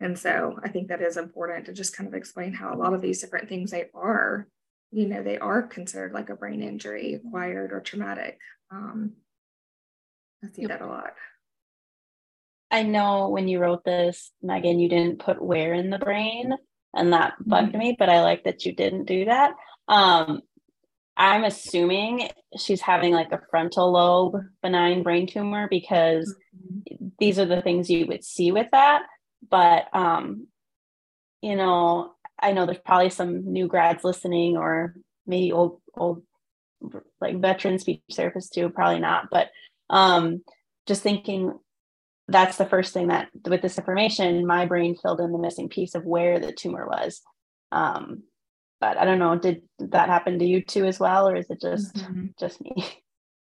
And 0.00 0.18
so 0.18 0.58
I 0.62 0.68
think 0.68 0.88
that 0.88 1.02
is 1.02 1.16
important 1.16 1.66
to 1.66 1.72
just 1.72 1.96
kind 1.96 2.08
of 2.08 2.14
explain 2.14 2.54
how 2.54 2.72
a 2.72 2.76
lot 2.76 2.94
of 2.94 3.02
these 3.02 3.20
different 3.20 3.48
things 3.48 3.70
they 3.70 3.86
are 3.94 4.48
you 4.90 5.06
know, 5.06 5.22
they 5.22 5.38
are 5.38 5.62
considered 5.62 6.12
like 6.12 6.30
a 6.30 6.36
brain 6.36 6.62
injury, 6.62 7.14
acquired 7.14 7.72
or 7.72 7.80
traumatic. 7.80 8.38
Um, 8.70 9.12
I 10.44 10.48
see 10.48 10.66
that 10.66 10.82
a 10.82 10.86
lot. 10.86 11.12
I 12.70 12.82
know 12.82 13.28
when 13.28 13.48
you 13.48 13.58
wrote 13.58 13.84
this, 13.84 14.32
Megan, 14.42 14.78
you 14.78 14.88
didn't 14.88 15.18
put 15.18 15.42
where 15.42 15.74
in 15.74 15.90
the 15.90 15.98
brain, 15.98 16.54
and 16.96 17.12
that 17.12 17.34
bugged 17.44 17.70
mm-hmm. 17.70 17.78
me, 17.78 17.96
but 17.98 18.08
I 18.08 18.22
like 18.22 18.44
that 18.44 18.64
you 18.64 18.72
didn't 18.72 19.04
do 19.04 19.26
that. 19.26 19.54
Um, 19.88 20.42
I'm 21.16 21.44
assuming 21.44 22.28
she's 22.58 22.80
having 22.80 23.12
like 23.12 23.32
a 23.32 23.40
frontal 23.50 23.92
lobe 23.92 24.36
benign 24.62 25.02
brain 25.02 25.26
tumor 25.26 25.66
because 25.70 26.34
mm-hmm. 26.54 27.08
these 27.18 27.38
are 27.38 27.46
the 27.46 27.62
things 27.62 27.88
you 27.90 28.06
would 28.06 28.24
see 28.24 28.52
with 28.52 28.66
that. 28.72 29.02
But, 29.48 29.86
um, 29.94 30.48
you 31.40 31.56
know, 31.56 32.12
I 32.38 32.52
know 32.52 32.66
there's 32.66 32.78
probably 32.78 33.10
some 33.10 33.52
new 33.52 33.66
grads 33.66 34.04
listening 34.04 34.56
or 34.56 34.94
maybe 35.26 35.52
old 35.52 35.80
old 35.96 36.22
like 37.20 37.40
veteran 37.40 37.78
speech 37.78 38.02
therapists 38.12 38.50
too, 38.50 38.68
probably 38.68 39.00
not, 39.00 39.28
but 39.30 39.48
um 39.88 40.42
just 40.86 41.02
thinking 41.02 41.58
that's 42.28 42.56
the 42.56 42.66
first 42.66 42.92
thing 42.92 43.08
that 43.08 43.28
with 43.46 43.62
this 43.62 43.78
information, 43.78 44.46
my 44.46 44.66
brain 44.66 44.96
filled 44.96 45.20
in 45.20 45.32
the 45.32 45.38
missing 45.38 45.68
piece 45.68 45.94
of 45.94 46.04
where 46.04 46.38
the 46.38 46.52
tumor 46.52 46.86
was. 46.86 47.20
Um, 47.72 48.24
but 48.80 48.98
I 48.98 49.04
don't 49.04 49.18
know, 49.18 49.38
did 49.38 49.62
that 49.78 50.08
happen 50.08 50.38
to 50.38 50.44
you 50.44 50.62
too 50.62 50.84
as 50.84 50.98
well, 50.98 51.28
or 51.28 51.36
is 51.36 51.48
it 51.50 51.60
just 51.60 51.94
mm-hmm. 51.94 52.26
just 52.38 52.60
me? 52.60 52.74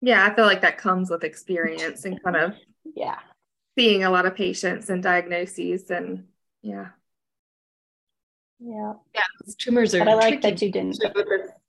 Yeah, 0.01 0.25
I 0.25 0.35
feel 0.35 0.45
like 0.45 0.61
that 0.61 0.77
comes 0.77 1.09
with 1.09 1.23
experience 1.23 2.05
and 2.05 2.21
kind 2.21 2.35
of 2.35 2.53
yeah, 2.95 3.19
seeing 3.77 4.03
a 4.03 4.09
lot 4.09 4.25
of 4.25 4.35
patients 4.35 4.89
and 4.89 5.01
diagnoses 5.01 5.89
and 5.89 6.25
yeah. 6.61 6.87
Yeah. 8.59 8.93
Yeah. 9.13 9.21
Tumors 9.57 9.93
are. 9.93 9.99
But 9.99 10.07
I 10.09 10.13
like 10.15 10.41
that 10.41 10.61
you 10.61 10.71
didn't. 10.71 10.97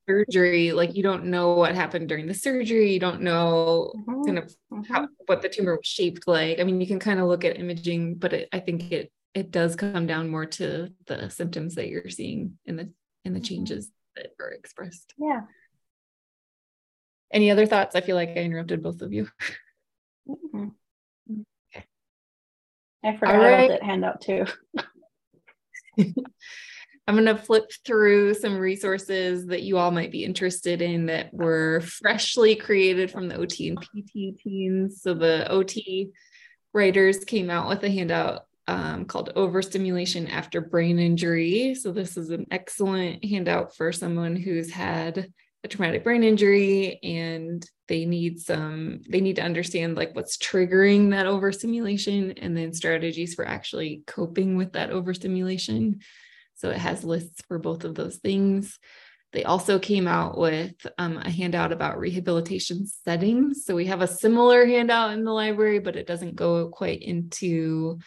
Surgery, 0.08 0.72
like 0.72 0.94
you 0.94 1.02
don't 1.02 1.26
know 1.26 1.54
what 1.54 1.74
happened 1.74 2.08
during 2.08 2.26
the 2.26 2.34
surgery. 2.34 2.92
You 2.92 3.00
don't 3.00 3.22
know 3.22 3.92
mm-hmm. 3.96 4.22
kind 4.24 4.38
of 4.38 4.44
mm-hmm. 4.72 4.92
how, 4.92 5.08
what 5.26 5.42
the 5.42 5.48
tumor 5.48 5.76
was 5.76 5.86
shaped 5.86 6.28
like. 6.28 6.60
I 6.60 6.64
mean, 6.64 6.80
you 6.80 6.86
can 6.86 7.00
kind 7.00 7.18
of 7.18 7.26
look 7.26 7.44
at 7.44 7.58
imaging, 7.58 8.14
but 8.16 8.32
it, 8.32 8.48
I 8.52 8.60
think 8.60 8.92
it 8.92 9.10
it 9.34 9.50
does 9.50 9.76
come 9.76 10.06
down 10.06 10.28
more 10.28 10.46
to 10.46 10.92
the 11.06 11.28
symptoms 11.28 11.74
that 11.74 11.88
you're 11.88 12.08
seeing 12.08 12.58
in 12.64 12.76
the 12.76 12.90
in 13.24 13.34
the 13.34 13.40
mm-hmm. 13.40 13.44
changes 13.44 13.90
that 14.14 14.28
are 14.40 14.50
expressed. 14.50 15.12
Yeah. 15.18 15.42
Any 17.32 17.50
other 17.50 17.66
thoughts? 17.66 17.96
I 17.96 18.00
feel 18.00 18.16
like 18.16 18.30
I 18.30 18.40
interrupted 18.40 18.82
both 18.82 19.02
of 19.02 19.12
you. 19.12 19.28
Mm-hmm. 20.28 20.70
Okay. 21.72 21.86
I 23.04 23.16
forgot 23.16 23.36
right. 23.36 23.68
that 23.68 23.84
handout 23.84 24.20
too. 24.22 24.44
I'm 27.08 27.14
going 27.14 27.26
to 27.26 27.36
flip 27.36 27.70
through 27.84 28.34
some 28.34 28.58
resources 28.58 29.46
that 29.46 29.62
you 29.62 29.78
all 29.78 29.92
might 29.92 30.10
be 30.10 30.24
interested 30.24 30.82
in 30.82 31.06
that 31.06 31.32
were 31.32 31.80
freshly 31.82 32.56
created 32.56 33.12
from 33.12 33.28
the 33.28 33.36
OT 33.36 33.68
and 33.68 33.80
PT 33.80 34.40
teams. 34.42 35.02
So 35.02 35.14
the 35.14 35.48
OT 35.48 36.10
writers 36.72 37.24
came 37.24 37.48
out 37.48 37.68
with 37.68 37.84
a 37.84 37.90
handout 37.90 38.46
um, 38.66 39.04
called 39.04 39.32
Overstimulation 39.36 40.26
After 40.26 40.60
Brain 40.60 40.98
Injury. 40.98 41.76
So 41.76 41.92
this 41.92 42.16
is 42.16 42.30
an 42.30 42.46
excellent 42.50 43.24
handout 43.24 43.76
for 43.76 43.92
someone 43.92 44.34
who's 44.34 44.72
had 44.72 45.32
a 45.62 45.68
traumatic 45.68 46.04
brain 46.04 46.22
injury 46.22 47.00
and 47.02 47.68
they 47.88 48.04
need 48.04 48.38
some 48.38 49.00
they 49.08 49.20
need 49.20 49.36
to 49.36 49.42
understand 49.42 49.96
like 49.96 50.14
what's 50.14 50.36
triggering 50.36 51.10
that 51.10 51.26
overstimulation 51.26 52.32
and 52.32 52.56
then 52.56 52.72
strategies 52.72 53.34
for 53.34 53.44
actually 53.44 54.02
coping 54.06 54.56
with 54.56 54.72
that 54.74 54.90
overstimulation 54.90 55.98
so 56.56 56.70
it 56.70 56.78
has 56.78 57.04
lists 57.04 57.42
for 57.46 57.58
both 57.58 57.84
of 57.84 57.94
those 57.94 58.16
things. 58.16 58.78
They 59.32 59.44
also 59.44 59.78
came 59.78 60.08
out 60.08 60.38
with 60.38 60.74
um, 60.98 61.18
a 61.18 61.30
handout 61.30 61.70
about 61.70 61.98
rehabilitation 61.98 62.86
settings. 62.86 63.64
So 63.64 63.74
we 63.74 63.86
have 63.86 64.00
a 64.00 64.06
similar 64.06 64.64
handout 64.64 65.12
in 65.12 65.24
the 65.24 65.32
library, 65.32 65.78
but 65.78 65.96
it 65.96 66.06
doesn't 66.06 66.36
go 66.36 66.68
quite 66.68 67.02
into 67.02 67.98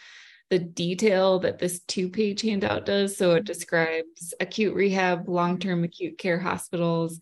the 0.48 0.58
detail 0.58 1.38
that 1.40 1.60
this 1.60 1.80
two 1.86 2.08
page 2.08 2.42
handout 2.42 2.84
does. 2.84 3.16
So 3.16 3.32
it 3.32 3.44
describes 3.44 4.34
acute 4.40 4.74
rehab, 4.74 5.28
long 5.28 5.58
term 5.58 5.84
acute 5.84 6.18
care 6.18 6.40
hospitals, 6.40 7.20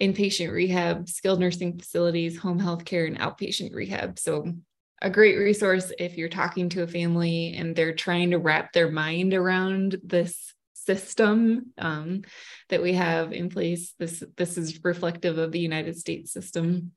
inpatient 0.00 0.52
rehab, 0.52 1.08
skilled 1.08 1.40
nursing 1.40 1.78
facilities, 1.78 2.38
home 2.38 2.60
health 2.60 2.84
care, 2.84 3.06
and 3.06 3.18
outpatient 3.18 3.74
rehab. 3.74 4.18
So 4.18 4.52
a 5.02 5.10
great 5.10 5.36
resource 5.36 5.92
if 5.98 6.16
you're 6.16 6.28
talking 6.28 6.68
to 6.70 6.82
a 6.82 6.88
family 6.88 7.54
and 7.56 7.74
they're 7.74 7.94
trying 7.94 8.30
to 8.30 8.38
wrap 8.38 8.72
their 8.72 8.90
mind 8.90 9.34
around 9.34 10.00
this 10.04 10.54
system 10.88 11.72
um, 11.78 12.22
that 12.70 12.82
we 12.82 12.94
have 12.94 13.32
in 13.32 13.48
place. 13.50 13.94
This 13.98 14.22
this 14.36 14.58
is 14.58 14.82
reflective 14.84 15.38
of 15.38 15.52
the 15.52 15.60
United 15.60 15.96
States 15.96 16.32
system 16.32 16.92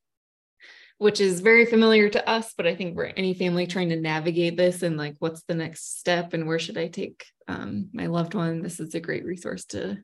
which 1.01 1.19
is 1.19 1.39
very 1.39 1.65
familiar 1.65 2.09
to 2.09 2.29
us, 2.29 2.53
but 2.55 2.67
I 2.67 2.75
think 2.75 2.93
for 2.93 3.05
any 3.05 3.33
family 3.33 3.65
trying 3.65 3.89
to 3.89 3.99
navigate 3.99 4.55
this 4.55 4.83
and 4.83 4.97
like 4.97 5.15
what's 5.17 5.41
the 5.47 5.55
next 5.55 5.97
step 5.97 6.33
and 6.33 6.45
where 6.45 6.59
should 6.59 6.77
I 6.77 6.89
take 6.89 7.25
um, 7.47 7.89
my 7.91 8.05
loved 8.05 8.35
one, 8.35 8.61
this 8.61 8.79
is 8.79 8.93
a 8.93 8.99
great 8.99 9.25
resource 9.25 9.65
to 9.69 9.97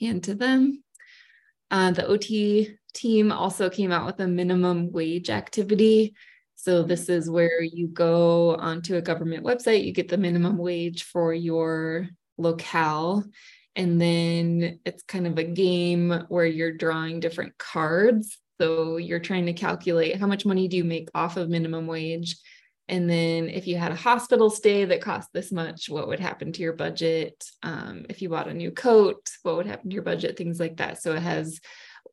hand 0.00 0.22
to 0.24 0.36
them. 0.36 0.84
Uh, 1.72 1.90
the 1.90 2.06
OT 2.06 2.76
team 2.94 3.32
also 3.32 3.68
came 3.68 3.90
out 3.90 4.06
with 4.06 4.20
a 4.20 4.28
minimum 4.28 4.92
wage 4.92 5.28
activity. 5.28 6.14
So 6.54 6.84
this 6.84 7.08
is 7.08 7.28
where 7.28 7.60
you 7.60 7.88
go 7.88 8.54
onto 8.54 8.94
a 8.94 9.02
government 9.02 9.44
website, 9.44 9.84
you 9.84 9.92
get 9.92 10.06
the 10.06 10.18
minimum 10.18 10.56
wage 10.56 11.02
for 11.02 11.34
your 11.34 12.08
locale. 12.38 13.24
And 13.76 14.00
then 14.00 14.80
it's 14.84 15.02
kind 15.04 15.26
of 15.26 15.38
a 15.38 15.44
game 15.44 16.24
where 16.28 16.46
you're 16.46 16.72
drawing 16.72 17.20
different 17.20 17.58
cards 17.58 18.38
so 18.60 18.96
you're 18.96 19.20
trying 19.20 19.46
to 19.46 19.52
calculate 19.52 20.18
how 20.18 20.26
much 20.26 20.44
money 20.44 20.68
do 20.68 20.76
you 20.76 20.84
make 20.84 21.08
off 21.14 21.36
of 21.36 21.48
minimum 21.48 21.86
wage? 21.86 22.36
And 22.88 23.08
then 23.08 23.48
if 23.48 23.66
you 23.66 23.76
had 23.76 23.92
a 23.92 23.96
hospital 23.96 24.50
stay 24.50 24.84
that 24.86 25.02
cost 25.02 25.28
this 25.32 25.52
much, 25.52 25.88
what 25.88 26.08
would 26.08 26.20
happen 26.20 26.52
to 26.52 26.62
your 26.62 26.72
budget? 26.72 27.44
Um, 27.62 28.06
if 28.08 28.22
you 28.22 28.30
bought 28.30 28.48
a 28.48 28.54
new 28.54 28.70
coat, 28.70 29.28
what 29.42 29.56
would 29.56 29.66
happen 29.66 29.90
to 29.90 29.94
your 29.94 30.02
budget? 30.02 30.36
Things 30.36 30.58
like 30.58 30.78
that. 30.78 31.00
So 31.02 31.12
it 31.12 31.22
has 31.22 31.60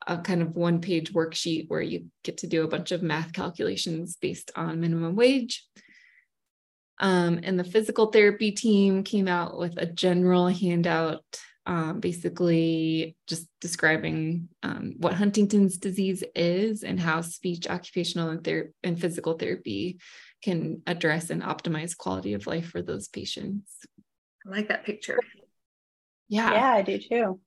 a 0.06 0.18
kind 0.18 0.42
of 0.42 0.56
one 0.56 0.82
page 0.82 1.14
worksheet 1.14 1.70
where 1.70 1.82
you 1.82 2.08
get 2.24 2.40
to 2.40 2.48
do 2.48 2.64
a 2.64 2.68
bunch 2.68 2.92
of 2.92 3.02
math 3.02 3.32
calculations 3.32 4.18
based 4.22 4.52
on 4.56 4.82
minimum 4.82 5.16
wage. 5.16 5.66
Um, 7.00 7.40
and 7.44 7.60
the 7.60 7.64
physical 7.64 8.08
therapy 8.08 8.52
team 8.52 9.04
came 9.04 9.28
out 9.28 9.58
with 9.58 9.74
a 9.78 9.86
general 9.86 10.48
handout 10.48 11.24
um, 11.68 12.00
basically 12.00 13.18
just 13.28 13.48
describing 13.60 14.50
um, 14.62 14.94
what 14.98 15.14
Huntington's 15.14 15.78
disease 15.78 16.24
is 16.36 16.84
and 16.84 17.00
how 17.00 17.22
speech, 17.22 17.68
occupational, 17.68 18.30
and, 18.30 18.44
ther- 18.44 18.72
and 18.84 19.00
physical 19.00 19.34
therapy 19.34 20.00
can 20.44 20.84
address 20.86 21.32
and 21.32 21.42
optimize 21.42 21.98
quality 21.98 22.34
of 22.34 22.46
life 22.46 22.68
for 22.68 22.84
those 22.84 23.08
patients. 23.08 23.72
I 24.46 24.50
like 24.50 24.68
that 24.68 24.86
picture. 24.86 25.18
Yeah. 26.30 26.54
Yeah, 26.54 26.74
I 26.74 26.82
do 26.84 27.00
too 27.00 27.40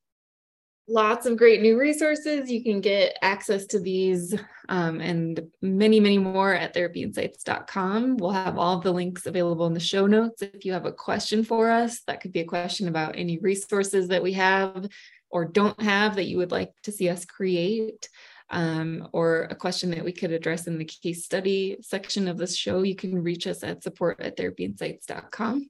lots 0.88 1.26
of 1.26 1.36
great 1.36 1.60
new 1.60 1.78
resources. 1.78 2.50
You 2.50 2.62
can 2.62 2.80
get 2.80 3.16
access 3.22 3.66
to 3.66 3.78
these 3.78 4.34
um, 4.68 5.00
and 5.00 5.48
many, 5.60 6.00
many 6.00 6.18
more 6.18 6.54
at 6.54 6.74
therapyinsights.com. 6.74 8.16
We'll 8.16 8.30
have 8.30 8.58
all 8.58 8.80
the 8.80 8.92
links 8.92 9.26
available 9.26 9.66
in 9.66 9.74
the 9.74 9.80
show 9.80 10.06
notes. 10.06 10.42
If 10.42 10.64
you 10.64 10.72
have 10.72 10.86
a 10.86 10.92
question 10.92 11.44
for 11.44 11.70
us, 11.70 12.00
that 12.06 12.20
could 12.20 12.32
be 12.32 12.40
a 12.40 12.44
question 12.44 12.88
about 12.88 13.16
any 13.16 13.38
resources 13.38 14.08
that 14.08 14.22
we 14.22 14.32
have 14.32 14.88
or 15.30 15.44
don't 15.44 15.80
have 15.82 16.16
that 16.16 16.24
you 16.24 16.38
would 16.38 16.52
like 16.52 16.72
to 16.82 16.92
see 16.92 17.08
us 17.08 17.24
create. 17.24 18.08
Um, 18.50 19.08
or 19.12 19.42
a 19.50 19.54
question 19.54 19.90
that 19.90 20.04
we 20.04 20.12
could 20.12 20.32
address 20.32 20.66
in 20.66 20.78
the 20.78 20.86
case 20.86 21.22
study 21.22 21.76
section 21.82 22.28
of 22.28 22.38
this 22.38 22.56
show, 22.56 22.82
you 22.82 22.96
can 22.96 23.22
reach 23.22 23.46
us 23.46 23.62
at 23.62 23.82
support 23.82 24.20
at 24.20 24.38
therapyinsights.com. 24.38 25.68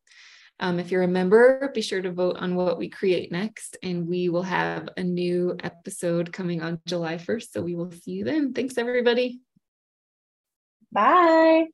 Um, 0.60 0.78
if 0.80 0.90
you're 0.90 1.04
a 1.04 1.08
member, 1.08 1.70
be 1.72 1.82
sure 1.82 2.02
to 2.02 2.10
vote 2.10 2.36
on 2.38 2.56
what 2.56 2.78
we 2.78 2.88
create 2.88 3.30
next, 3.30 3.76
and 3.82 4.08
we 4.08 4.28
will 4.28 4.42
have 4.42 4.88
a 4.96 5.04
new 5.04 5.56
episode 5.62 6.32
coming 6.32 6.62
on 6.62 6.80
July 6.86 7.16
1st. 7.16 7.52
So 7.52 7.62
we 7.62 7.76
will 7.76 7.92
see 7.92 8.12
you 8.12 8.24
then. 8.24 8.52
Thanks, 8.52 8.76
everybody. 8.76 9.40
Bye. 10.90 11.66